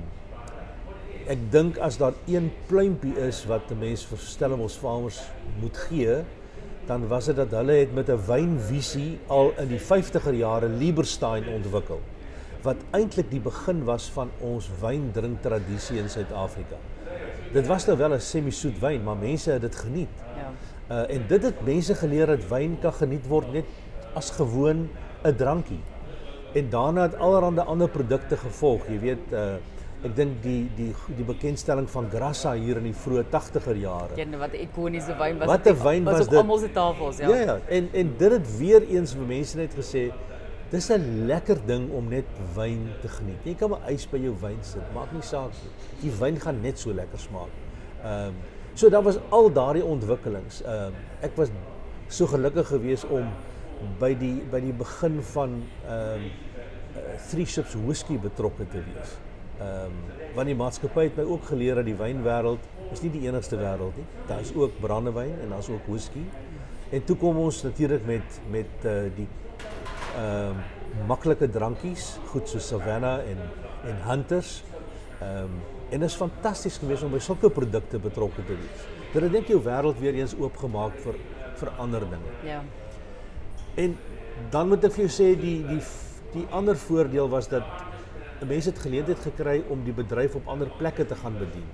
ek 1.30 1.42
dink 1.54 1.78
as 1.78 1.98
daar 2.02 2.16
een 2.26 2.48
pluimpie 2.68 3.14
is 3.28 3.44
wat 3.46 3.70
'n 3.72 3.80
mens 3.80 4.06
vir 4.06 4.18
Stellenbosch 4.18 4.78
Farmers 4.82 5.22
moet 5.62 5.78
gee, 5.78 6.24
dan 6.88 7.08
was 7.08 7.26
dit 7.26 7.36
dat 7.36 7.52
hulle 7.52 7.72
het 7.72 7.94
met 7.94 8.10
'n 8.10 8.26
wynvisie 8.26 9.20
al 9.28 9.54
in 9.58 9.68
die 9.68 9.80
50er 9.80 10.34
jare 10.34 10.68
Lieberstein 10.68 11.48
ontwikkel 11.48 12.02
wat 12.62 12.80
eintlik 12.92 13.30
die 13.32 13.40
begin 13.40 13.84
was 13.88 14.10
van 14.12 14.32
ons 14.44 14.68
wyndrink 14.82 15.42
tradisie 15.42 16.00
in 16.02 16.10
Suid-Afrika. 16.10 16.76
Dit 17.54 17.68
was 17.68 17.86
nou 17.86 17.98
wel 17.98 18.14
'n 18.14 18.20
semi-soet 18.22 18.80
wyn, 18.80 19.04
maar 19.04 19.16
mense 19.16 19.52
het 19.52 19.62
dit 19.62 19.76
geniet. 19.76 20.16
Ja. 20.36 20.52
Uh 20.96 21.16
en 21.16 21.28
dit 21.28 21.44
het 21.44 21.62
mense 21.66 21.96
geleer 21.96 22.26
dat 22.26 22.48
wyn 22.48 22.80
kan 22.80 22.94
geniet 22.94 23.28
word 23.28 23.52
net 23.52 23.66
as 24.14 24.30
gewoon 24.30 24.90
'n 25.24 25.36
drankie. 25.36 25.80
En 26.54 26.70
daarna 26.70 27.02
het 27.02 27.18
allerlei 27.18 27.66
ander 27.68 27.90
produkte 27.90 28.38
gevolg. 28.38 28.88
Jy 28.88 29.00
weet 29.00 29.36
uh 29.36 29.58
ek 30.00 30.14
dink 30.16 30.38
die 30.40 30.70
die 30.78 30.94
die 31.18 31.26
bekendstelling 31.28 31.90
van 31.92 32.06
Grassa 32.08 32.54
hier 32.56 32.78
in 32.80 32.86
die 32.88 32.96
vroeë 32.96 33.26
80er 33.34 33.76
jare. 33.76 34.16
Ja, 34.16 34.38
wat 34.40 34.54
'n 34.54 34.62
ikoniese 34.64 35.16
wyn 35.20 35.38
was. 35.38 35.48
Wat 35.48 35.68
'n 35.68 35.76
wyn 35.84 36.04
was, 36.04 36.18
was 36.18 36.28
dit? 36.28 36.34
Was 36.34 36.40
op 36.40 36.48
almal 36.48 36.58
se 36.58 36.72
tafels, 36.72 37.18
ja. 37.18 37.28
Ja 37.28 37.36
ja, 37.36 37.60
en 37.68 37.90
en 37.92 38.14
dit 38.18 38.32
het 38.32 38.58
weer 38.58 38.88
eens 38.88 39.14
vir 39.14 39.26
mense 39.26 39.58
net 39.58 39.76
gesê 39.76 40.12
Dis 40.70 40.90
'n 40.90 41.26
lekker 41.26 41.58
ding 41.66 41.90
om 41.92 42.10
net 42.10 42.26
wyn 42.54 42.90
te 43.02 43.08
geniet. 43.08 43.42
Jy 43.44 43.56
kan 43.58 43.70
maar 43.70 43.90
ys 43.90 44.06
by 44.10 44.18
jou 44.18 44.36
wyn 44.42 44.60
sit, 44.62 44.86
maak 44.94 45.12
nie 45.12 45.22
saak 45.22 45.50
nie. 45.64 45.72
Die 46.02 46.12
wyn 46.20 46.38
gaan 46.40 46.62
net 46.62 46.80
so 46.80 46.94
lekker 46.94 47.18
smaak. 47.18 47.50
Ehm 48.04 48.28
um, 48.28 48.36
so 48.74 48.90
daar 48.90 49.04
was 49.04 49.18
al 49.30 49.50
daardie 49.52 49.84
ontwikkelings. 49.84 50.62
Ehm 50.62 50.94
um, 50.94 50.94
ek 51.22 51.36
was 51.36 51.50
so 52.08 52.28
gelukkig 52.28 52.68
geweest 52.68 53.10
om 53.10 53.26
by 54.00 54.14
die 54.18 54.36
by 54.52 54.62
die 54.64 54.76
begin 54.76 55.20
van 55.34 55.64
ehm 55.88 56.30
um, 56.30 56.30
Three 57.30 57.46
Ships 57.46 57.76
Whisky 57.78 58.18
betrokke 58.20 58.66
te 58.68 58.82
wees. 58.84 59.12
Um, 59.62 59.94
want 60.36 60.50
die 60.50 60.56
maatskappy 60.58 61.04
het 61.10 61.20
my 61.20 61.26
ook 61.30 61.46
geleer 61.52 61.78
dat 61.80 61.86
die 61.88 61.96
wynwêreld 61.96 62.66
is 62.92 63.04
nie 63.04 63.12
die 63.14 63.22
enigste 63.28 63.60
wêreld 63.60 63.96
nie. 64.00 64.06
Daar 64.28 64.42
is 64.42 64.52
ook 64.56 64.80
brandewyn 64.82 65.36
en 65.44 65.54
daar's 65.54 65.70
ook 65.70 65.88
whisky. 65.88 66.24
En 66.90 67.04
toe 67.06 67.16
kom 67.22 67.38
ons 67.38 67.62
natuurlik 67.64 68.06
met 68.08 68.42
met 68.50 68.90
uh, 68.90 69.02
die 69.16 69.28
ehm 70.18 70.64
maklike 71.08 71.50
drankies, 71.54 72.18
goed 72.32 72.50
so 72.50 72.60
Savannah 72.60 73.20
en 73.30 73.44
en 73.86 74.02
Hunters. 74.08 74.64
En 75.20 76.00
dit 76.00 76.10
is 76.10 76.16
fantasties 76.16 76.78
geweest 76.78 77.04
om 77.04 77.14
by 77.14 77.22
sulke 77.24 77.50
produkte 77.50 78.00
betrokke 78.00 78.44
te 78.46 78.56
wees. 78.58 78.84
Dit 79.14 79.24
het 79.26 79.32
net 79.32 79.48
jou 79.50 79.62
wêreld 79.66 80.00
weer 80.02 80.20
eens 80.22 80.36
oopgemaak 80.38 80.98
vir 81.06 81.18
vir 81.60 81.72
ander 81.84 82.06
dinge. 82.08 82.36
Ja. 82.48 82.62
En 83.76 83.98
dan 84.50 84.68
moet 84.68 84.84
ek 84.88 84.96
vir 84.96 85.06
jou 85.08 85.36
die 85.40 85.60
die 85.68 85.82
die 86.30 86.46
ander 86.54 86.78
voordeel 86.78 87.30
was 87.30 87.48
dat 87.50 87.66
mense 88.46 88.70
het 88.70 88.80
geleentheid 88.80 89.20
gekry 89.20 89.64
om 89.74 89.82
die 89.84 89.94
bedryf 89.94 90.36
op 90.38 90.48
ander 90.48 90.70
plekke 90.78 91.06
te 91.06 91.16
gaan 91.16 91.38
bedien. 91.40 91.66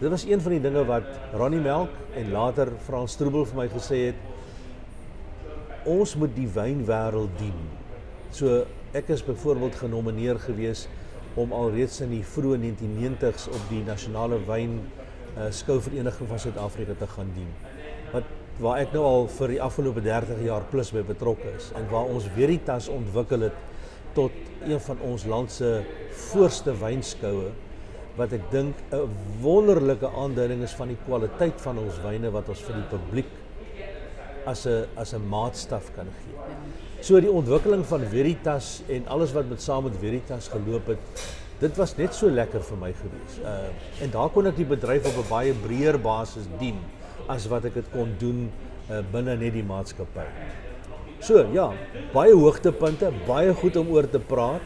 Dit 0.00 0.10
was 0.10 0.24
een 0.26 0.40
van 0.40 0.56
die 0.56 0.60
dinge 0.60 0.82
wat 0.84 1.06
Ronnie 1.32 1.60
Melk 1.62 1.90
en 2.18 2.32
later 2.34 2.72
Frans 2.86 3.14
Stroebel 3.14 3.46
vir 3.46 3.60
my 3.62 3.68
gesê 3.70 4.00
het 4.10 4.18
ons 5.88 6.14
moet 6.18 6.32
die 6.34 6.48
wynwêreld 6.50 7.38
dien. 7.38 7.56
So 8.34 8.64
ek 8.96 9.12
is 9.14 9.22
byvoorbeeld 9.24 9.78
genomineer 9.78 10.40
gewees 10.42 10.88
om 11.40 11.52
alreeds 11.54 12.00
in 12.04 12.12
die 12.14 12.24
vroeë 12.34 12.58
1990s 12.62 13.48
op 13.50 13.62
die 13.70 13.82
nasionale 13.86 14.38
wyn 14.48 14.80
uh, 14.80 15.48
skouvereniging 15.50 16.30
van 16.30 16.42
Suid-Afrika 16.42 16.94
te 16.98 17.08
gaan 17.14 17.30
dien. 17.36 17.50
Wat 18.12 18.28
waar 18.62 18.78
ek 18.78 18.92
nou 18.94 19.02
al 19.02 19.28
vir 19.34 19.56
die 19.56 19.60
afgelope 19.62 20.02
30 20.04 20.42
jaar 20.46 20.62
plus 20.70 20.92
by 20.94 21.02
betrokke 21.06 21.50
is 21.56 21.72
en 21.74 21.88
waar 21.90 22.06
ons 22.06 22.28
Veritas 22.36 22.88
ontwikkel 22.92 23.48
het 23.48 23.56
tot 24.14 24.32
een 24.62 24.80
van 24.80 25.00
ons 25.02 25.24
land 25.26 25.50
se 25.50 25.70
voorste 26.30 26.74
wynskoue 26.78 27.50
wat 28.16 28.32
ek 28.32 28.44
dink 28.52 28.74
'n 28.92 29.08
wonderlike 29.42 30.06
aanduiding 30.06 30.62
is 30.62 30.74
van 30.78 30.88
die 30.88 30.98
kwaliteit 31.06 31.60
van 31.60 31.78
ons 31.78 31.98
wyne 32.04 32.30
wat 32.30 32.48
ons 32.48 32.62
vir 32.62 32.74
die 32.74 32.88
publiek 32.94 33.32
as 34.46 34.66
'n 34.66 34.86
as 34.96 35.14
'n 35.14 35.28
maatstaf 35.28 35.90
kan. 35.96 36.06
Ja. 36.06 36.42
So 37.00 37.20
die 37.20 37.30
ontwikkeling 37.30 37.84
van 37.84 38.06
Veritas 38.06 38.82
en 38.88 39.06
alles 39.08 39.32
wat 39.32 39.48
met 39.48 39.62
saam 39.62 39.84
met 39.84 39.96
Veritas 40.00 40.48
geloop 40.48 40.86
het, 40.86 40.98
dit 41.58 41.76
was 41.76 41.96
net 41.96 42.14
so 42.14 42.30
lekker 42.30 42.62
vir 42.62 42.76
my 42.76 42.92
gewees. 42.92 43.38
Uh 43.42 44.04
en 44.04 44.10
daar 44.10 44.28
kon 44.28 44.46
ek 44.46 44.56
die 44.56 44.64
bedryf 44.64 45.06
op 45.06 45.24
'n 45.24 45.28
baie 45.28 45.52
breër 45.52 45.98
basis 46.00 46.46
dien 46.58 46.78
as 47.28 47.48
wat 47.48 47.64
ek 47.64 47.74
dit 47.74 47.90
kon 47.92 48.14
doen 48.20 48.46
uh 48.90 49.00
binne 49.12 49.36
net 49.40 49.54
die 49.54 49.64
maatskappy. 49.64 50.26
So 51.24 51.46
ja, 51.54 51.70
baie 52.12 52.34
hoogtepunte, 52.36 53.12
baie 53.26 53.54
goed 53.56 53.76
om 53.80 53.88
oor 53.94 54.08
te 54.10 54.20
praat. 54.20 54.62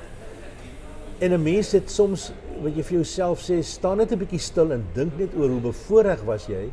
En 1.21 1.33
'n 1.33 1.43
mens 1.43 1.73
het 1.73 1.91
soms 1.91 2.33
wat 2.63 2.75
jy 2.75 2.83
vir 2.83 2.97
jouself 2.99 3.43
sê, 3.43 3.63
staan 3.63 3.99
net 3.99 4.13
'n 4.13 4.19
bietjie 4.19 4.41
stil 4.41 4.73
en 4.73 4.85
dink 4.95 5.19
net 5.19 5.35
oor 5.35 5.49
hoe 5.49 5.61
bevoordeel 5.61 6.25
was 6.25 6.47
jy 6.47 6.71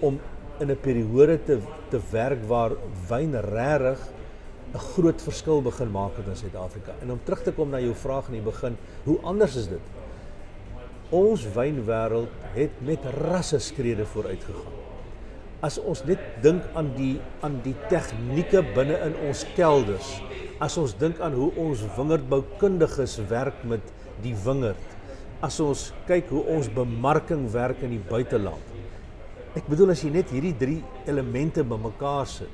om 0.00 0.20
in 0.60 0.70
'n 0.70 0.80
periode 0.80 1.38
te 1.44 1.58
te 1.90 2.00
werk 2.10 2.44
waar 2.48 2.72
wyn 3.08 3.32
regtig 3.34 3.98
'n 4.74 4.78
groot 4.78 5.22
verskil 5.22 5.62
begin 5.62 5.90
maak 5.90 6.16
het 6.16 6.26
in 6.26 6.36
Suid-Afrika. 6.36 6.92
En 7.02 7.10
om 7.10 7.20
terug 7.24 7.42
te 7.42 7.52
kom 7.52 7.70
na 7.70 7.78
jou 7.78 7.94
vraag 7.94 8.26
in 8.28 8.32
die 8.40 8.50
begin, 8.50 8.76
hoe 9.04 9.18
anders 9.22 9.56
is 9.56 9.68
dit? 9.68 9.84
Ons 11.10 11.44
wynwêreld 11.54 12.28
het 12.54 12.70
met 12.80 12.98
rasse 13.20 13.58
skrede 13.58 14.06
vooruit 14.06 14.44
gegaan. 14.44 14.81
As 15.62 15.78
ons 15.78 16.02
net 16.04 16.18
dink 16.42 16.64
aan 16.74 16.90
die 16.96 17.20
aan 17.46 17.60
die 17.62 17.76
tegnieke 17.88 18.64
binne 18.74 18.98
in 19.06 19.14
ons 19.28 19.44
kelders, 19.56 20.16
as 20.62 20.78
ons 20.78 20.94
dink 20.98 21.20
aan 21.22 21.36
hoe 21.38 21.52
ons 21.58 21.84
wingerdboukundiges 21.96 23.20
werk 23.30 23.62
met 23.64 23.94
die 24.22 24.34
wingerd, 24.44 24.82
as 25.42 25.60
ons 25.62 25.92
kyk 26.06 26.30
hoe 26.34 26.42
ons 26.56 26.70
bemarking 26.70 27.48
werk 27.54 27.82
in 27.82 27.94
die 27.94 28.04
buiteland, 28.10 28.72
Ek 29.52 29.66
bedoel 29.68 29.92
as 29.92 30.00
jy 30.00 30.08
net 30.14 30.30
hierdie 30.32 30.54
drie 30.56 30.78
elemente 31.08 31.60
bymekaar 31.68 32.24
sit. 32.28 32.52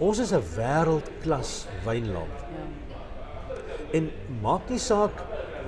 Ons 0.00 0.22
is 0.24 0.32
'n 0.32 0.40
wêreldklas 0.56 1.68
wynland. 1.84 2.36
En 3.92 4.08
maak 4.40 4.70
nie 4.70 4.80
saak 4.80 5.12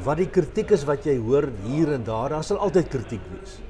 wat 0.05 0.17
die 0.17 0.31
kritiek 0.31 0.71
is 0.73 0.85
wat 0.85 1.05
jy 1.05 1.19
hoor 1.21 1.51
hier 1.67 1.93
en 1.93 2.05
daar, 2.05 2.31
daar 2.31 2.43
sal 2.43 2.57
altyd 2.57 2.89
kritiek 2.89 3.21
wees. 3.37 3.61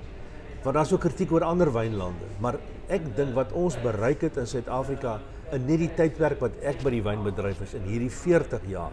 Want 0.62 0.76
daar's 0.76 0.92
ook 0.92 1.00
kritiek 1.00 1.32
oor 1.32 1.42
ander 1.42 1.72
wynlande, 1.72 2.30
maar 2.38 2.58
ek 2.88 3.16
dink 3.16 3.34
wat 3.34 3.52
ons 3.52 3.76
bereik 3.82 4.20
het 4.26 4.36
in 4.36 4.46
Suid-Afrika 4.46 5.18
in 5.52 5.66
net 5.68 5.78
die 5.78 5.90
tydperk 5.96 6.40
wat 6.42 6.56
ek 6.66 6.82
by 6.84 6.90
die 6.90 7.02
wynbedryf 7.04 7.60
is 7.62 7.74
in 7.78 7.84
hierdie 7.88 8.10
40 8.10 8.64
jaar. 8.70 8.92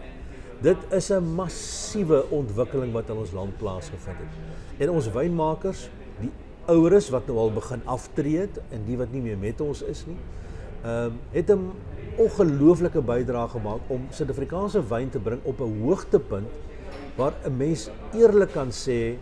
Dit 0.62 0.78
is 0.94 1.12
'n 1.12 1.24
massiewe 1.36 2.30
ontwikkeling 2.30 2.94
wat 2.94 3.10
in 3.10 3.18
ons 3.18 3.32
land 3.32 3.58
plaasgevind 3.58 4.18
het. 4.18 4.34
En 4.78 4.90
ons 4.90 5.12
wynmakers, 5.12 5.90
die 6.20 6.32
oueres 6.68 7.10
wat 7.10 7.28
nou 7.28 7.38
al 7.38 7.52
begin 7.52 7.82
aftree 7.86 8.48
en 8.70 8.86
die 8.86 8.98
wat 8.98 9.12
nie 9.12 9.22
meer 9.22 9.38
met 9.38 9.62
ons 9.62 9.82
is 9.82 10.06
nie. 10.06 10.18
Ehm 10.84 11.06
um, 11.06 11.20
het 11.32 11.50
'n 11.50 11.72
ongelooflike 12.18 13.02
bydrae 13.02 13.48
gemaak 13.48 13.82
om 13.88 14.08
Suid-Afrikaanse 14.10 14.88
wyn 14.88 15.10
te 15.10 15.20
bring 15.20 15.42
op 15.44 15.62
'n 15.62 15.82
hoogtepunt 15.82 16.48
waar 17.16 17.34
'n 17.46 17.58
mens 17.58 17.90
eerlik 18.14 18.52
kan 18.52 18.70
sê, 18.70 19.18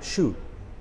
"Sjoe, 0.00 0.34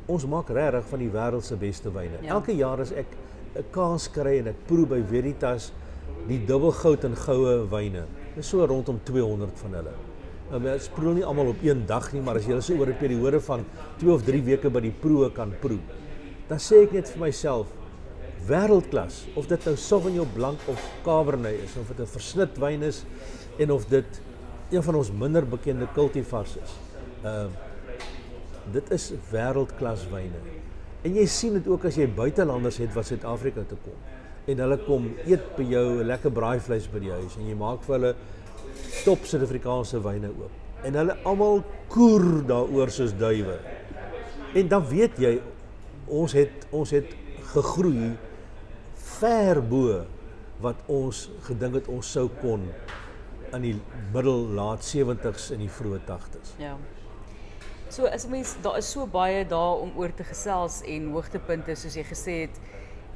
ons 0.09 0.25
maak 0.29 0.49
regtig 0.49 0.87
van 0.89 1.03
die 1.03 1.11
wêreld 1.13 1.45
se 1.45 1.57
beste 1.59 1.91
wyne." 1.93 2.21
Ja. 2.21 2.35
Elke 2.37 2.55
jaar 2.57 2.81
as 2.81 2.91
ek 2.91 3.15
'n 3.55 3.65
kans 3.71 4.09
kry 4.11 4.39
en 4.39 4.47
ek 4.47 4.67
proe 4.67 4.85
by 4.85 5.01
Veritas 5.09 5.71
die 6.27 6.39
dubbelgoud 6.45 7.03
en 7.03 7.15
goue 7.15 7.65
wyne. 7.71 8.05
Dis 8.35 8.47
so 8.47 8.65
rondom 8.65 8.99
200 9.03 9.57
van 9.63 9.73
hulle. 9.79 9.95
Nou 10.49 10.59
mens 10.61 10.89
proe 10.89 11.13
nie 11.13 11.25
almal 11.25 11.51
op 11.53 11.63
een 11.63 11.85
dag 11.85 12.11
nie, 12.13 12.21
maar 12.21 12.39
as 12.39 12.47
jy 12.47 12.55
hulle 12.55 12.65
so 12.65 12.73
oor 12.73 12.89
'n 12.89 12.97
periode 12.97 13.39
van 13.39 13.65
2 13.99 14.13
of 14.13 14.23
3 14.23 14.41
weke 14.43 14.69
by 14.69 14.81
die 14.81 14.91
proe 14.91 15.29
kan 15.31 15.53
proe, 15.61 15.79
dan 16.47 16.57
sê 16.57 16.83
ek 16.83 16.91
net 16.93 17.09
vir 17.09 17.19
myself 17.19 17.67
wêreldklas 18.47 19.27
of 19.35 19.47
dit 19.47 19.65
nou 19.65 19.75
Sauvignon 19.75 20.27
Blanc 20.33 20.59
of 20.67 20.81
Cabernet 21.03 21.63
is 21.63 21.77
of 21.77 21.87
dit 21.87 21.99
'n 21.99 22.05
versnit 22.05 22.57
wyn 22.57 22.83
is 22.83 23.05
en 23.59 23.71
of 23.71 23.85
dit 23.85 24.21
een 24.71 24.83
van 24.83 24.95
ons 24.95 25.11
minder 25.11 25.45
bekende 25.45 25.87
cultivars 25.93 26.57
is. 26.57 26.71
Ehm 27.23 27.45
uh, 27.45 27.68
dit 28.73 28.91
is 28.95 29.11
wêreldklas 29.31 30.07
wyne. 30.11 30.41
En 31.03 31.15
jy 31.15 31.25
sien 31.31 31.53
dit 31.55 31.67
ook 31.67 31.85
as 31.85 31.97
jy 31.99 32.07
buitelanders 32.07 32.79
het 32.83 32.93
wat 32.95 33.07
Suid-Afrika 33.07 33.63
toe 33.67 33.77
kom 33.83 33.99
en 34.49 34.61
hulle 34.63 34.77
kom 34.81 35.05
eet 35.27 35.45
by 35.57 35.63
jou 35.63 35.85
'n 36.01 36.07
lekker 36.07 36.31
braaivleis 36.31 36.87
by 36.91 36.99
die 36.99 37.11
huis 37.11 37.37
en 37.37 37.47
jy 37.47 37.55
maak 37.55 37.83
vir 37.83 37.95
hulle 37.95 38.15
top 39.05 39.25
Suid-Afrikaanse 39.25 40.01
wyne 40.01 40.29
oop. 40.29 40.51
En 40.83 40.93
hulle 40.93 41.15
almal 41.23 41.63
koer 41.89 42.43
daaroor 42.47 42.89
soos. 42.89 43.13
En 44.53 44.67
dan 44.67 44.85
weet 44.87 45.17
jy 45.17 45.41
ons 46.07 46.33
het 46.33 46.67
ons 46.71 46.89
het 46.89 47.15
gegroei 47.53 48.17
ver 48.95 49.61
bo 49.61 50.05
wat 50.61 50.75
ons 50.87 51.29
gedink 51.47 51.75
het 51.75 51.87
ons 51.87 52.11
sou 52.11 52.29
kon 52.41 52.65
in 53.53 53.61
die 53.61 53.75
middel 54.13 54.47
laat 54.57 54.83
70s 54.85 55.51
en 55.51 55.63
die 55.63 55.69
vroeë 55.69 55.99
80s. 56.07 56.55
Ja. 56.59 56.75
So 57.89 58.05
as 58.05 58.27
mens 58.29 58.53
daar 58.61 58.77
is 58.77 58.89
so 58.91 59.07
baie 59.09 59.45
daar 59.49 59.79
om 59.81 59.95
oor 59.97 60.11
te 60.13 60.23
gesels 60.23 60.83
en 60.85 61.07
hoogtepunte 61.09 61.73
soos 61.73 61.95
jy 61.97 62.03
gesê 62.05 62.35
het 62.43 62.59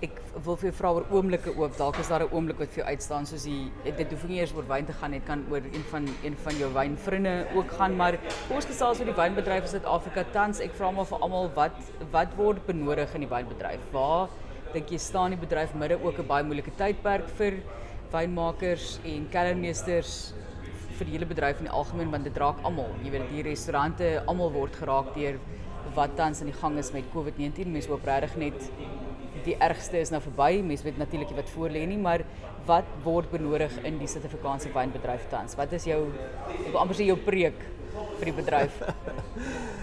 ek 0.03 0.17
wil 0.47 0.57
vir 0.57 0.71
jou 0.71 0.73
vra 0.79 0.89
oor 0.97 1.05
oomblikke 1.13 1.53
ook. 1.53 1.75
Dalk 1.77 1.99
is 2.01 2.09
daar 2.09 2.23
'n 2.25 2.33
oomblik 2.33 2.57
wat 2.57 2.73
vir 2.73 2.81
jou 2.81 2.87
uitstaan 2.89 3.25
soos 3.25 3.43
die 3.43 3.71
dit 3.85 4.11
hoef 4.11 4.23
nie 4.27 4.39
eers 4.39 4.53
oor 4.55 4.65
wyn 4.67 4.85
te 4.85 4.93
gaan 4.93 5.11
net 5.11 5.25
kan 5.25 5.45
oor 5.51 5.61
een 5.61 5.85
van 5.91 6.07
een 6.23 6.35
van 6.35 6.57
jou 6.57 6.73
wynvriende 6.73 7.47
ook 7.55 7.71
gaan, 7.71 7.95
maar 7.95 8.17
ons 8.49 8.65
gesels 8.65 8.99
oor 8.99 9.05
die 9.05 9.21
wynbedryf 9.21 9.63
in 9.63 9.69
Suid-Afrika 9.69 10.25
tans. 10.33 10.59
Ek 10.59 10.73
vra 10.73 10.91
maar 10.91 11.05
vir 11.05 11.19
almal 11.19 11.51
wat 11.53 11.77
wat 12.11 12.35
word 12.35 12.65
benodig 12.65 13.13
in 13.13 13.21
die 13.21 13.29
wynbedryf? 13.29 13.79
Waar 13.91 14.27
dink 14.73 14.89
jy 14.89 14.97
staan 14.97 15.29
die 15.29 15.39
bedryf 15.39 15.73
midde 15.75 16.03
ook 16.03 16.17
'n 16.17 16.27
baie 16.27 16.43
moeilike 16.43 16.71
tydperk 16.75 17.29
vir 17.37 17.53
wynmakers 18.11 18.99
en 19.05 19.29
kellermeesters 19.29 20.33
vir 21.03 21.11
die 21.11 21.17
hele 21.17 21.27
bedryf 21.27 21.59
in 21.59 21.67
die 21.67 21.75
algemeen 21.75 22.11
want 22.13 22.23
dit 22.27 22.37
raak 22.39 22.61
almal. 22.67 22.91
Jy 23.03 23.11
weet 23.11 23.31
die 23.33 23.43
restaurante 23.49 24.09
almal 24.23 24.53
word 24.53 24.75
geraak 24.79 25.11
deur 25.17 25.39
wat 25.97 26.15
tans 26.15 26.39
aan 26.41 26.47
die 26.47 26.55
gang 26.55 26.77
is 26.79 26.93
met 26.95 27.09
COVID-19. 27.11 27.67
Mense 27.73 27.91
hoop 27.91 28.05
regtig 28.07 28.37
net 28.39 28.69
die 29.43 29.57
ergste 29.59 29.99
is 29.99 30.13
nou 30.13 30.21
verby. 30.23 30.61
Mense 30.63 30.87
weet 30.87 31.01
natuurlik 31.01 31.33
wat 31.35 31.51
voor 31.51 31.73
lê 31.75 31.83
nie, 31.89 31.99
maar 31.99 32.23
wat 32.69 32.87
word 33.03 33.27
benodig 33.33 33.75
in 33.83 33.99
die 33.99 34.07
Suid-Afrikaanse 34.07 34.71
wynbedryf 34.71 35.27
tans? 35.33 35.57
Wat 35.59 35.75
is 35.75 35.89
jou 35.89 35.99
ek 36.53 36.69
wil 36.69 36.79
amper 36.85 37.01
sê 37.01 37.09
jou 37.09 37.19
preek 37.19 37.59
vir 38.21 38.31
die 38.31 38.37
bedryf? 38.39 38.79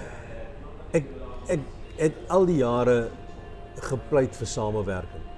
ek 0.96 1.12
ek 2.00 2.20
al 2.32 2.48
die 2.48 2.62
jare 2.62 2.98
gepleit 3.90 4.32
vir 4.40 4.48
samewerking. 4.48 5.28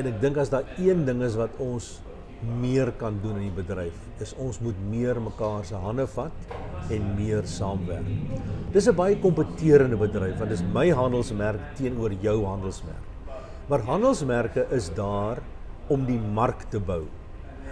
En 0.00 0.08
ek 0.08 0.20
dink 0.22 0.40
as 0.40 0.48
daar 0.48 0.64
een 0.80 1.04
ding 1.04 1.20
is 1.26 1.36
wat 1.36 1.60
ons 1.60 1.98
meer 2.42 2.92
kan 2.98 3.18
doen 3.22 3.36
in 3.40 3.48
die 3.48 3.56
bedryf, 3.62 3.96
is 4.22 4.34
ons 4.38 4.60
moet 4.62 4.78
meer 4.90 5.18
mekaar 5.20 5.64
se 5.66 5.78
hande 5.78 6.06
vat 6.06 6.90
en 6.94 7.10
meer 7.16 7.46
saamwerk. 7.46 8.06
Dis 8.72 8.88
'n 8.88 8.94
baie 8.94 9.16
kompeterende 9.16 9.96
bedryf 9.96 10.38
want 10.38 10.50
dis 10.50 10.62
my 10.62 10.90
handelsmerk 10.90 11.60
teenoor 11.76 12.12
jou 12.22 12.44
handelsmerk. 12.44 13.04
Maar 13.68 13.80
handelsmerke 13.80 14.66
is 14.70 14.90
daar 14.94 15.42
om 15.88 16.04
die 16.06 16.18
mark 16.18 16.62
te 16.70 16.80
bou. 16.80 17.04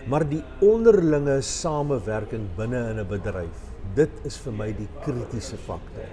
Maar 0.06 0.28
die 0.28 0.42
onderlinge 0.60 1.40
samewerking 1.42 2.48
binne 2.56 2.90
in 2.90 2.98
'n 3.00 3.08
bedryf, 3.08 3.72
dit 3.94 4.10
is 4.24 4.36
vir 4.36 4.52
my 4.52 4.72
die 4.72 4.88
kritiese 5.02 5.56
faktor. 5.56 6.04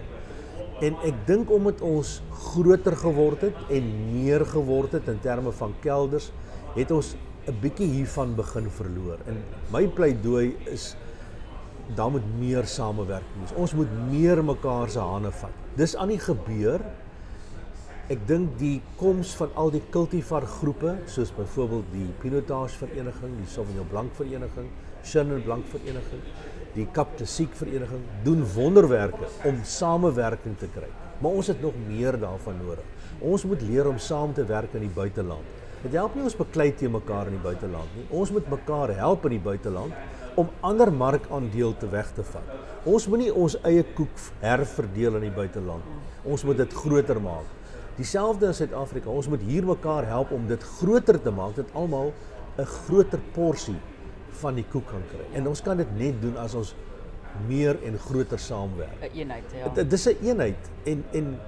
En 0.81 0.95
ek 1.03 1.27
dink 1.27 1.51
omdat 1.51 1.81
ons 1.81 2.21
groter 2.29 2.95
geword 2.95 3.41
het 3.41 3.55
en 3.69 3.83
meer 4.13 4.45
geword 4.45 4.91
het 4.91 5.07
in 5.07 5.19
terme 5.19 5.51
van 5.51 5.73
kelders, 5.81 6.31
het 6.75 6.91
ons 6.91 7.15
'n 7.47 7.59
bietjie 7.61 7.87
hiervan 7.87 8.35
begin 8.35 8.69
verloor. 8.69 9.17
En 9.27 9.43
my 9.71 9.87
pleidooi 9.87 10.55
is 10.65 10.95
daar 11.95 12.11
moet 12.11 12.39
meer 12.39 12.65
samewerking 12.65 13.39
wees. 13.41 13.55
Ons 13.55 13.73
moet 13.73 13.89
meer 14.09 14.43
mekaar 14.43 14.89
se 14.89 14.99
hande 14.99 15.31
vat. 15.31 15.51
Dis 15.75 15.95
aan 15.95 16.07
die 16.07 16.19
gebeur 16.19 16.81
Ek 18.11 18.19
dink 18.27 18.57
die 18.59 18.81
koms 18.99 19.29
van 19.39 19.53
al 19.55 19.69
die 19.71 19.79
cultivar 19.93 20.43
groepe 20.59 20.97
soos 21.07 21.29
byvoorbeeld 21.31 21.85
die 21.93 22.09
Pinotage 22.19 22.75
vereniging, 22.81 23.37
die 23.39 23.47
Sauvignon 23.47 23.87
Blanc 23.87 24.11
vereniging, 24.17 24.67
Chenin 25.07 25.39
Blanc 25.45 25.63
vereniging, 25.71 26.19
die 26.75 26.83
Cap 26.91 27.15
de 27.17 27.23
Sique 27.23 27.55
vereniging 27.55 28.03
doen 28.25 28.43
wonderwerke 28.57 29.29
om 29.47 29.61
samewerking 29.63 30.57
te 30.59 30.67
kry. 30.75 30.91
Maar 31.23 31.39
ons 31.39 31.47
het 31.53 31.63
nog 31.63 31.79
meer 31.87 32.19
daarvan 32.19 32.59
nodig. 32.59 32.83
Ons 33.23 33.47
moet 33.47 33.63
leer 33.63 33.87
om 33.87 33.97
saam 34.03 34.35
te 34.35 34.43
werk 34.51 34.75
in 34.75 34.83
die 34.83 34.91
buiteland. 34.91 35.62
Dit 35.83 35.97
help 35.99 36.13
nie 36.15 36.23
ons 36.23 36.35
beklei 36.39 36.69
te 36.79 36.87
mekaar 36.87 37.27
in 37.27 37.35
die 37.35 37.43
buiteland 37.43 37.95
nie. 37.97 38.05
Ons 38.15 38.31
moet 38.31 38.45
mekaar 38.47 38.93
help 38.95 39.25
in 39.27 39.35
die 39.35 39.43
buiteland 39.43 39.91
om 40.39 40.49
ander 40.63 40.91
markandeel 40.91 41.73
te 41.77 41.89
weg 41.91 42.13
te 42.15 42.23
vat. 42.23 42.53
Ons 42.87 43.07
moenie 43.11 43.33
ons 43.35 43.57
eie 43.67 43.83
koek 43.97 44.21
herverdeel 44.41 45.19
in 45.19 45.27
die 45.27 45.35
buiteland 45.35 45.83
nie. 45.89 45.99
Ons 46.31 46.45
moet 46.47 46.61
dit 46.63 46.77
groter 46.83 47.19
maak. 47.21 47.49
Dieselfde 47.97 48.47
in 48.49 48.55
Suid-Afrika. 48.57 49.11
Ons 49.11 49.27
moet 49.29 49.43
hier 49.45 49.67
mekaar 49.67 50.07
help 50.07 50.31
om 50.31 50.47
dit 50.47 50.63
groter 50.79 51.19
te 51.21 51.33
maak 51.35 51.57
dat 51.59 51.75
almal 51.75 52.13
'n 52.57 52.65
groter 52.65 53.19
porsie 53.33 53.79
van 54.41 54.55
die 54.55 54.65
koek 54.71 54.87
kan 54.87 55.03
kry. 55.11 55.25
En 55.33 55.47
ons 55.47 55.61
kan 55.61 55.77
dit 55.77 55.91
net 55.97 56.21
doen 56.21 56.37
as 56.37 56.53
ons 56.53 56.75
meer 57.47 57.77
en 57.83 57.97
groter 57.97 58.39
saamwerk. 58.39 59.01
'n 59.01 59.17
Eenheid, 59.19 59.43
ja. 59.51 59.69
Dit 59.73 59.93
is 59.93 60.07
'n 60.07 60.17
eenheid 60.23 60.69
en 60.85 61.03
en 61.11 61.39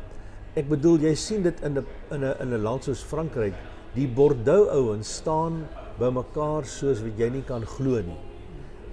ek 0.56 0.70
bedoel 0.70 0.98
jy 1.00 1.16
sien 1.16 1.42
dit 1.42 1.62
in 1.62 1.78
'n 1.78 1.86
in 2.12 2.24
'n 2.24 2.36
in 2.42 2.54
'n 2.54 2.62
land 2.62 2.84
soos 2.84 3.04
Frankryk, 3.04 3.54
die 3.96 4.08
Bordeaux 4.08 4.70
ouens 4.76 5.16
staan 5.22 5.64
by 6.00 6.12
mekaar 6.12 6.66
soos 6.68 7.02
wat 7.04 7.20
jy 7.20 7.30
nie 7.30 7.44
kan 7.48 7.66
glo 7.66 8.02
nie. 8.04 8.22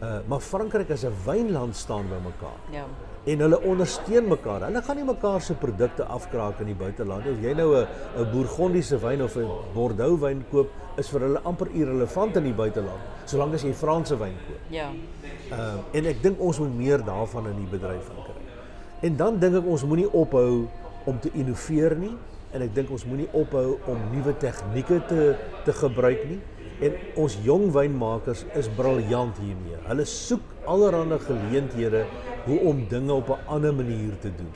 Uh 0.03 0.21
maar 0.29 0.41
Frankryk 0.41 0.91
as 0.91 1.05
'n 1.05 1.15
wynland 1.27 1.77
staan 1.77 2.09
by 2.09 2.21
mekaar. 2.23 2.61
Ja 2.73 2.87
en 3.25 3.39
hulle 3.45 3.59
ondersteun 3.63 4.27
mekaar. 4.27 4.65
Hulle 4.67 4.83
gaan 4.83 4.99
nie 4.99 5.07
mekaar 5.07 5.41
se 5.41 5.55
produkte 5.55 6.05
afkraak 6.11 6.61
in 6.65 6.73
die 6.73 6.79
buiteland. 6.79 7.27
Of 7.31 7.43
jy 7.43 7.55
nou 7.55 7.75
'n 7.77 7.87
'n 8.19 8.31
Bourgondiese 8.33 8.99
wyn 8.99 9.23
of 9.23 9.37
'n 9.37 9.49
Bordeaux 9.75 10.21
wyn 10.21 10.45
koop, 10.51 10.71
is 10.97 11.09
vir 11.09 11.21
hulle 11.21 11.41
amper 11.45 11.69
irrelevant 11.73 12.37
in 12.37 12.45
die 12.45 12.53
buiteland, 12.53 13.01
solank 13.25 13.55
as 13.55 13.63
jy 13.63 13.73
Franse 13.73 14.19
wyn 14.19 14.35
koop. 14.47 14.61
Ja. 14.71 14.91
Uh, 15.51 15.75
en 15.93 16.07
ek 16.07 16.23
dink 16.23 16.41
ons 16.41 16.59
moet 16.59 16.77
meer 16.77 17.05
daarvan 17.05 17.47
in 17.47 17.57
die 17.57 17.79
bedryf 17.79 18.11
kry. 18.25 18.43
En 19.01 19.17
dan 19.17 19.39
dink 19.39 19.55
ek 19.55 19.67
ons 19.67 19.85
moenie 19.85 20.13
ophou 20.13 20.69
om 21.05 21.21
te 21.21 21.31
innoveer 21.33 21.97
nie 21.97 22.17
en 22.53 22.65
ek 22.65 22.75
dink 22.77 22.91
ons 22.93 23.05
moenie 23.09 23.29
ophou 23.37 23.79
om 23.91 24.01
nuwe 24.13 24.35
tegnieke 24.43 25.01
te 25.09 25.33
te 25.67 25.73
gebruik 25.73 26.25
nie. 26.29 26.41
En 26.83 26.97
ons 27.23 27.37
jong 27.45 27.69
wynmakers 27.75 28.43
is 28.59 28.69
briljant 28.77 29.37
hiermee. 29.39 29.79
Hulle 29.87 30.07
soek 30.09 30.43
allerlei 30.67 31.19
geleenthede 31.23 32.05
hoe 32.47 32.59
om 32.71 32.87
dinge 32.91 33.13
op 33.13 33.29
'n 33.31 33.47
ander 33.47 33.75
manier 33.75 34.19
te 34.19 34.31
doen. 34.37 34.51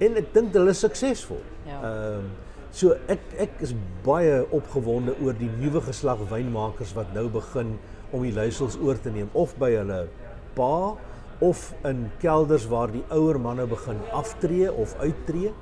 En 0.00 0.16
ek 0.16 0.32
dink 0.34 0.52
hulle 0.52 0.70
is 0.70 0.80
suksesvol. 0.80 1.42
Ja. 1.66 1.78
Ehm 1.82 2.18
um, 2.18 2.30
so 2.70 2.96
ek 3.06 3.20
ek 3.36 3.50
is 3.60 3.74
baie 4.04 4.46
opgewonde 4.50 5.14
oor 5.20 5.34
die 5.36 5.50
nuwe 5.60 5.80
geslag 5.80 6.18
wynmakers 6.30 6.94
wat 6.94 7.12
nou 7.14 7.28
begin 7.28 7.78
om 8.10 8.22
die 8.22 8.32
leiersels 8.32 8.78
oor 8.80 9.00
te 9.00 9.10
neem 9.10 9.28
of 9.32 9.52
by 9.60 9.70
hulle 9.76 10.08
pa 10.54 10.96
of 11.38 11.74
in 11.84 12.10
kelders 12.22 12.66
waar 12.70 12.90
die 12.92 13.04
ouer 13.10 13.38
manne 13.40 13.66
begin 13.66 13.98
aftree 14.12 14.72
of 14.72 14.96
uittreë. 14.98 15.52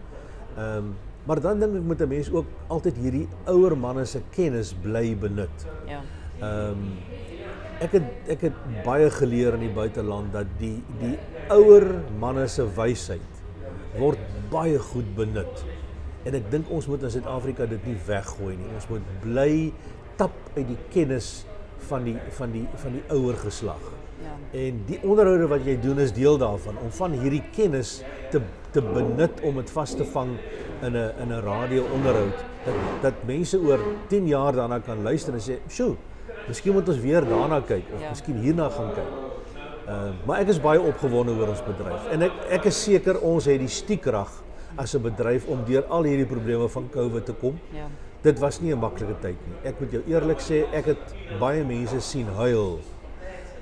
Ehm 0.56 0.76
um, 0.76 0.96
maar 1.30 1.38
dan 1.38 1.60
dink 1.62 1.76
ek 1.78 1.84
moet 1.86 2.00
'n 2.02 2.10
mens 2.10 2.28
ook 2.34 2.46
altyd 2.66 2.96
hierdie 2.98 3.28
ouer 3.46 3.76
manne 3.78 4.04
se 4.04 4.20
kennis 4.34 4.74
bly 4.74 5.14
benut. 5.14 5.66
Ja. 5.86 6.00
Ehm 6.42 6.70
um, 6.70 6.88
ek 7.80 7.92
het 7.92 8.08
ek 8.34 8.40
het 8.48 8.56
baie 8.84 9.10
geleer 9.10 9.54
in 9.54 9.62
die 9.68 9.74
buiteland 9.74 10.32
dat 10.32 10.46
die 10.58 10.82
die 10.98 11.14
ouer 11.48 11.86
manne 12.18 12.48
se 12.48 12.66
wysheid 12.76 13.30
word 13.98 14.18
baie 14.50 14.78
goed 14.78 15.14
benut. 15.14 15.64
En 16.26 16.34
ek 16.34 16.50
dink 16.50 16.70
ons 16.70 16.86
moet 16.86 17.02
in 17.02 17.10
Suid-Afrika 17.10 17.66
dit 17.66 17.86
nie 17.86 17.96
weggooi 18.06 18.56
nie. 18.56 18.74
Ons 18.74 18.88
moet 18.90 19.06
bly 19.22 19.72
tap 20.16 20.34
uit 20.56 20.66
die 20.66 20.78
kennis 20.90 21.46
van 21.78 22.04
die 22.04 22.18
van 22.40 22.52
die 22.52 22.66
van 22.74 22.98
die 22.98 23.04
ouer 23.08 23.38
geslag. 23.46 23.86
Ja. 24.22 24.58
En 24.58 24.82
die 24.86 24.98
onderhoude 25.02 25.46
wat 25.48 25.64
jy 25.64 25.78
doen 25.80 25.98
is 25.98 26.12
deel 26.12 26.38
daarvan 26.38 26.78
om 26.78 26.90
van 26.90 27.12
hierdie 27.12 27.42
kennis 27.52 28.02
te 28.30 28.40
te 28.70 28.82
benut 28.82 29.40
om 29.42 29.56
dit 29.56 29.70
vas 29.70 29.94
te 29.94 30.04
vang 30.04 30.36
in 30.82 30.96
'n 30.96 31.10
in 31.22 31.32
'n 31.32 31.42
radio 31.42 31.86
onderhoud 31.94 32.44
dat 32.64 32.74
dat 33.02 33.14
mense 33.26 33.58
oor 33.58 33.80
10 34.08 34.26
jaar 34.26 34.52
daarna 34.52 34.78
kan 34.78 35.02
luister 35.02 35.34
en 35.34 35.40
sê, 35.40 35.58
"Sjoe, 35.68 35.96
Miskien 36.50 36.74
moet 36.74 36.88
ons 36.88 37.00
weer 37.00 37.24
daarna 37.26 37.60
kyk 37.66 37.88
of 37.94 38.02
ja. 38.02 38.12
miskien 38.14 38.38
hierna 38.42 38.68
gaan 38.74 38.92
kyk. 38.96 39.10
Ehm 39.10 39.96
uh, 39.96 40.12
maar 40.26 40.42
ek 40.42 40.52
is 40.54 40.60
baie 40.62 40.80
opgewonde 40.80 41.34
oor 41.38 41.50
ons 41.54 41.64
bedryf 41.66 42.06
en 42.14 42.26
ek 42.28 42.38
ek 42.58 42.68
is 42.70 42.78
seker 42.84 43.18
ons 43.26 43.48
het 43.50 43.58
die 43.60 43.70
stiekrag 43.70 44.30
as 44.78 44.94
'n 44.94 45.02
bedryf 45.02 45.48
om 45.50 45.64
deur 45.66 45.84
al 45.88 46.06
hierdie 46.08 46.28
probleme 46.30 46.68
van 46.68 46.88
COVID 46.94 47.26
te 47.26 47.34
kom. 47.42 47.58
Ja. 47.74 47.88
Dit 48.22 48.38
was 48.38 48.60
nie 48.60 48.72
'n 48.74 48.78
maklike 48.78 49.16
tyd 49.20 49.38
nie. 49.48 49.58
Ek 49.64 49.80
moet 49.80 49.92
jou 49.92 50.02
eerlik 50.06 50.40
sê, 50.40 50.64
ek 50.72 50.86
het 50.86 51.14
baie 51.40 51.64
mense 51.64 52.00
sien 52.00 52.26
huil 52.26 52.78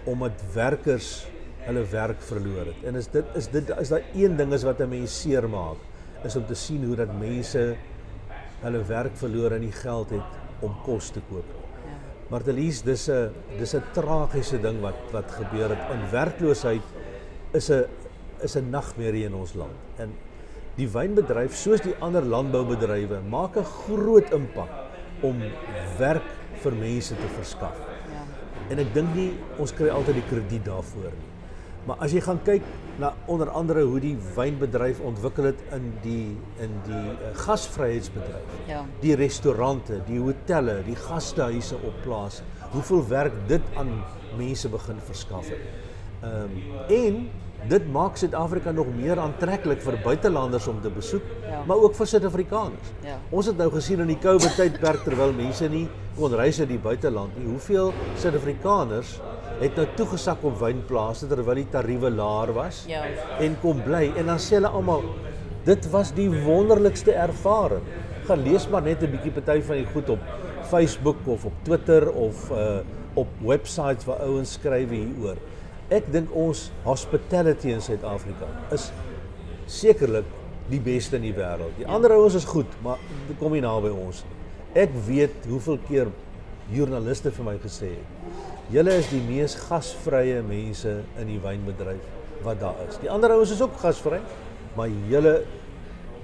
omdat 0.08 0.42
werkers 0.54 1.26
hulle 1.66 1.84
werk 1.92 2.22
verloor 2.24 2.70
het. 2.70 2.82
En 2.88 2.96
is 2.96 3.10
dit 3.12 3.36
is 3.36 3.50
dit 3.52 3.70
is 3.76 3.92
daai 3.92 4.02
een 4.16 4.36
ding 4.38 4.52
is 4.56 4.64
wat 4.64 4.80
'n 4.80 4.88
mens 4.88 5.20
seermaak 5.20 5.80
is 6.24 6.36
om 6.36 6.46
te 6.46 6.54
sien 6.54 6.84
hoe 6.84 6.96
dat 6.96 7.12
mense 7.12 7.76
hulle 8.62 8.82
werk 8.84 9.16
verloor 9.16 9.52
en 9.52 9.60
nie 9.60 9.72
geld 9.72 10.10
het 10.10 10.28
om 10.60 10.74
kos 10.84 11.10
te 11.10 11.20
koop. 11.30 11.44
Maar 12.28 12.42
Delise, 12.44 12.84
dis 12.84 13.08
'n 13.08 13.30
dis 13.58 13.74
'n 13.74 13.82
tragiese 13.92 14.60
ding 14.60 14.80
wat 14.80 14.98
wat 15.12 15.30
gebeur 15.30 15.68
het. 15.68 15.82
In 15.92 16.10
werkloosheid 16.10 16.82
is 17.52 17.70
'n 17.70 17.84
is 18.42 18.56
'n 18.56 18.70
nagmerrie 18.70 19.24
in 19.24 19.34
ons 19.34 19.54
land. 19.54 19.76
En 19.96 20.12
die 20.76 20.88
wynbedryf, 20.88 21.54
soos 21.54 21.80
die 21.80 21.94
ander 22.00 22.22
landboubedrywe, 22.22 23.20
maak 23.28 23.56
'n 23.56 23.64
groot 23.64 24.32
impak 24.32 24.70
om 25.20 25.36
werk 25.98 26.28
vir 26.62 26.72
mense 26.72 27.14
te 27.14 27.28
verskaf. 27.36 27.87
En 28.68 28.82
ek 28.82 28.92
dink 28.94 29.14
nie 29.16 29.30
ons 29.58 29.72
kry 29.72 29.88
altyd 29.92 30.20
die 30.20 30.28
krediet 30.28 30.64
daarvoor 30.68 31.10
nie. 31.14 31.32
Maar 31.88 32.02
as 32.04 32.12
jy 32.12 32.20
gaan 32.20 32.40
kyk 32.44 32.64
na 33.00 33.14
onder 33.32 33.48
andere 33.56 33.84
hoe 33.88 34.00
die 34.02 34.16
wynbedryf 34.36 35.00
ontwikkel 35.00 35.48
het 35.48 35.60
in 35.72 35.86
die 36.04 36.34
in 36.60 36.74
die 36.84 37.04
uh, 37.14 37.30
gasvryheidsbedryf. 37.46 38.56
Ja. 38.68 38.82
Die 39.00 39.14
restaurante, 39.16 40.02
die 40.08 40.20
hotelle, 40.20 40.82
die 40.84 40.98
gastehuise 40.98 41.78
op 41.80 41.96
plase. 42.04 42.44
Hoeveel 42.74 43.06
werk 43.08 43.38
dit 43.48 43.76
aan 43.80 43.94
mense 44.36 44.68
begin 44.68 45.00
verskaf 45.08 45.48
het. 45.54 45.68
Ehm 46.20 46.34
um, 46.42 46.58
en 46.98 47.22
dit 47.66 47.86
maak 47.92 48.16
Suid-Afrika 48.16 48.72
nog 48.72 48.86
meer 48.94 49.18
aantreklik 49.18 49.80
vir 49.82 49.98
buitelanders 50.04 50.68
om 50.70 50.78
te 50.80 50.90
besoek, 50.90 51.24
ja. 51.42 51.62
maar 51.66 51.82
ook 51.82 51.96
vir 51.98 52.06
Suid-Afrikaners. 52.06 52.92
Ja. 53.04 53.18
Ons 53.30 53.50
het 53.50 53.58
nou 53.58 53.70
gesien 53.74 54.00
in 54.04 54.12
die 54.12 54.20
COVID 54.22 54.54
tydperk 54.56 55.02
terwyl 55.04 55.34
mense 55.36 55.68
nie 55.68 55.88
kon 56.18 56.34
reis 56.34 56.60
uit 56.60 56.70
die 56.70 56.80
buiteland 56.82 57.34
nie, 57.38 57.48
hoeveel 57.50 57.92
Suid-Afrikaners 58.18 59.18
het 59.58 59.78
nou 59.78 59.86
toegesak 59.98 60.44
op 60.46 60.58
wynplase 60.60 61.26
terwyl 61.30 61.58
die 61.58 61.68
tariewe 61.72 62.10
laer 62.14 62.52
was 62.54 62.84
ja. 62.86 63.02
en 63.42 63.56
kom 63.62 63.82
bly 63.82 64.06
en 64.14 64.30
dan 64.30 64.38
sê 64.42 64.58
hulle 64.58 64.70
almal 64.70 65.02
dit 65.66 65.88
was 65.92 66.12
die 66.16 66.28
wonderlikste 66.46 67.12
ervaring. 67.12 67.82
Gaan 68.28 68.44
lees 68.46 68.68
maar 68.72 68.82
net 68.82 69.02
'n 69.02 69.10
bietjie 69.10 69.32
party 69.32 69.60
van 69.60 69.76
die 69.76 69.88
goed 69.92 70.08
op 70.08 70.22
Facebook 70.70 71.26
of 71.26 71.44
op 71.44 71.52
Twitter 71.64 72.10
of 72.10 72.50
uh 72.50 72.78
op 73.18 73.28
websites 73.42 74.04
waar 74.06 74.20
ouens 74.22 74.52
skryf 74.52 74.90
hieroor. 74.90 75.38
Ek 75.88 76.08
dink 76.12 76.32
ons 76.36 76.66
hospitality 76.84 77.72
in 77.72 77.80
Suid-Afrika 77.80 78.48
is 78.76 78.90
sekerlik 79.72 80.26
die 80.68 80.80
beste 80.84 81.16
in 81.16 81.24
die 81.24 81.32
wêreld. 81.36 81.72
Die 81.78 81.88
ander 81.88 82.12
ouens 82.12 82.36
is 82.36 82.44
goed, 82.48 82.68
maar 82.84 83.00
kom 83.40 83.54
nie 83.56 83.64
naby 83.64 83.88
ons 83.94 84.20
nie. 84.26 84.36
Ek 84.84 84.92
weet 85.06 85.48
hoeveel 85.48 85.78
keer 85.88 86.10
joernaliste 86.68 87.32
vir 87.32 87.46
my 87.46 87.54
gesê 87.62 87.94
het 87.94 88.18
Julle 88.68 88.98
is 89.00 89.06
die 89.08 89.22
mees 89.24 89.54
gasvrye 89.56 90.42
mense 90.44 90.90
in 91.16 91.30
die 91.30 91.38
wynbedryf 91.40 92.04
wat 92.44 92.58
daar 92.60 92.82
is. 92.84 92.98
Die 93.00 93.08
ander 93.08 93.32
ouens 93.32 93.54
is 93.54 93.62
ook 93.64 93.78
gasvry, 93.80 94.18
maar 94.76 94.92
julle 95.08 95.38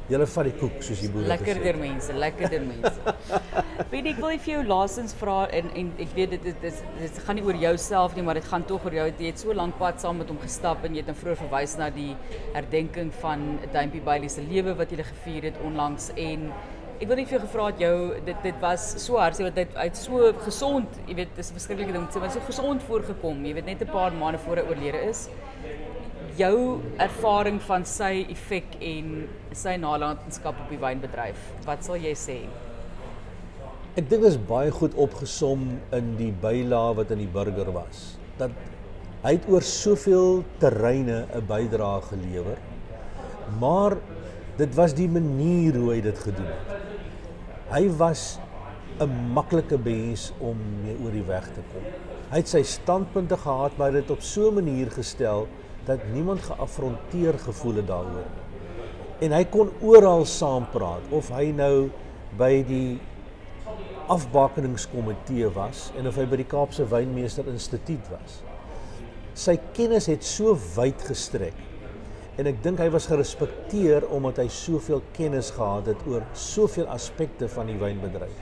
julle 0.09 0.27
vat 0.27 0.49
die 0.49 0.55
koek 0.61 0.81
soos 0.85 1.01
die 1.01 1.11
boere 1.13 1.25
gesê. 1.25 1.33
Lekkerder 1.35 1.79
mense, 1.81 2.17
lekkerder 2.25 2.65
mense. 2.65 3.15
weet 3.93 4.07
ek 4.07 4.21
wil 4.23 4.39
vir 4.47 4.53
jou 4.55 4.63
laasens 4.69 5.15
vra 5.21 5.37
en 5.61 5.71
en 5.75 5.93
ek 5.99 6.17
weet 6.17 6.35
dit 6.37 6.49
dit 6.51 6.67
is 6.71 6.81
dit 6.99 7.21
gaan 7.27 7.37
nie 7.37 7.45
oor 7.45 7.61
jouself 7.61 8.17
nie, 8.17 8.25
maar 8.25 8.41
dit 8.41 8.49
gaan 8.49 8.65
tog 8.65 8.85
oor 8.89 8.99
jou. 9.01 9.07
Jy 9.13 9.33
het 9.33 9.45
so 9.45 9.53
lank 9.53 9.77
pad 9.79 10.01
saam 10.01 10.21
met 10.23 10.33
hom 10.33 10.41
gestap 10.43 10.85
en 10.85 10.97
jy 10.97 11.05
het 11.05 11.13
nou 11.13 11.17
vroeër 11.21 11.41
verwys 11.45 11.77
na 11.81 11.91
die 11.95 12.13
herdenking 12.55 13.13
van 13.21 13.47
Dumpy 13.73 14.01
Bailey 14.05 14.33
se 14.33 14.45
lewe 14.45 14.77
wat 14.79 14.91
jy 14.91 14.95
gele 14.95 15.11
gevier 15.11 15.51
het 15.51 15.61
onlangs 15.65 16.11
en 16.17 16.49
Ek 17.03 17.09
wil 17.11 17.19
net 17.19 17.27
vir 17.27 17.35
jou 17.35 17.41
gevra 17.43 17.65
het 17.73 17.81
jou 17.83 17.97
dit 18.25 18.45
dit 18.47 18.61
was 18.63 18.83
so 19.03 19.19
hard, 19.19 19.39
jy 19.41 19.49
weet 19.49 19.57
dit 19.59 19.73
uit 19.75 19.97
so 19.99 20.29
gesond, 20.45 21.01
jy 21.09 21.17
weet 21.19 21.33
dis 21.37 21.51
'n 21.51 21.57
verskriklike 21.59 21.93
ding, 21.93 22.07
was 22.23 22.33
so 22.33 22.41
gesond 22.47 22.83
voorgekom, 22.87 23.45
jy 23.45 23.55
weet 23.55 23.67
net 23.67 23.83
'n 23.83 23.91
paar 23.91 24.13
maande 24.13 24.39
voor 24.39 24.57
hy 24.57 24.63
oorlede 24.71 25.01
is. 25.11 25.29
Jou 26.35 26.80
ervaring 26.99 27.61
van 27.62 27.85
sy 27.87 28.24
effek 28.32 28.72
en 28.82 29.11
sy 29.55 29.76
nalatenskap 29.78 30.57
op 30.64 30.70
die 30.72 30.80
wynbedryf, 30.82 31.39
wat 31.62 31.85
sal 31.87 32.01
jy 32.01 32.14
sê? 32.18 32.39
Ek 33.95 34.09
dink 34.11 34.24
dit 34.24 34.26
is 34.32 34.39
baie 34.49 34.72
goed 34.74 34.97
opgesom 34.99 35.68
in 35.95 36.09
die 36.18 36.32
bylaag 36.43 36.97
wat 36.99 37.12
in 37.14 37.22
die 37.22 37.30
burger 37.30 37.70
was. 37.76 38.16
Dat 38.41 38.51
hy 39.22 39.37
het 39.37 39.47
oor 39.47 39.62
soveel 39.62 40.43
terreine 40.59 41.20
'n 41.30 41.47
bydrae 41.47 42.03
gelewer. 42.11 42.59
Maar 43.61 43.97
dit 44.59 44.74
was 44.74 44.95
die 44.95 45.09
manier 45.09 45.78
hoe 45.78 45.93
hy 45.93 46.01
dit 46.01 46.18
gedoen 46.18 46.51
het. 46.51 46.74
Hy 47.70 47.89
was 47.99 48.41
'n 48.99 49.11
maklike 49.35 49.78
mens 49.78 50.32
om 50.41 50.59
mee 50.82 50.97
oor 51.05 51.12
die 51.12 51.28
weg 51.28 51.47
te 51.55 51.62
kom. 51.70 51.87
Hy 52.30 52.37
het 52.43 52.49
sy 52.49 52.62
standpunte 52.62 53.37
gehad, 53.37 53.78
maar 53.78 53.93
dit 53.93 54.11
op 54.11 54.20
so 54.20 54.51
'n 54.51 54.55
manier 54.55 54.91
gestel 54.91 55.47
dat 55.87 56.05
niemand 56.12 56.43
geafronteer 56.47 57.39
gevoel 57.39 57.82
het 57.82 57.89
daaroor 57.91 58.28
nie. 58.28 58.43
En 59.28 59.32
hy 59.32 59.45
kon 59.49 59.70
oral 59.80 60.24
saampraat 60.28 61.12
of 61.14 61.30
hy 61.32 61.51
nou 61.55 61.91
by 62.39 62.64
die 62.66 63.01
afbakeningskomitee 64.12 65.49
was 65.55 65.91
en 65.99 66.11
of 66.11 66.18
hy 66.20 66.26
by 66.28 66.41
die 66.43 66.51
Kaapse 66.51 66.85
Wynmeester 66.91 67.47
Instituut 67.49 68.11
was. 68.12 68.41
Sy 69.35 69.57
kennis 69.76 70.11
het 70.11 70.26
so 70.26 70.59
wyd 70.74 71.01
gestrek 71.09 71.57
En 72.35 72.49
ek 72.51 72.59
dink 72.64 72.80
hy 72.82 72.89
was 72.91 73.07
gerespekteer 73.07 74.09
omdat 74.14 74.41
hy 74.43 74.49
soveel 74.51 75.03
kennis 75.14 75.53
gehad 75.55 75.93
het 75.93 76.01
oor 76.11 76.24
soveel 76.35 76.89
aspekte 76.91 77.47
van 77.53 77.68
die 77.70 77.78
wynbedryf. 77.78 78.41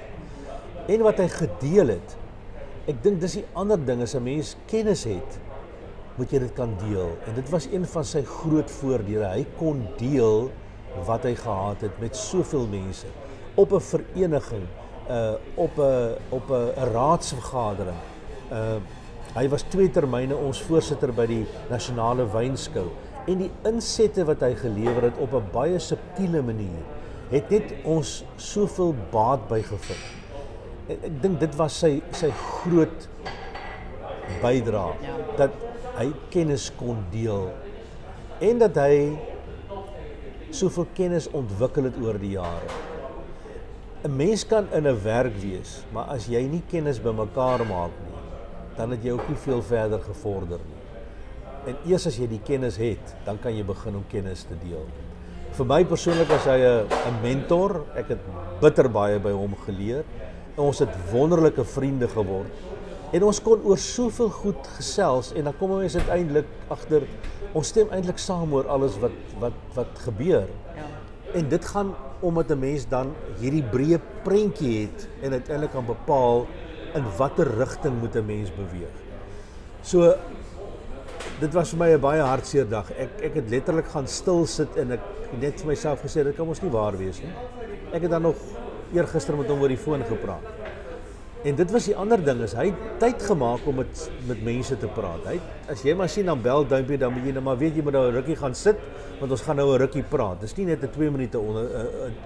En 0.89 1.05
wat 1.05 1.21
hy 1.21 1.27
gedeel 1.29 1.93
het, 1.99 2.15
ek 2.89 3.03
dink 3.05 3.21
dis 3.21 3.37
die 3.43 3.45
ander 3.59 3.77
ding 3.77 4.01
as 4.03 4.17
'n 4.17 4.25
mens 4.25 4.57
kennis 4.67 5.05
het, 5.05 5.37
moet 6.17 6.33
jy 6.33 6.39
dit 6.39 6.53
kan 6.57 6.75
deel. 6.83 7.15
En 7.27 7.35
dit 7.35 7.51
was 7.51 7.69
een 7.73 7.87
van 7.87 8.05
sy 8.05 8.23
groot 8.29 8.71
voordele. 8.71 9.29
Hy 9.33 9.47
kon 9.59 9.87
deel 9.99 10.51
wat 11.07 11.25
hy 11.25 11.35
gehad 11.39 11.85
het 11.87 12.01
met 12.01 12.17
soveel 12.17 12.67
mense 12.69 13.09
op 13.55 13.73
'n 13.73 13.81
vereniging, 13.81 14.67
uh 15.11 15.35
op 15.55 15.79
'n 15.79 16.17
op 16.29 16.51
'n 16.51 16.93
raadsvergadering. 16.93 18.01
Uh 18.53 18.77
hy 19.35 19.49
was 19.49 19.63
twee 19.63 19.91
termyne 19.91 20.37
ons 20.37 20.63
voorsitter 20.63 21.13
by 21.13 21.27
die 21.27 21.47
nasionale 21.71 22.27
wynskou 22.29 22.91
en 23.27 23.39
die 23.39 23.51
insette 23.65 24.25
wat 24.25 24.41
hy 24.41 24.55
gelewer 24.55 25.03
het 25.03 25.19
op 25.19 25.33
'n 25.35 25.51
baie 25.53 25.79
subtiele 25.79 26.43
manier 26.43 26.83
het 27.31 27.51
net 27.51 27.75
ons 27.85 28.25
soveel 28.37 28.95
baat 29.11 29.49
bygevind. 29.49 30.05
Ek, 30.89 30.99
ek 31.05 31.23
dink 31.23 31.41
dit 31.41 31.55
was 31.57 31.79
sy 31.79 32.03
sy 32.11 32.31
groot 32.31 33.09
bydrae 34.43 34.95
ja. 35.03 35.17
dat 35.37 35.51
hy 35.99 36.09
kennis 36.31 36.71
kon 36.79 37.05
deel 37.13 37.51
en 38.43 38.59
dat 38.59 38.79
hy 38.83 38.97
soveel 40.53 40.89
kennis 40.97 41.29
ontwikkel 41.33 41.89
het 41.89 41.99
oor 42.03 42.19
die 42.21 42.35
jare. 42.37 42.81
'n 44.03 44.17
Mens 44.17 44.45
kan 44.45 44.67
in 44.73 44.87
'n 44.87 45.03
werk 45.03 45.37
wees, 45.39 45.85
maar 45.93 46.07
as 46.11 46.27
jy 46.27 46.43
nie 46.43 46.63
kennis 46.71 46.99
bymekaar 46.99 47.65
maak 47.67 47.95
nie, 48.05 48.19
dan 48.77 48.91
het 48.91 49.05
jy 49.05 49.13
ook 49.13 49.29
nie 49.29 49.37
veel 49.37 49.63
verder 49.63 50.01
gevorder 50.01 50.59
nie. 50.59 50.83
En 51.67 51.77
eers 51.87 52.07
as 52.07 52.17
jy 52.19 52.27
die 52.27 52.43
kennis 52.45 52.77
het, 52.77 53.15
dan 53.25 53.39
kan 53.39 53.55
jy 53.55 53.63
begin 53.63 53.95
om 53.95 54.05
kennis 54.11 54.43
te 54.43 54.57
deel. 54.65 54.87
Vir 55.53 55.67
my 55.67 55.85
persoonlik 55.85 56.29
was 56.29 56.45
hy 56.45 56.59
'n 56.59 56.87
'n 56.89 57.23
mentor. 57.23 57.85
Ek 57.95 58.09
het 58.09 58.19
bitter 58.61 58.89
baie 58.89 59.19
by 59.19 59.31
hom 59.31 59.55
geleer. 59.67 60.05
En 60.57 60.65
ons 60.65 60.79
het 60.79 60.89
wonderlike 61.13 61.65
vriende 61.65 62.09
geword. 62.09 62.72
En 63.13 63.27
ons 63.29 63.41
kon 63.45 63.61
oor 63.69 63.79
soveel 63.79 64.31
goed 64.33 64.69
gesels 64.79 65.33
en 65.37 65.45
dan 65.45 65.57
kom 65.61 65.75
ons 65.77 65.97
uiteindelik 65.97 66.49
agter 66.73 67.05
ons 67.53 67.69
stem 67.69 67.91
eintlik 67.93 68.21
saam 68.23 68.55
oor 68.57 68.71
alles 68.73 68.97
wat 69.03 69.17
wat 69.43 69.59
wat 69.77 70.01
gebeur. 70.07 70.49
Ja. 70.77 70.87
En 71.37 71.49
dit 71.49 71.65
gaan 71.75 71.93
omdat 72.21 72.51
'n 72.51 72.59
mens 72.59 72.89
dan 72.89 73.13
hierdie 73.41 73.65
breë 73.75 74.01
prentjie 74.25 74.87
het 74.87 75.09
en 75.23 75.33
uiteindelik 75.33 75.73
kan 75.73 75.87
bepaal 75.87 76.47
in 76.95 77.05
watter 77.19 77.49
rigting 77.59 78.01
moet 78.01 78.17
'n 78.17 78.27
mens 78.27 78.51
beweeg. 78.51 78.97
So 79.83 80.15
dit 81.41 81.53
was 81.53 81.71
vir 81.71 81.79
my 81.79 81.91
'n 81.93 82.01
baie 82.01 82.23
hartseer 82.23 82.69
dag. 82.69 82.91
Ek 82.93 83.11
ek 83.23 83.35
het 83.35 83.51
letterlik 83.51 83.87
gaan 83.87 84.09
stil 84.09 84.47
sit 84.47 84.77
en 84.77 84.93
ek 84.93 85.01
net 85.41 85.61
vir 85.61 85.67
myself 85.67 86.03
gesê 86.03 86.25
dit 86.25 86.37
kan 86.37 86.47
mos 86.47 86.63
nie 86.63 86.71
waar 86.71 86.97
wees 86.97 87.21
nie. 87.21 87.33
Ek 87.93 88.03
het 88.03 88.11
dan 88.11 88.23
nog 88.23 88.37
eergister 88.95 89.37
met 89.37 89.49
hom 89.49 89.61
oor 89.61 89.69
die 89.69 89.77
foon 89.77 90.05
gepraat. 90.05 90.72
En 91.43 91.57
dit 91.59 91.71
was 91.75 91.87
die 91.91 91.95
ander 91.99 92.21
ding 92.23 92.41
is 92.45 92.53
hy 92.55 92.69
tyd 93.03 93.23
gemaak 93.27 93.65
om 93.67 93.81
met 93.81 94.03
met 94.29 94.43
mense 94.47 94.77
te 94.79 94.87
praat. 94.95 95.25
Hy 95.27 95.39
as 95.73 95.83
jy 95.83 95.95
maar 95.99 96.11
sien 96.13 96.29
dan 96.31 96.43
bel 96.43 96.67
duimpie 96.71 96.99
dan 97.03 97.15
moet 97.15 97.27
jy 97.27 97.33
nou 97.35 97.43
maar 97.49 97.59
weet 97.59 97.77
jy 97.77 97.83
moet 97.83 97.97
nou 97.99 98.05
'n 98.11 98.15
rukkie 98.15 98.37
gaan 98.39 98.55
sit 98.55 98.79
want 99.19 99.33
ons 99.33 99.43
gaan 99.43 99.57
nou 99.57 99.75
'n 99.75 99.79
rukkie 99.83 100.05
praat. 100.07 100.41
Dis 100.41 100.57
nie 100.57 100.67
net 100.67 100.85
'n 100.85 100.91
2 100.91 101.11
minute 101.11 101.39
onder 101.39 101.67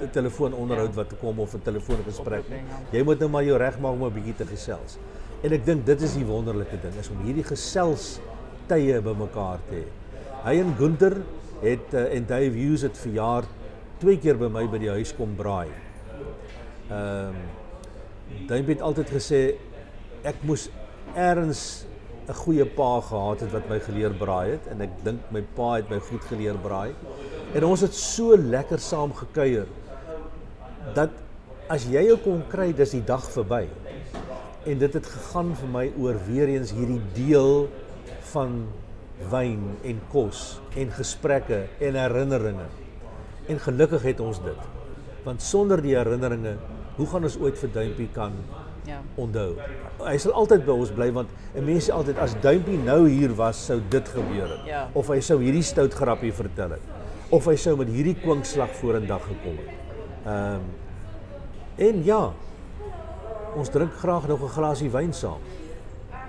'n 0.03 0.11
telefoon 0.13 0.53
onderhoud 0.53 0.95
wat 0.95 1.09
te 1.09 1.17
kom 1.17 1.41
of 1.41 1.55
'n 1.55 1.63
telefoongesprek 1.63 2.49
nie. 2.49 2.63
Jy 2.93 3.03
moet 3.05 3.19
nou 3.19 3.31
maar 3.31 3.45
jou 3.45 3.57
reg 3.57 3.79
maak 3.81 3.93
om 3.93 4.05
'n 4.05 4.13
bietjie 4.13 4.37
te 4.37 4.47
gesels. 4.47 4.99
En 5.43 5.53
ek 5.53 5.65
dink 5.65 5.87
dit 5.87 6.03
is 6.03 6.15
die 6.15 6.25
wonderlike 6.25 6.77
ding 6.83 6.95
is 7.01 7.09
om 7.09 7.25
hierdie 7.25 7.45
gesels 7.45 8.21
tye 8.69 9.01
bymekaar 9.01 9.59
te 9.69 9.75
hê. 9.75 9.87
Hy 10.45 10.61
en 10.61 10.75
Gunther 10.77 11.17
het 11.63 11.95
uh, 11.95 12.15
en 12.15 12.27
Dave 12.27 12.53
Hughes 12.53 12.83
het 12.83 12.99
verjaar 12.99 13.45
twee 13.99 14.19
keer 14.19 14.37
by 14.37 14.49
my 14.49 14.67
by 14.67 14.79
die 14.79 14.91
huis 14.91 15.15
kom 15.17 15.35
braai. 15.37 15.69
Ehm 16.91 17.29
um, 17.29 17.56
Dave 18.47 18.73
het 18.73 18.83
altyd 18.83 19.11
gesê 19.11 19.41
ek 20.27 20.43
moes 20.43 20.69
eers 21.15 21.87
'n 22.29 22.35
goeie 22.35 22.65
pa 22.67 23.01
gehad 23.01 23.41
het 23.41 23.53
wat 23.53 23.69
my 23.71 23.79
geleer 23.81 24.15
braai 24.19 24.51
het 24.51 24.67
en 24.67 24.81
ek 24.83 24.91
dink 25.05 25.21
my 25.31 25.43
pa 25.55 25.77
het 25.77 25.91
my 25.91 25.99
goed 25.99 26.25
geleer 26.27 26.59
braai. 26.59 26.95
En 27.55 27.65
ons 27.65 27.81
het 27.81 27.95
so 27.95 28.37
lekker 28.37 28.79
saam 28.79 29.13
gekuier 29.15 29.67
dat 30.95 31.11
as 31.69 31.87
jy 31.91 32.03
jou 32.09 32.17
kon 32.23 32.43
kry, 32.51 32.73
dis 32.73 32.91
die 32.91 33.05
dag 33.07 33.23
verby. 33.31 33.67
En 34.67 34.79
dit 34.79 34.93
het 34.99 35.07
gegaan 35.07 35.55
vir 35.55 35.69
my 35.69 35.93
oor 35.99 36.19
weer 36.27 36.49
eens 36.49 36.73
hierdie 36.75 37.03
deel 37.15 37.69
van 38.33 38.67
wyn 39.31 39.63
en 39.87 40.01
kos 40.11 40.61
en 40.77 40.91
gesprekke 40.91 41.67
en 41.81 41.95
herinneringe. 41.95 42.67
En 43.49 43.63
gelukkig 43.63 44.03
het 44.03 44.21
ons 44.21 44.43
dit. 44.43 44.63
Want 45.25 45.43
sonder 45.43 45.83
die 45.83 45.95
herinneringe, 45.97 46.57
hoe 46.97 47.07
gaan 47.07 47.27
ons 47.29 47.39
ooit 47.41 47.59
vir 47.59 47.73
Duimpie 47.73 48.09
kan 48.13 48.33
ja. 48.89 49.01
onthou? 49.21 49.57
Hy 50.01 50.17
sal 50.23 50.33
altyd 50.33 50.65
by 50.67 50.77
ons 50.77 50.93
bly 50.97 51.11
want 51.13 51.29
'n 51.55 51.65
mens 51.65 51.89
sê 51.89 51.93
altyd 51.93 52.19
as 52.19 52.37
Duimpie 52.41 52.79
nou 52.79 53.09
hier 53.09 53.35
was, 53.37 53.67
sou 53.67 53.81
dit 53.91 54.09
gebeur 54.09 54.49
het. 54.49 54.65
Ja. 54.67 54.89
Of 54.95 55.09
hy 55.09 55.21
sou 55.21 55.39
hierdie 55.41 55.63
stout 55.63 55.95
grappie 55.95 56.33
vertel 56.33 56.71
het. 56.71 56.83
Of 57.31 57.47
hy 57.47 57.57
sou 57.57 57.77
met 57.77 57.89
hierdie 57.89 58.17
kwinkslag 58.17 58.71
vorendag 58.81 59.23
gekom 59.23 59.57
het. 59.61 59.73
Ehm 60.27 60.55
um, 60.55 60.75
en 61.77 62.05
ja, 62.05 62.33
ons 63.57 63.69
drink 63.69 63.93
graag 63.93 64.29
nog 64.29 64.43
'n 64.43 64.49
glasie 64.49 64.91
wyn 64.91 65.13
saam. 65.13 65.41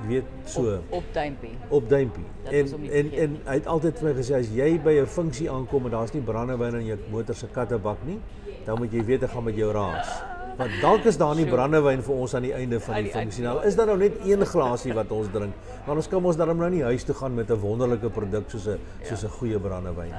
Jy 0.01 0.07
weet 0.07 0.25
so 0.45 0.75
op, 0.75 0.81
op 0.89 1.03
duimpie. 1.13 1.55
Op 1.69 1.89
duimpie. 1.89 2.25
En 2.43 2.67
en 2.91 3.11
en 3.11 3.37
hy 3.45 3.53
het 3.53 3.65
altyd 3.67 3.99
vir 3.99 4.09
my 4.09 4.13
gesê 4.19 4.33
as 4.35 4.49
jy 4.53 4.79
by 4.83 4.99
'n 5.01 5.07
funksie 5.07 5.49
aankom 5.51 5.85
en 5.85 5.91
daar's 5.91 6.13
nie 6.13 6.21
brandewyn 6.21 6.75
in 6.75 6.85
jou 6.85 6.97
motor 7.11 7.35
se 7.35 7.47
kattebak 7.47 7.97
nie, 8.05 8.19
dan 8.65 8.77
moet 8.77 8.91
jy 8.91 9.05
weet 9.05 9.23
ek 9.23 9.29
gaan 9.29 9.43
met 9.43 9.55
jou 9.55 9.71
raas. 9.71 10.36
Want 10.57 10.79
dalk 10.81 11.05
is 11.05 11.17
daar 11.21 11.35
nie 11.37 11.45
brandewyn 11.45 12.01
vir 12.01 12.13
ons 12.15 12.33
aan 12.33 12.45
die 12.47 12.53
einde 12.57 12.79
van 12.81 13.03
die 13.05 13.11
funksie. 13.13 13.43
Nou 13.45 13.59
is 13.67 13.75
daar 13.77 13.91
nou 13.91 13.97
net 14.01 14.15
een 14.25 14.45
glasie 14.45 14.93
wat 14.97 15.11
ons 15.13 15.29
drink. 15.33 15.53
Maar 15.85 16.01
ons 16.01 16.09
kan 16.09 16.25
ons 16.25 16.39
daarom 16.39 16.57
nou 16.57 16.69
nie 16.73 16.83
huis 16.87 17.05
toe 17.05 17.15
gaan 17.15 17.35
met 17.37 17.51
'n 17.51 17.59
wonderlike 17.61 18.09
produk 18.09 18.49
soos 18.49 18.67
'n 18.67 18.79
soos 19.03 19.23
'n 19.23 19.29
goeie 19.39 19.59
brandewyn. 19.59 20.13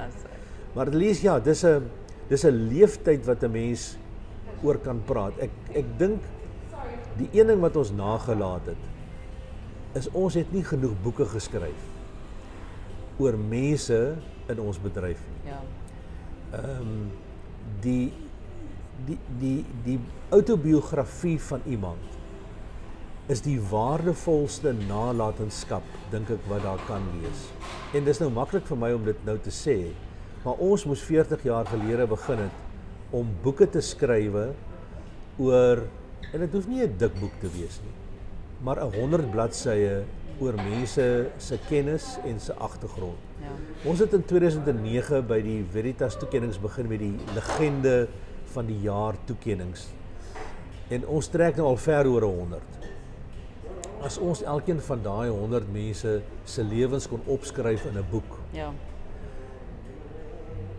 Maar 0.73 0.87
lees 0.87 1.21
ja, 1.21 1.39
dis 1.39 1.63
'n 1.65 1.83
dis 2.29 2.45
'n 2.45 2.69
leeftyd 2.71 3.25
wat 3.25 3.43
'n 3.43 3.51
mens 3.51 3.97
oor 4.63 4.77
kan 4.77 5.01
praat. 5.05 5.33
Ek 5.39 5.51
ek 5.73 5.85
dink 5.97 6.21
die 7.17 7.29
een 7.33 7.47
ding 7.47 7.59
wat 7.59 7.75
ons 7.75 7.91
nagelaat 7.91 8.65
het 8.65 8.83
is 9.93 10.09
ons 10.13 10.33
het 10.33 10.51
nie 10.53 10.63
genoeg 10.63 10.93
boeke 11.03 11.25
geskryf 11.25 11.87
oor 13.17 13.37
mense 13.37 14.15
in 14.47 14.59
ons 14.59 14.79
bedryf 14.79 15.19
nie. 15.27 15.51
Ja. 15.51 15.61
Ehm 16.51 16.81
um, 16.81 17.11
die 17.81 18.13
die 19.07 19.17
die 19.39 19.65
die 19.85 19.99
outobiografie 20.35 21.37
van 21.49 21.61
iemand 21.65 22.17
is 23.29 23.43
die 23.45 23.59
waardevolste 23.71 24.73
nalatenskap 24.87 25.85
dink 26.11 26.31
ek 26.33 26.47
wat 26.49 26.63
daar 26.65 26.81
kan 26.87 27.03
wees. 27.19 27.45
En 27.93 28.05
dis 28.05 28.19
nou 28.19 28.31
maklik 28.33 28.65
vir 28.65 28.79
my 28.81 28.89
om 28.97 29.05
dit 29.05 29.21
nou 29.25 29.37
te 29.37 29.53
sê, 29.53 29.77
maar 30.41 30.57
ons 30.65 30.85
moes 30.89 31.03
40 31.05 31.45
jaar 31.45 31.69
gelede 31.69 32.09
begin 32.09 32.41
het 32.47 33.13
om 33.13 33.29
boeke 33.43 33.69
te 33.69 33.81
skrywe 33.85 34.49
oor 35.37 35.85
en 36.33 36.45
dit 36.45 36.53
hoef 36.53 36.67
nie 36.67 36.81
'n 36.83 36.97
dik 36.97 37.19
boek 37.21 37.39
te 37.41 37.49
wees 37.53 37.81
nie 37.85 37.99
maar 38.61 38.77
'n 38.77 38.93
100 38.93 39.31
bladsye 39.31 40.03
oor 40.39 40.55
mense 40.55 41.27
se 41.37 41.59
kennis 41.67 42.17
en 42.25 42.39
se 42.39 42.53
agtergrond. 42.53 43.17
Ja. 43.41 43.89
Ons 43.89 43.99
het 43.99 44.13
in 44.13 44.25
2009 44.25 45.27
by 45.27 45.41
die 45.41 45.65
Veritas 45.71 46.17
toekenninge 46.17 46.59
begin 46.61 46.87
met 46.87 46.99
die 46.99 47.15
legende 47.33 48.07
van 48.53 48.67
die 48.69 48.79
jaar 48.81 49.17
toekenninge. 49.25 49.87
En 50.89 51.05
ons 51.07 51.27
trek 51.29 51.57
nou 51.59 51.67
al 51.69 51.77
ver 51.77 52.07
oor 52.09 52.25
100. 52.25 52.77
As 54.05 54.17
ons 54.17 54.41
elkeen 54.47 54.79
van 54.81 55.01
daai 55.03 55.29
100 55.29 55.71
mense 55.73 56.13
se 56.45 56.63
lewens 56.63 57.07
kon 57.07 57.21
opskryf 57.27 57.85
in 57.85 57.97
'n 57.97 58.05
boek. 58.11 58.39
Ja. 58.51 58.71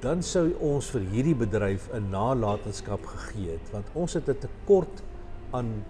Dan 0.01 0.23
sou 0.23 0.51
ons 0.59 0.91
vir 0.91 1.01
hierdie 1.12 1.37
bedryf 1.37 1.89
'n 1.93 2.11
nalatenskap 2.11 3.07
gegee 3.07 3.51
het 3.53 3.71
want 3.73 3.87
ons 3.93 4.14
het 4.14 4.29
'n 4.29 4.39
tekort 4.39 5.03
aan 5.51 5.85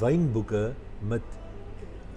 wynboeke 0.00 0.72
met 1.00 1.22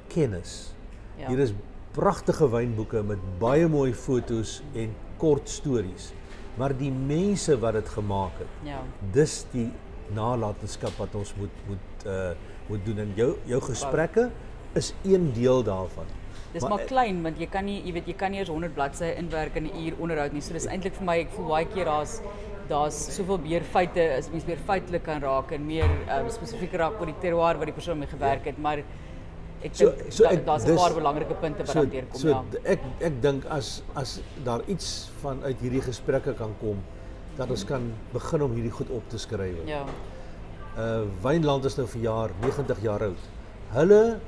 kennis. 0.07 0.74
Ja. 1.18 1.28
Hier 1.28 1.39
is 1.39 1.53
pragtige 1.91 2.49
wynboeke 2.49 3.03
met 3.03 3.20
baie 3.39 3.68
mooi 3.68 3.93
fotos 3.93 4.62
en 4.74 4.95
kort 5.18 5.49
stories. 5.49 6.14
Maar 6.60 6.76
die 6.78 6.91
mense 6.91 7.60
wat 7.60 7.74
dit 7.74 7.89
gemaak 7.89 8.39
het. 8.39 8.56
Ja. 8.68 8.82
Dis 9.14 9.45
die 9.52 9.70
nalatenskap 10.12 10.97
wat 10.99 11.16
ons 11.16 11.36
moet 11.39 11.68
moet 11.68 12.08
uh 12.08 12.32
moet 12.70 12.86
doen 12.86 12.99
en 13.04 13.10
jou 13.16 13.36
jou 13.49 13.60
gesprekke 13.62 14.30
is 14.80 14.93
een 15.04 15.32
deel 15.36 15.64
daarvan. 15.64 16.06
Dis 16.52 16.62
maar, 16.62 16.70
maar 16.70 16.86
klein 16.88 17.22
want 17.24 17.39
jy 17.39 17.47
kan 17.52 17.66
nie 17.66 17.82
jy 17.84 17.93
weet 17.97 18.08
jy 18.08 18.16
kan 18.16 18.32
nie 18.32 18.39
eers 18.39 18.52
100 18.52 18.74
bladsye 18.76 19.16
inwerk 19.20 19.56
in 19.56 19.68
'n 19.68 19.86
uur 19.86 19.97
onderhoud 19.99 20.32
nie. 20.32 20.41
So 20.41 20.54
dis 20.54 20.68
eintlik 20.68 20.95
vir 20.95 21.06
my 21.06 21.18
ek 21.26 21.32
voel 21.36 21.47
baie 21.47 21.66
keer 21.66 21.86
daar's 21.86 22.22
daar's 22.72 22.97
soveel 23.16 23.39
meer 23.43 23.64
feite 23.68 24.04
as 24.18 24.30
mens 24.32 24.45
meer 24.47 24.60
feitelik 24.68 25.04
kan 25.04 25.22
raak 25.22 25.52
en 25.52 25.66
meer 25.66 25.89
um, 26.18 26.30
spesifiek 26.30 26.74
raak 26.82 26.99
oor 26.99 27.10
die 27.12 27.20
terroir 27.24 27.60
wat 27.60 27.72
die 27.72 27.76
persoon 27.76 27.99
mee 27.99 28.12
gewerk 28.12 28.45
het, 28.45 28.58
maar 28.58 28.84
ek 29.64 29.76
so, 29.76 29.89
dink 29.89 30.14
so 30.14 30.24
daar's 30.45 30.66
'n 30.66 30.76
paar 30.76 30.93
belangrike 30.93 31.36
punte 31.43 31.66
wat 31.66 31.68
so, 31.68 31.84
daar 31.84 31.91
deurkom 31.91 32.20
so, 32.20 32.30
ja. 32.30 32.43
Ek 32.64 32.80
ek 32.99 33.22
dink 33.22 33.45
as 33.45 33.84
as 33.95 34.20
daar 34.43 34.62
iets 34.68 35.09
van 35.22 35.43
uit 35.43 35.59
hierdie 35.59 35.82
gesprekke 35.82 36.34
kan 36.34 36.55
kom 36.59 36.82
dat 37.38 37.49
ons 37.49 37.64
kan 37.66 37.93
begin 38.14 38.41
om 38.41 38.51
hierdie 38.53 38.72
goed 38.72 38.89
op 38.89 39.03
te 39.09 39.18
skryf. 39.18 39.62
Ja. 39.66 39.86
Uh 40.78 41.03
Wynland 41.24 41.66
is 41.66 41.78
nou 41.78 41.88
vir 41.88 42.01
jaar 42.01 42.30
90 42.41 42.82
jaar 42.82 43.03
oud. 43.03 43.30
Hulle 43.72 44.20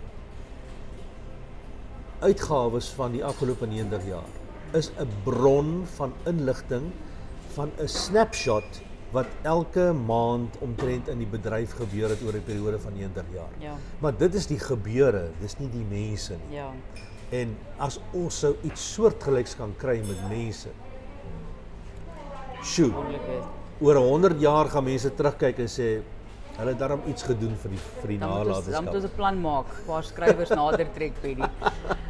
uitgawes 2.24 2.90
van 2.96 3.12
die 3.12 3.24
afgelope 3.24 3.68
90 3.68 4.08
jaar 4.08 4.32
is 4.74 4.92
'n 4.98 5.10
bron 5.24 5.86
van 5.98 6.14
inligting 6.26 6.92
van 7.56 7.72
'n 7.78 7.88
snapshot 7.88 8.82
wat 9.14 9.30
elke 9.46 9.92
maand 9.94 10.58
omtrent 10.66 11.08
in 11.12 11.20
die 11.22 11.30
bedryf 11.30 11.76
gebeur 11.78 12.10
het 12.10 12.22
oor 12.26 12.34
'n 12.34 12.44
periode 12.46 12.80
van 12.80 12.94
90 12.98 13.26
jaar. 13.34 13.54
Ja. 13.60 13.76
Maar 14.00 14.18
dit 14.18 14.34
is 14.34 14.48
die 14.48 14.60
gebeure, 14.60 15.30
dis 15.40 15.58
nie 15.60 15.70
die 15.70 15.86
mense 15.90 16.34
nie. 16.34 16.58
Ja. 16.58 16.72
En 17.30 17.58
as 17.78 18.00
ons 18.12 18.40
sou 18.40 18.56
iets 18.62 18.94
soortgelyks 18.94 19.56
kan 19.56 19.74
kry 19.78 20.02
met 20.08 20.30
mense. 20.30 20.70
Sjoe. 22.64 22.92
Oor 23.80 23.96
100 23.96 24.40
jaar 24.42 24.70
gaan 24.70 24.84
mense 24.84 25.14
terugkyk 25.14 25.58
en 25.60 25.70
sê 25.70 26.02
hulle 26.58 26.70
het 26.70 26.80
daarom 26.80 27.02
iets 27.10 27.26
gedoen 27.26 27.56
vir 27.64 27.74
die 27.74 27.82
vir 28.02 28.12
die 28.14 28.20
nalatenskap. 28.22 28.74
Dan 28.74 28.86
moet 28.88 29.00
ons 29.00 29.08
'n 29.10 29.16
plan 29.16 29.40
maak, 29.42 29.72
waar 29.88 30.04
skrywers 30.04 30.54
nader 30.62 30.88
trek 30.94 31.22
die. 31.24 31.36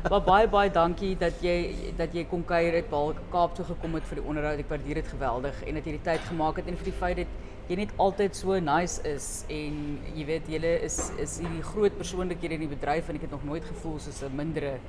Maar 0.10 0.22
baie 0.22 0.48
baie 0.48 0.72
dankie 0.72 1.16
dat 1.18 1.40
jy 1.42 1.76
dat 1.98 2.14
jy 2.14 2.26
kom 2.26 2.44
kuier 2.46 2.74
het, 2.74 2.90
Paul 2.90 3.14
Kaap 3.32 3.56
toe 3.56 3.66
gekom 3.66 3.96
het 3.96 4.04
vir 4.04 4.20
die 4.22 4.28
onderhoud. 4.28 4.60
Ek 4.60 4.70
waardeer 4.70 5.02
dit 5.02 5.08
geweldig 5.08 5.64
en 5.64 5.74
dat 5.80 5.86
jy 5.86 5.92
die 5.98 6.06
tyd 6.10 6.22
gemaak 6.28 6.58
het 6.58 6.68
en 6.68 6.78
vir 6.78 6.92
die 6.92 7.00
feit 7.00 7.18
dat 7.18 7.28
jy 7.70 7.76
net 7.80 7.94
altyd 7.98 8.36
so 8.36 8.60
nice 8.60 9.00
is 9.08 9.46
en 9.48 10.00
jy 10.16 10.26
weet 10.28 10.50
julle 10.52 10.74
is 10.84 10.98
is 11.24 11.40
hierdie 11.40 11.64
groot 11.64 11.96
persoonlikhede 11.98 12.60
in 12.60 12.66
die 12.66 12.74
bedryf 12.76 13.08
en 13.08 13.16
ek 13.16 13.30
het 13.30 13.32
nog 13.32 13.46
nooit 13.48 13.64
gevoel 13.64 14.00
soos 14.00 14.22
'n 14.24 14.36
mindere 14.36 14.80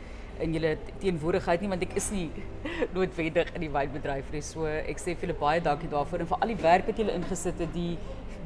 in 0.43 0.55
julle 0.57 0.77
teenwoordigheid 0.99 1.63
nie 1.63 1.71
want 1.71 1.83
ek 1.87 1.95
is 2.01 2.11
nie 2.11 2.31
noodwendig 2.97 3.55
in 3.55 3.61
die 3.61 3.71
wynbedryf 3.71 4.33
nie. 4.33 4.43
So 4.43 4.67
ek 4.67 4.99
sê 4.99 5.15
vir 5.15 5.29
julle 5.29 5.39
baie 5.39 5.61
dankie 5.63 5.91
daarvoor 5.93 6.25
en 6.25 6.31
vir 6.33 6.43
al 6.43 6.55
die 6.55 6.63
werk 6.63 6.91
wat 6.91 6.99
julle 6.99 7.15
ingesit 7.15 7.63
het, 7.63 7.73
die 7.75 7.99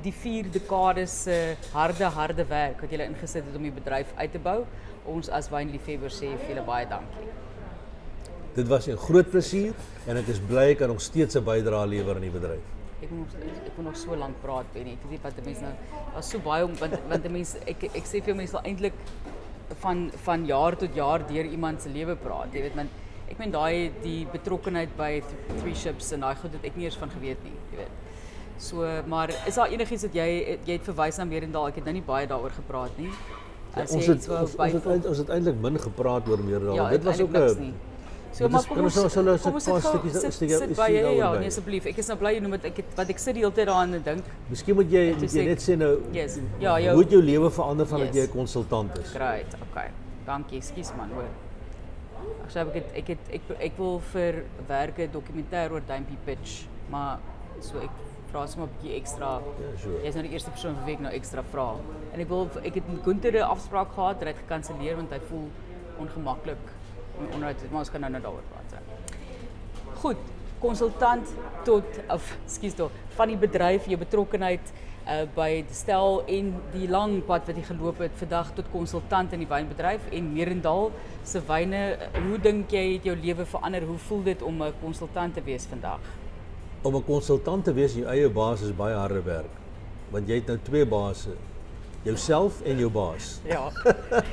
die 0.02 0.12
vier 0.12 0.48
dekades 0.52 1.14
se 1.24 1.56
harde 1.72 2.04
harde 2.18 2.44
werk 2.48 2.80
wat 2.82 2.92
julle 2.94 3.08
ingesit 3.10 3.44
het 3.44 3.56
om 3.56 3.66
die 3.66 3.74
bedryf 3.74 4.12
uit 4.16 4.32
te 4.32 4.40
bou 4.42 4.62
ons 5.08 5.30
as 5.32 5.50
wynliefhebbers 5.52 6.18
sê 6.20 6.32
vir 6.36 6.54
julle 6.54 6.64
baie 6.66 6.86
dankie. 6.88 7.28
Dit 8.56 8.68
was 8.68 8.88
'n 8.88 8.96
groot 8.96 9.30
plesier 9.30 9.74
en 10.06 10.16
ek 10.16 10.28
is 10.28 10.38
bly 10.38 10.70
ek 10.72 10.78
kan 10.78 10.88
nog 10.88 11.00
steeds 11.00 11.36
'n 11.36 11.44
bydrae 11.44 11.86
lewer 11.86 12.14
aan 12.16 12.22
die 12.22 12.30
bedryf. 12.30 12.64
Ek 13.02 13.10
moet 13.10 13.34
ek 13.66 13.76
moet 13.76 13.86
nog 13.86 13.96
so 13.96 14.14
lank 14.14 14.36
praat, 14.42 14.66
Benny. 14.74 14.92
Ek 14.92 15.10
weet 15.10 15.22
wat 15.22 15.44
mense 15.44 15.62
nou 15.62 15.72
was 16.14 16.30
so 16.30 16.38
baie 16.38 16.64
om 16.64 16.74
want 16.76 16.94
want 17.08 17.30
mense 17.30 17.58
ek 17.66 17.84
ek 17.94 18.04
sê 18.04 18.22
vir 18.22 18.34
mense 18.34 18.56
eintlik 18.64 18.94
van 19.80 20.10
van 20.24 20.46
jaar 20.46 20.76
tot 20.76 20.94
jaar 20.94 21.26
deur 21.26 21.44
iemand 21.44 21.82
se 21.82 21.88
lewe 21.88 22.16
praat. 22.16 22.52
Jy 22.52 22.62
weet 22.62 22.74
man 22.74 22.88
ek 23.30 23.38
meen 23.38 23.50
daai 23.50 23.90
die 24.02 24.26
betrokkenheid 24.32 24.96
by 24.96 25.22
three 25.60 25.74
ships 25.74 26.12
en 26.12 26.20
daai 26.20 26.34
goed 26.34 26.52
het 26.52 26.64
ek 26.64 26.76
nie 26.76 26.84
eers 26.84 26.96
van 26.96 27.10
geweet 27.10 27.42
nie, 27.44 27.54
jy 27.72 27.76
weet. 27.76 28.07
So, 28.58 28.86
maar 29.06 29.30
is 29.46 29.54
daar 29.54 29.70
enigiets 29.70 30.02
wat 30.02 30.14
jy 30.14 30.28
jy 30.66 30.72
het 30.78 30.86
verwys 30.88 31.18
na 31.20 31.24
Meerendal? 31.24 31.68
Ek 31.70 31.78
het 31.78 31.84
nou 31.84 31.94
nie 31.94 32.06
baie 32.06 32.26
daaroor 32.26 32.54
gepraat 32.56 32.96
nie. 32.98 33.10
Ja, 33.76 33.84
ons 33.84 34.06
het 34.06 34.28
ons, 34.28 34.56
ons 34.56 34.72
het 34.72 35.06
ons 35.06 35.20
het 35.22 35.28
eintlik 35.30 35.60
min 35.62 35.78
gepraat 35.78 36.26
oor 36.28 36.42
meer 36.42 36.64
daar. 36.66 36.74
Ja, 36.74 36.88
dit 36.90 37.06
was 37.06 37.20
ook 37.20 37.36
'n 37.36 37.74
So 38.38 38.48
maar 38.48 38.64
kom 38.68 38.84
ons 38.84 38.94
sal 38.94 39.08
sal 39.10 39.28
ons 39.28 39.46
'n 39.46 39.52
paar 39.52 39.80
stukkies 39.82 40.18
stukkies 40.18 40.60
is 40.60 40.78
hier 40.86 41.02
nou. 41.02 41.14
Ja, 41.16 41.32
nee 41.38 41.46
asseblief. 41.46 41.86
Ek 41.86 41.98
is 41.98 42.08
nou 42.08 42.18
bly 42.18 42.34
jy 42.34 42.40
noem 42.40 42.50
dit 42.50 42.64
ek 42.64 42.76
het 42.76 42.96
wat 42.96 43.08
ek 43.08 43.18
sit 43.18 43.34
die 43.34 43.42
hele 43.42 43.54
tyd 43.54 43.66
daaraan 43.66 43.94
en 43.94 44.02
dink. 44.02 44.24
Miskien 44.50 44.74
moet 44.74 44.90
jy 44.92 45.14
moet 45.18 45.32
jy 45.32 45.44
net 45.44 45.62
sê 45.64 45.76
nou 45.76 46.02
yes. 46.12 46.38
Ja, 46.60 46.78
jou 46.78 46.94
Hoe 46.94 47.04
jou 47.04 47.22
lewe 47.22 47.50
verander 47.50 47.86
vandat 47.86 48.14
yes. 48.14 48.16
jy 48.16 48.28
'n 48.28 48.36
konsultant 48.36 48.98
is? 48.98 49.10
Great. 49.10 49.56
Okay. 49.70 49.90
Dankie. 50.26 50.58
Ekskuus 50.58 50.92
man, 50.96 51.10
hoor. 51.14 51.30
Ek 52.44 52.50
sê 52.50 52.60
ek 52.60 52.74
het 52.74 52.92
ek 52.94 53.08
het 53.08 53.32
ek 53.32 53.42
ek 53.60 53.72
wil 53.78 54.00
vir 54.12 54.44
werke 54.68 55.08
dokumentêr 55.12 55.72
oor 55.72 55.82
Dumpy 55.86 56.16
Pitch, 56.24 56.66
maar 56.90 57.18
so 57.60 57.78
ek 57.78 57.90
vra 58.30 58.46
sommer 58.46 58.68
'n 58.68 58.72
bietjie 58.76 58.96
ekstra. 58.96 59.40
Ja, 59.60 59.76
sure. 59.82 60.02
Jy's 60.04 60.14
nou 60.14 60.22
die 60.22 60.32
eerste 60.32 60.50
persoon 60.50 60.74
vir 60.76 60.84
wie 60.86 60.94
ek 60.94 61.00
nou 61.00 61.12
ekstra 61.12 61.42
vra. 61.42 61.68
En 62.12 62.20
ek 62.20 62.28
wil 62.28 62.48
ek 62.62 62.74
het 62.74 62.88
met 62.88 63.02
Gunther 63.04 63.32
'n 63.32 63.42
afspraak 63.42 63.92
gehad, 63.92 64.20
hy 64.22 64.26
het 64.28 64.42
gekanselleer 64.44 64.96
want 64.96 65.10
hy 65.10 65.20
voel 65.28 65.48
ongemaklik 65.98 66.64
onderhoud 67.32 67.58
te 67.58 67.66
maar 67.70 67.80
ons 67.80 67.90
kan 67.90 68.00
nou 68.00 68.10
net 68.10 68.22
daaroor 68.22 68.42
praat. 68.50 68.82
Goed, 70.02 70.16
konsultant 70.60 71.26
tot 71.64 71.84
of 72.08 72.36
skus 72.46 72.74
tog 72.74 72.90
van 73.16 73.28
die 73.28 73.36
bedryf, 73.36 73.86
jou 73.86 73.98
betrokkenheid 73.98 74.72
uh 75.08 75.24
by 75.34 75.64
stel 75.72 76.22
en 76.28 76.50
die 76.74 76.88
lang 76.88 77.22
pad 77.24 77.46
wat 77.48 77.56
jy 77.56 77.62
geloop 77.64 78.02
het 78.04 78.12
vandag 78.20 78.50
tot 78.58 78.66
konsultant 78.72 79.32
in 79.32 79.40
die 79.40 79.48
wynbedryf 79.48 80.04
en 80.12 80.32
Merendal 80.34 80.90
se 81.24 81.40
wyne 81.48 81.80
hoe 82.18 82.38
dink 82.38 82.74
jy 82.76 82.84
het 82.92 83.08
jou 83.08 83.16
lewe 83.16 83.46
verander 83.48 83.86
hoe 83.88 83.96
voel 84.08 84.22
dit 84.22 84.42
om 84.42 84.62
'n 84.62 84.74
konsultant 84.82 85.34
te 85.34 85.40
wees 85.40 85.64
vandag 85.66 86.00
om 86.82 86.96
'n 86.96 87.04
konsultant 87.04 87.64
te 87.64 87.72
wees 87.72 87.94
in 87.94 88.02
jou 88.02 88.10
eie 88.10 88.28
baas 88.28 88.62
is 88.62 88.76
baie 88.76 88.94
harde 88.94 89.22
werk. 89.22 89.54
Want 90.10 90.28
jy 90.28 90.34
het 90.34 90.46
nou 90.46 90.58
twee 90.62 90.86
baase. 90.86 91.30
Jouself 92.02 92.62
en 92.62 92.78
jou 92.78 92.90
baas. 92.90 93.40
Ja. 93.44 93.70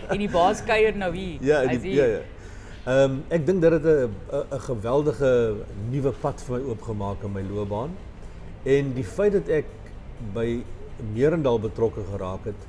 En 0.10 0.18
die 0.18 0.30
baas 0.30 0.64
kuier 0.64 0.96
nou 0.96 1.16
hier. 1.16 1.42
Ja, 1.52 1.66
die, 1.66 1.94
ja, 1.94 2.06
ja. 2.06 2.22
Ehm 2.86 3.12
um, 3.12 3.24
ek 3.30 3.46
dink 3.46 3.62
dat 3.62 3.82
dit 3.82 3.86
'n 3.86 4.12
'n 4.54 4.60
geweldige 4.60 5.56
nuwe 5.90 6.12
pad 6.12 6.42
vir 6.42 6.60
my 6.60 6.70
oopgemaak 6.70 7.24
in 7.24 7.32
my 7.32 7.42
loopbaan. 7.42 7.96
En 8.64 8.94
die 8.94 9.04
feit 9.04 9.32
dat 9.32 9.48
ek 9.48 9.66
by 10.34 10.64
Merendal 11.14 11.60
betrokke 11.60 12.04
geraak 12.12 12.46
het, 12.46 12.62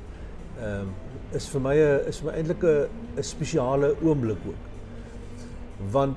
ehm 0.60 0.80
um, 0.80 0.94
is 1.32 1.48
vir 1.48 1.60
my 1.60 1.74
'n 1.76 2.08
is 2.08 2.22
my 2.22 2.32
eintlik 2.32 2.62
'n 2.62 2.88
'n 3.16 3.22
spesiale 3.22 3.94
oomblik 4.02 4.38
ook. 4.46 4.64
Want 5.92 6.16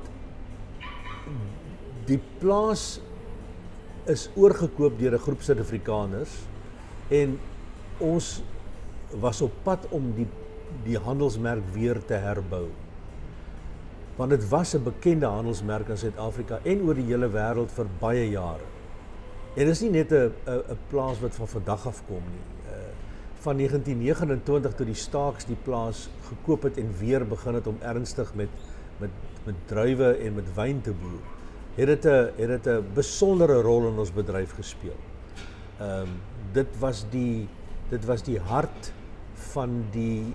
die 2.05 2.19
plaas 2.39 3.01
is 4.09 4.29
oorgekoop 4.35 4.97
deur 4.99 5.13
'n 5.13 5.25
groep 5.25 5.41
Suid-Afrikaners 5.41 6.33
en 7.09 7.39
ons 7.99 8.41
was 9.21 9.41
op 9.41 9.51
pad 9.63 9.85
om 9.89 10.13
die 10.15 10.27
die 10.83 10.97
handelsmerk 10.97 11.63
weer 11.73 11.97
te 12.05 12.13
herbou. 12.13 12.67
Want 14.15 14.29
dit 14.29 14.49
was 14.49 14.75
'n 14.75 14.83
bekende 14.83 15.25
handelsmerk 15.25 15.89
in 15.89 15.97
Suid-Afrika 15.97 16.59
en 16.63 16.81
oor 16.81 16.93
die 16.93 17.05
hele 17.05 17.29
wêreld 17.29 17.71
vir 17.71 17.85
baie 17.99 18.29
jare. 18.29 18.67
En 19.55 19.65
dit 19.65 19.75
is 19.75 19.81
nie 19.81 19.91
net 19.91 20.11
'n 20.11 20.31
'n 20.45 20.77
plaas 20.89 21.19
wat 21.19 21.35
van 21.35 21.47
vandag 21.47 21.87
af 21.87 22.03
kom 22.07 22.23
nie. 22.31 22.73
Uh 22.73 22.89
van 23.39 23.55
1929 23.57 24.73
toe 24.75 24.85
die 24.85 24.95
Staaks 24.95 25.45
die 25.45 25.57
plaas 25.63 26.09
gekoop 26.27 26.63
het 26.63 26.77
en 26.77 26.93
weer 26.99 27.27
begin 27.27 27.53
het 27.53 27.67
om 27.67 27.77
ernstig 27.81 28.33
met 28.33 28.49
met 28.97 29.09
met 29.45 29.55
druiwe 29.65 30.17
en 30.17 30.33
met 30.35 30.55
wyn 30.55 30.81
te 30.81 30.91
boer, 30.91 31.23
het 31.79 31.87
dit 31.87 32.05
'n 32.05 32.31
het 32.35 32.63
dit 32.63 32.67
'n 32.67 32.85
besondere 32.93 33.61
rol 33.61 33.87
in 33.87 33.97
ons 33.97 34.13
bedryf 34.13 34.55
gespeel. 34.55 34.99
Ehm 35.79 36.01
um, 36.01 36.21
dit 36.51 36.67
was 36.79 37.05
die 37.09 37.47
dit 37.89 38.05
was 38.05 38.23
die 38.23 38.39
hart 38.39 38.91
van 39.33 39.85
die 39.91 40.33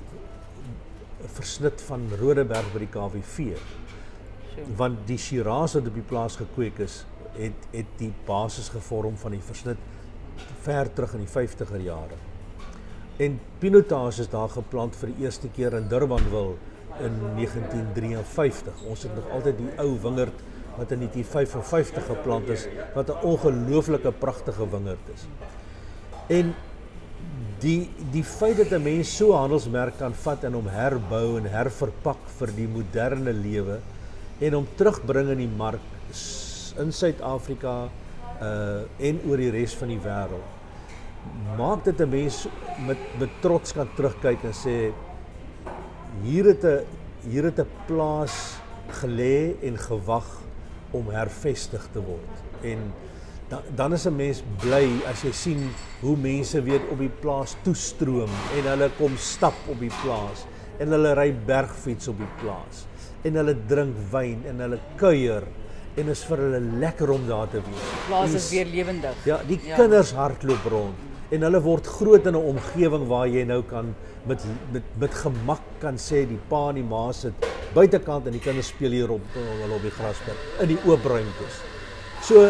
versnit 1.27 1.83
van 1.83 2.09
Rodeberg 2.21 2.73
by 2.73 2.79
die 2.79 2.91
KWV. 2.91 3.59
Want 4.77 5.07
die 5.07 5.19
Shiraz 5.19 5.75
wat 5.75 5.87
op 5.87 5.95
die 5.95 6.09
plaas 6.09 6.37
gekweek 6.37 6.79
is, 6.79 7.05
het 7.33 7.69
het 7.71 7.87
die 7.99 8.13
basis 8.27 8.69
gevorm 8.69 9.17
van 9.17 9.31
die 9.31 9.43
versnit 9.43 9.77
ver 10.63 10.93
terug 10.93 11.15
in 11.15 11.27
die 11.27 11.33
50er 11.33 11.83
jare. 11.83 12.19
En 13.17 13.41
pinotage 13.59 14.21
is 14.21 14.29
daar 14.29 14.49
geplant 14.49 14.97
vir 14.97 15.13
die 15.13 15.25
eerste 15.25 15.49
keer 15.49 15.75
in 15.79 15.89
Durbanville 15.89 16.57
in 17.01 17.19
1953. 17.37 18.83
Ons 18.91 19.03
het 19.03 19.15
nog 19.15 19.31
altyd 19.31 19.59
die 19.59 19.71
ou 19.79 20.01
wingerd 20.03 20.43
wat 20.77 20.91
in 20.91 20.99
1955 20.99 22.07
geplant 22.07 22.49
is 22.49 22.67
wat 22.95 23.09
'n 23.09 23.23
ongelooflike 23.23 24.13
pragtige 24.13 24.71
wingerd 24.71 25.07
is. 25.15 25.27
En 26.27 26.55
die 27.59 27.91
die 28.11 28.25
feit 28.25 28.57
dat 28.57 28.71
'n 28.71 28.83
mens 28.83 29.17
so 29.17 29.33
handelsmerk 29.33 29.99
kan 29.99 30.15
vat 30.15 30.45
en 30.45 30.53
hom 30.53 30.69
herbou 30.69 31.39
en 31.39 31.47
herverpak 31.51 32.23
vir 32.39 32.51
die 32.57 32.69
moderne 32.69 33.33
lewe 33.33 33.79
en 34.41 34.53
hom 34.53 34.67
terugbring 34.77 35.29
in 35.29 35.39
die 35.39 35.55
mark 35.57 35.81
in 36.79 36.93
Suid-Afrika 36.93 37.89
uh 38.43 38.83
en 38.99 39.21
oor 39.29 39.37
die 39.37 39.51
res 39.51 39.75
van 39.75 39.89
die 39.89 40.01
wêreld 40.01 40.43
maak 41.57 41.85
dit 41.85 42.01
'n 42.01 42.11
mens 42.11 42.47
met 42.87 42.99
met 43.19 43.31
trots 43.41 43.73
kan 43.73 43.89
terugkyk 43.97 44.45
en 44.45 44.53
sê 44.53 44.93
hier 46.23 46.45
het 46.45 46.65
'n 46.65 46.85
hier 47.31 47.45
het 47.45 47.59
'n 47.59 47.69
plaas 47.87 48.59
gelê 49.01 49.55
en 49.63 49.79
gewag 49.79 50.44
om 50.95 51.11
hervestig 51.15 51.85
te 51.93 52.03
word 52.05 52.65
en 52.73 52.87
dan 53.51 53.63
dan 53.77 53.93
is 53.93 54.07
'n 54.07 54.17
mens 54.17 54.43
bly 54.63 54.87
as 55.11 55.25
jy 55.25 55.33
sien 55.33 55.71
hoe 56.01 56.17
mense 56.17 56.63
weet 56.63 56.91
op 56.91 56.99
die 56.99 57.13
plaas 57.21 57.57
toestroom 57.65 58.31
en 58.59 58.71
hulle 58.73 58.91
kom 58.99 59.17
stap 59.17 59.59
op 59.69 59.81
die 59.81 59.93
plaas 60.03 60.47
en 60.79 60.89
hulle 60.89 61.15
ry 61.15 61.31
bergfiets 61.33 62.09
op 62.09 62.19
die 62.19 62.33
plaas 62.41 62.87
en 63.25 63.37
hulle 63.41 63.55
drink 63.69 63.97
wyn 64.13 64.43
en 64.49 64.61
hulle 64.61 64.81
kuier 64.97 65.47
en 65.97 66.09
is 66.09 66.25
vir 66.29 66.43
hulle 66.43 66.61
lekker 66.83 67.11
om 67.15 67.27
daar 67.29 67.51
te 67.51 67.61
wees. 67.63 67.83
Die 67.91 68.07
plaas 68.09 68.33
is 68.35 68.51
weer 68.51 68.67
lewendig. 68.67 69.27
Ja, 69.29 69.39
die 69.47 69.61
ja. 69.63 69.77
kinders 69.79 70.13
hardloop 70.13 70.67
rond 70.71 71.35
en 71.35 71.47
hulle 71.47 71.61
word 71.63 71.87
groot 71.87 72.27
in 72.27 72.37
'n 72.37 72.51
omgewing 72.55 73.07
waar 73.09 73.29
jy 73.29 73.45
nou 73.45 73.63
kan 73.63 73.95
met 74.27 74.45
met 74.99 75.15
gemak 75.15 75.63
kan 75.81 75.99
sê 76.01 76.25
die 76.29 76.41
pa 76.49 76.69
en 76.71 76.81
die 76.81 76.87
ma 76.89 77.13
sit 77.13 77.47
buitekant 77.75 78.27
en 78.27 78.37
die 78.37 78.43
kinders 78.43 78.71
speel 78.73 78.95
hier 78.95 79.11
op 79.11 79.37
hulle 79.37 79.75
op 79.77 79.85
die 79.85 79.93
grasperk 79.95 80.63
in 80.65 80.71
die 80.75 80.81
oop 80.87 81.05
ruimtes. 81.11 81.61
So 82.25 82.49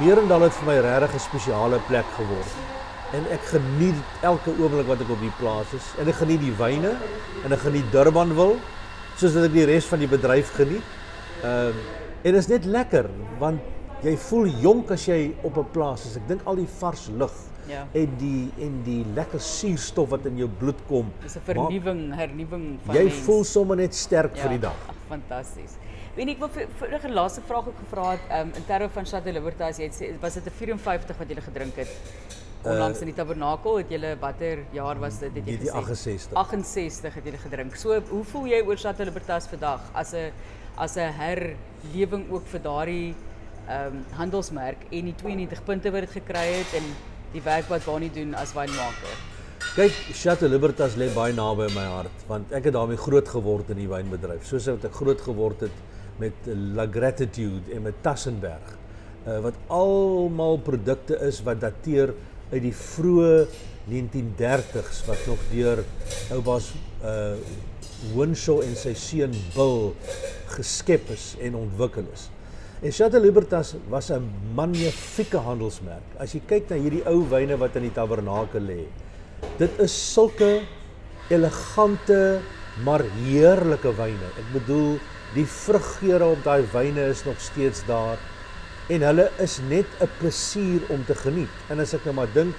Merendal 0.00 0.42
het 0.42 0.56
vir 0.58 0.66
my 0.66 0.78
regtig 0.82 1.14
'n 1.14 1.22
spesiale 1.22 1.78
plek 1.88 2.06
geword. 2.16 2.54
En 3.14 3.26
ek 3.30 3.44
geniet 3.46 3.94
elke 4.22 4.50
oomblik 4.58 4.86
wat 4.86 5.00
ek 5.00 5.10
op 5.10 5.20
die 5.20 5.36
plaas 5.38 5.72
is. 5.72 5.86
En 5.98 6.08
ek 6.08 6.14
geniet 6.14 6.40
die 6.40 6.56
wyne 6.58 6.96
en 7.44 7.52
ek 7.52 7.60
geniet 7.60 7.92
Durbanville 7.92 8.58
soos 9.16 9.32
dat 9.32 9.44
ek 9.44 9.52
die 9.52 9.64
res 9.64 9.86
van 9.86 9.98
die 9.98 10.08
bedryf 10.08 10.54
geniet. 10.54 10.82
Ehm 11.42 11.76
en 12.24 12.32
dit 12.32 12.40
is 12.40 12.48
net 12.48 12.64
lekker 12.64 13.06
want 13.38 13.60
jy 14.02 14.16
voel 14.16 14.46
jonk 14.46 14.90
as 14.90 15.06
jy 15.06 15.34
op 15.42 15.58
'n 15.58 15.70
plaas 15.72 16.06
is. 16.06 16.16
Ek 16.16 16.28
dink 16.28 16.40
al 16.44 16.56
die 16.56 16.68
vars 16.80 17.08
lug 17.18 17.32
ja. 17.68 17.86
en 17.92 18.16
die 18.18 18.50
en 18.66 18.82
die 18.86 19.04
lekker 19.14 19.40
suurstof 19.40 20.08
wat 20.08 20.26
in 20.30 20.36
jou 20.36 20.48
bloed 20.48 20.80
kom. 20.88 21.12
Dis 21.22 21.36
'n 21.36 21.46
vernuwing, 21.48 22.14
hernuwing 22.14 22.78
van 22.84 22.94
jy 22.94 23.04
mens. 23.04 23.14
Jy 23.14 23.24
voel 23.24 23.44
sommer 23.44 23.76
net 23.76 23.94
sterk 23.94 24.36
ja. 24.36 24.42
vir 24.42 24.56
die 24.56 24.62
dag. 24.66 24.78
Ag, 24.88 24.94
fantasties. 25.08 25.76
Weet 26.14 26.28
ek 26.28 26.38
wil 26.38 26.50
'n 27.10 27.12
laaste 27.12 27.40
vraag 27.46 27.66
ook 27.66 27.78
gevra 27.78 28.10
het 28.10 28.24
um, 28.30 28.52
in 28.54 28.64
terme 28.66 28.88
van 28.88 29.04
Chateau 29.04 29.32
Libertas 29.32 29.76
het 29.78 30.20
was 30.20 30.34
dit 30.34 30.46
'n 30.46 30.50
54 30.50 31.16
wat 31.16 31.28
jy 31.28 31.40
gedrink 31.40 31.76
het 31.76 31.90
onlangs 32.64 32.96
uh, 32.98 33.04
in 33.04 33.12
die 33.12 33.16
tabernakel 33.16 33.78
het 33.78 33.90
jy 33.90 34.16
watter 34.20 34.64
jaar 34.72 34.98
was 34.98 35.18
dit 35.18 35.34
het 35.34 35.46
jy 35.46 35.56
gesê 35.84 36.14
68 36.16 36.34
68 36.34 37.14
het 37.14 37.24
jy 37.24 37.38
gedrink 37.38 37.76
so 37.76 38.00
hoe 38.10 38.24
voel 38.24 38.46
jy 38.46 38.60
oor 38.62 38.76
Chateau 38.76 39.08
Libertas 39.08 39.48
vandag 39.50 39.80
as 39.92 40.14
'n 40.14 40.32
as 40.76 40.96
'n 40.96 41.12
herlewing 41.12 42.30
ook 42.30 42.46
vir 42.46 42.60
daardie 42.60 43.14
ehm 43.68 43.96
um, 43.96 44.04
handelsmerk 44.12 44.80
en 44.90 45.04
die 45.04 45.14
92 45.14 45.64
punte 45.64 45.90
wat 45.90 46.00
dit 46.00 46.10
gekry 46.10 46.46
het 46.60 46.74
en 46.80 46.84
die 47.34 47.42
werk 47.44 47.70
wat 47.70 47.84
Bonnie 47.86 48.12
doen 48.14 48.34
as 48.38 48.54
wynmaker 48.56 49.22
Kyk, 49.74 49.94
Chateau 50.14 50.46
Libertas 50.46 50.94
lê 51.00 51.08
baie 51.10 51.34
naby 51.34 51.66
my 51.74 51.84
hart 51.90 52.24
want 52.28 52.52
ek 52.54 52.68
het 52.68 52.76
daarmee 52.76 53.00
groot 53.00 53.26
geword 53.26 53.72
in 53.74 53.80
die 53.80 53.88
wynbedryf. 53.90 54.44
Soos 54.46 54.68
wat 54.70 54.84
ek 54.86 54.94
groot 55.00 55.22
geword 55.24 55.64
het 55.66 55.80
met 56.22 56.46
La 56.76 56.86
Gratitude 56.86 57.72
en 57.74 57.82
met 57.88 57.98
Tassenberg 58.04 58.68
uh, 59.26 59.40
wat 59.42 59.58
almal 59.72 60.60
produkte 60.62 61.18
is 61.26 61.40
wat 61.46 61.62
dateer 61.64 62.14
uit 62.52 62.62
die 62.68 62.74
vroeë 62.76 63.48
1930s 63.90 65.02
wat 65.08 65.26
nog 65.28 65.42
deur 65.50 65.84
oupas 66.36 66.72
uh 67.02 67.34
Winshaw 68.12 68.58
en 68.60 68.74
sy 68.76 68.90
seun 69.00 69.32
Bill 69.54 69.94
geskep 70.52 71.08
is 71.14 71.30
en 71.40 71.54
ontwikkel 71.56 72.04
is. 72.12 72.26
En 72.84 72.92
Chateau 72.92 73.22
Libertas 73.22 73.74
was 73.88 74.10
'n 74.10 74.28
magnifieke 74.54 75.40
handelsmerk. 75.40 76.04
As 76.18 76.34
jy 76.34 76.42
kyk 76.46 76.68
na 76.68 76.76
hierdie 76.76 77.06
ou 77.08 77.24
wyne 77.24 77.56
wat 77.56 77.76
in 77.76 77.82
die 77.88 77.94
tabernakel 77.94 78.60
lê, 78.60 78.84
dit 79.58 79.70
is 79.80 80.12
sulke 80.12 80.62
elegante 81.30 82.40
maar 82.84 83.00
heerlike 83.24 83.88
wyne. 83.96 84.28
Ek 84.36 84.52
bedoel 84.52 84.98
Die 85.34 85.46
vruggeure 85.50 86.28
op 86.30 86.44
daai 86.46 86.62
wyne 86.70 87.08
is 87.10 87.24
nog 87.26 87.40
steeds 87.42 87.80
daar 87.88 88.20
en 88.92 89.02
hulle 89.02 89.24
is 89.42 89.58
net 89.66 89.86
'n 89.98 90.08
plesier 90.20 90.82
om 90.94 91.04
te 91.04 91.14
geniet. 91.14 91.50
En 91.70 91.80
as 91.80 91.94
ek 91.94 92.04
nou 92.04 92.14
maar 92.14 92.30
dink 92.34 92.54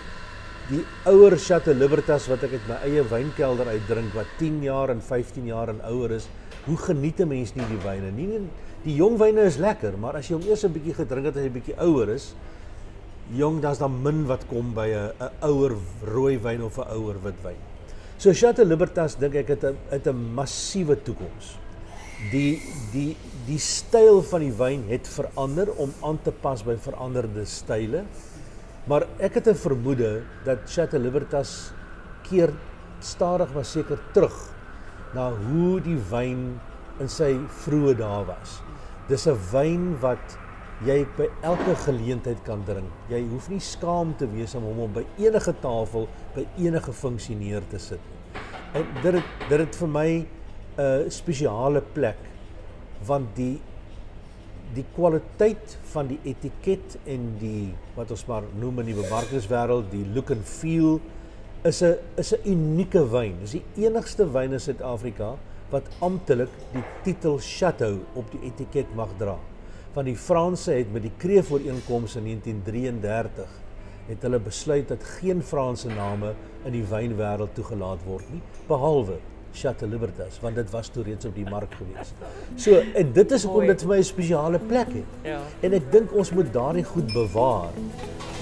die 0.69 0.83
ouer 1.05 1.37
Chateau 1.37 1.77
Libertas 1.77 2.27
wat 2.27 2.43
ek 2.43 2.51
uit 2.51 2.67
my 2.67 2.75
eie 2.83 3.03
wynkelder 3.03 3.67
uitdrink 3.67 4.13
wat 4.13 4.25
10 4.39 4.63
jaar 4.63 4.89
en 4.89 5.01
15 5.01 5.45
jaar 5.45 5.69
en 5.69 5.79
ouer 5.87 6.11
is, 6.11 6.27
hoe 6.65 6.77
geniet 6.77 7.19
'n 7.19 7.27
mens 7.27 7.55
nie 7.55 7.65
die 7.65 7.83
wyne 7.87 8.11
nie? 8.11 8.27
Nie 8.27 8.49
die 8.85 8.95
jong 8.95 9.17
wyne 9.17 9.47
is 9.49 9.57
lekker, 9.57 9.97
maar 9.97 10.15
as 10.19 10.29
jy 10.29 10.37
hom 10.37 10.47
eers 10.47 10.63
'n 10.63 10.73
bietjie 10.73 10.93
gedrink 10.93 11.25
het 11.25 11.37
as 11.37 11.43
jy 11.43 11.49
bietjie 11.49 11.77
ouer 11.81 12.09
is, 12.09 12.33
jong, 13.33 13.61
dan's 13.61 13.79
daar 13.79 13.89
min 13.89 14.25
wat 14.27 14.47
kom 14.47 14.73
by 14.73 14.87
'n 14.87 15.11
'n 15.19 15.31
ouer 15.41 15.75
rooi 16.05 16.37
wyn 16.37 16.61
of 16.61 16.77
'n 16.77 16.87
ouer 16.93 17.17
wit 17.23 17.41
wyn. 17.43 17.57
So 18.17 18.31
Chateau 18.31 18.65
Libertas 18.65 19.15
dink 19.15 19.35
ek 19.35 19.47
het 19.47 19.63
'n 19.63 19.77
het 19.89 20.07
'n 20.07 20.33
massiewe 20.35 20.95
toekoms 20.95 21.57
die 22.31 22.61
die 22.93 23.15
die 23.45 23.59
styl 23.61 24.23
van 24.25 24.41
die 24.41 24.53
wyn 24.57 24.87
het 24.89 25.05
verander 25.07 25.69
om 25.77 25.91
aan 26.01 26.17
te 26.25 26.31
pas 26.31 26.63
by 26.65 26.73
veranderde 26.81 27.43
style. 27.45 28.05
Maar 28.89 29.05
ek 29.19 29.35
het 29.35 29.47
'n 29.47 29.55
vermoede 29.55 30.23
dat 30.45 30.65
Chateau 30.65 31.03
Libertas 31.03 31.71
keer 32.23 32.53
stadig 32.99 33.53
maar 33.53 33.65
seker 33.65 33.99
terug 34.13 34.33
na 35.13 35.31
hoe 35.31 35.81
die 35.81 35.99
wyn 36.09 36.59
in 36.99 37.09
sy 37.09 37.37
vroeë 37.65 37.97
dae 37.97 38.25
was. 38.25 38.64
Dis 39.07 39.27
'n 39.27 39.37
wyn 39.51 39.99
wat 40.01 40.37
jy 40.83 41.05
by 41.17 41.27
elke 41.41 41.75
geleentheid 41.85 42.41
kan 42.43 42.63
drink. 42.65 42.89
Jy 43.09 43.21
hoef 43.29 43.49
nie 43.49 43.59
skaam 43.59 44.15
te 44.17 44.27
wees 44.27 44.55
om 44.55 44.63
hom 44.63 44.91
by 44.93 45.05
enige 45.17 45.53
tafel 45.61 46.07
by 46.35 46.45
enige 46.57 46.93
funksie 46.93 47.35
neer 47.35 47.61
te 47.69 47.79
sit 47.79 47.99
nie. 47.99 48.41
En 48.73 48.85
dit 49.03 49.13
het, 49.13 49.23
dit 49.49 49.59
het 49.59 49.75
vir 49.75 49.87
my 49.87 50.27
'n 50.77 51.09
spesiale 51.09 51.81
plek 51.81 52.17
want 53.05 53.35
die 53.35 53.61
die 54.73 54.85
kwaliteit 54.95 55.77
van 55.93 56.07
die 56.07 56.19
etiket 56.23 56.97
en 57.05 57.35
die 57.39 57.73
wat 57.95 58.11
ons 58.11 58.25
maar 58.25 58.43
noem 58.59 58.79
in 58.79 58.85
die 58.85 58.97
bemarkingswêreld 58.97 59.91
die 59.91 60.05
look 60.15 60.31
and 60.31 60.43
feel 60.43 60.99
is 61.63 61.81
'n 61.83 61.95
is 62.17 62.33
'n 62.33 62.41
unieke 62.45 63.11
wyn. 63.11 63.39
Dis 63.39 63.51
die 63.51 63.65
enigste 63.75 64.25
wyn 64.31 64.51
in 64.51 64.59
Suid-Afrika 64.59 65.37
wat 65.69 65.89
amptelik 65.99 66.51
die 66.73 66.83
titel 67.03 67.37
Chateau 67.41 67.99
op 68.13 68.31
die 68.31 68.41
etiket 68.49 68.95
mag 68.95 69.13
dra. 69.19 69.37
Van 69.95 70.05
die 70.05 70.17
Franse 70.19 70.75
het 70.75 70.91
met 70.93 71.05
die 71.07 71.13
Kreef 71.17 71.51
ooreenkoms 71.51 72.17
in 72.19 72.27
1933 72.29 73.61
het 74.05 74.25
hulle 74.27 74.39
besluit 74.39 74.87
dat 74.87 75.03
geen 75.17 75.41
Franse 75.43 75.89
name 75.89 76.35
in 76.65 76.75
die 76.75 76.83
wynwêreld 76.89 77.55
toegelaat 77.57 78.03
word 78.05 78.27
nie 78.33 78.41
behalwe 78.69 79.17
Chateau 79.55 79.89
Libertas 79.89 80.37
want 80.43 80.59
dit 80.59 80.69
was 80.73 80.91
toe 80.93 81.05
reeds 81.07 81.25
op 81.25 81.35
die 81.37 81.47
mark 81.49 81.73
gewees. 81.79 82.11
So 82.59 82.81
en 82.81 83.13
dit 83.15 83.31
is 83.37 83.45
hoekom 83.47 83.71
dit 83.71 83.85
vir 83.85 83.91
my 83.93 83.97
'n 83.97 84.09
spesiale 84.11 84.59
plek 84.59 84.91
het. 84.93 85.11
Ja. 85.23 85.39
En 85.61 85.73
ek 85.73 85.91
dink 85.91 86.13
ons 86.13 86.31
moet 86.31 86.53
daardie 86.53 86.83
goed 86.83 87.13
bewaar. 87.13 87.71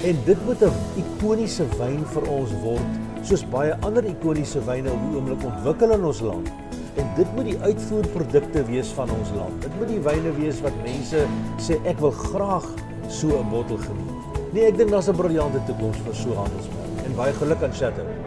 En 0.04 0.18
dit 0.26 0.46
moet 0.46 0.62
'n 0.62 0.74
ikoniese 0.98 1.66
wyn 1.78 2.06
vir 2.06 2.30
ons 2.30 2.52
word, 2.64 2.90
soos 3.22 3.46
baie 3.46 3.78
ander 3.82 4.04
ikoniese 4.04 4.60
wyne 4.66 4.92
op 4.92 5.00
die 5.00 5.16
oomblik 5.18 5.44
ontwikkel 5.44 5.92
in 5.92 6.04
ons 6.04 6.20
land. 6.20 6.50
En 6.96 7.08
dit 7.16 7.36
moet 7.36 7.46
die 7.46 7.60
uitvoerprodukte 7.60 8.66
wees 8.66 8.88
van 8.98 9.10
ons 9.12 9.32
land. 9.36 9.62
Dit 9.62 9.78
moet 9.80 9.88
die 9.88 10.02
wyne 10.06 10.34
wees 10.38 10.62
wat 10.62 10.76
mense 10.86 11.26
sê 11.58 11.80
ek 11.90 12.00
wil 12.00 12.12
graag 12.12 12.68
so 13.08 13.40
'n 13.40 13.50
bottel 13.50 13.78
geniet. 13.78 14.14
Nee, 14.54 14.66
ek 14.70 14.78
dink 14.78 14.90
daar's 14.90 15.10
'n 15.10 15.16
briljante 15.16 15.60
toekoms 15.66 15.98
vir 16.06 16.16
so 16.16 16.34
handelsmerk. 16.34 17.06
En 17.06 17.16
baie 17.16 17.34
geluk 17.34 17.64
aan 17.64 17.74
Chateau. 17.74 18.23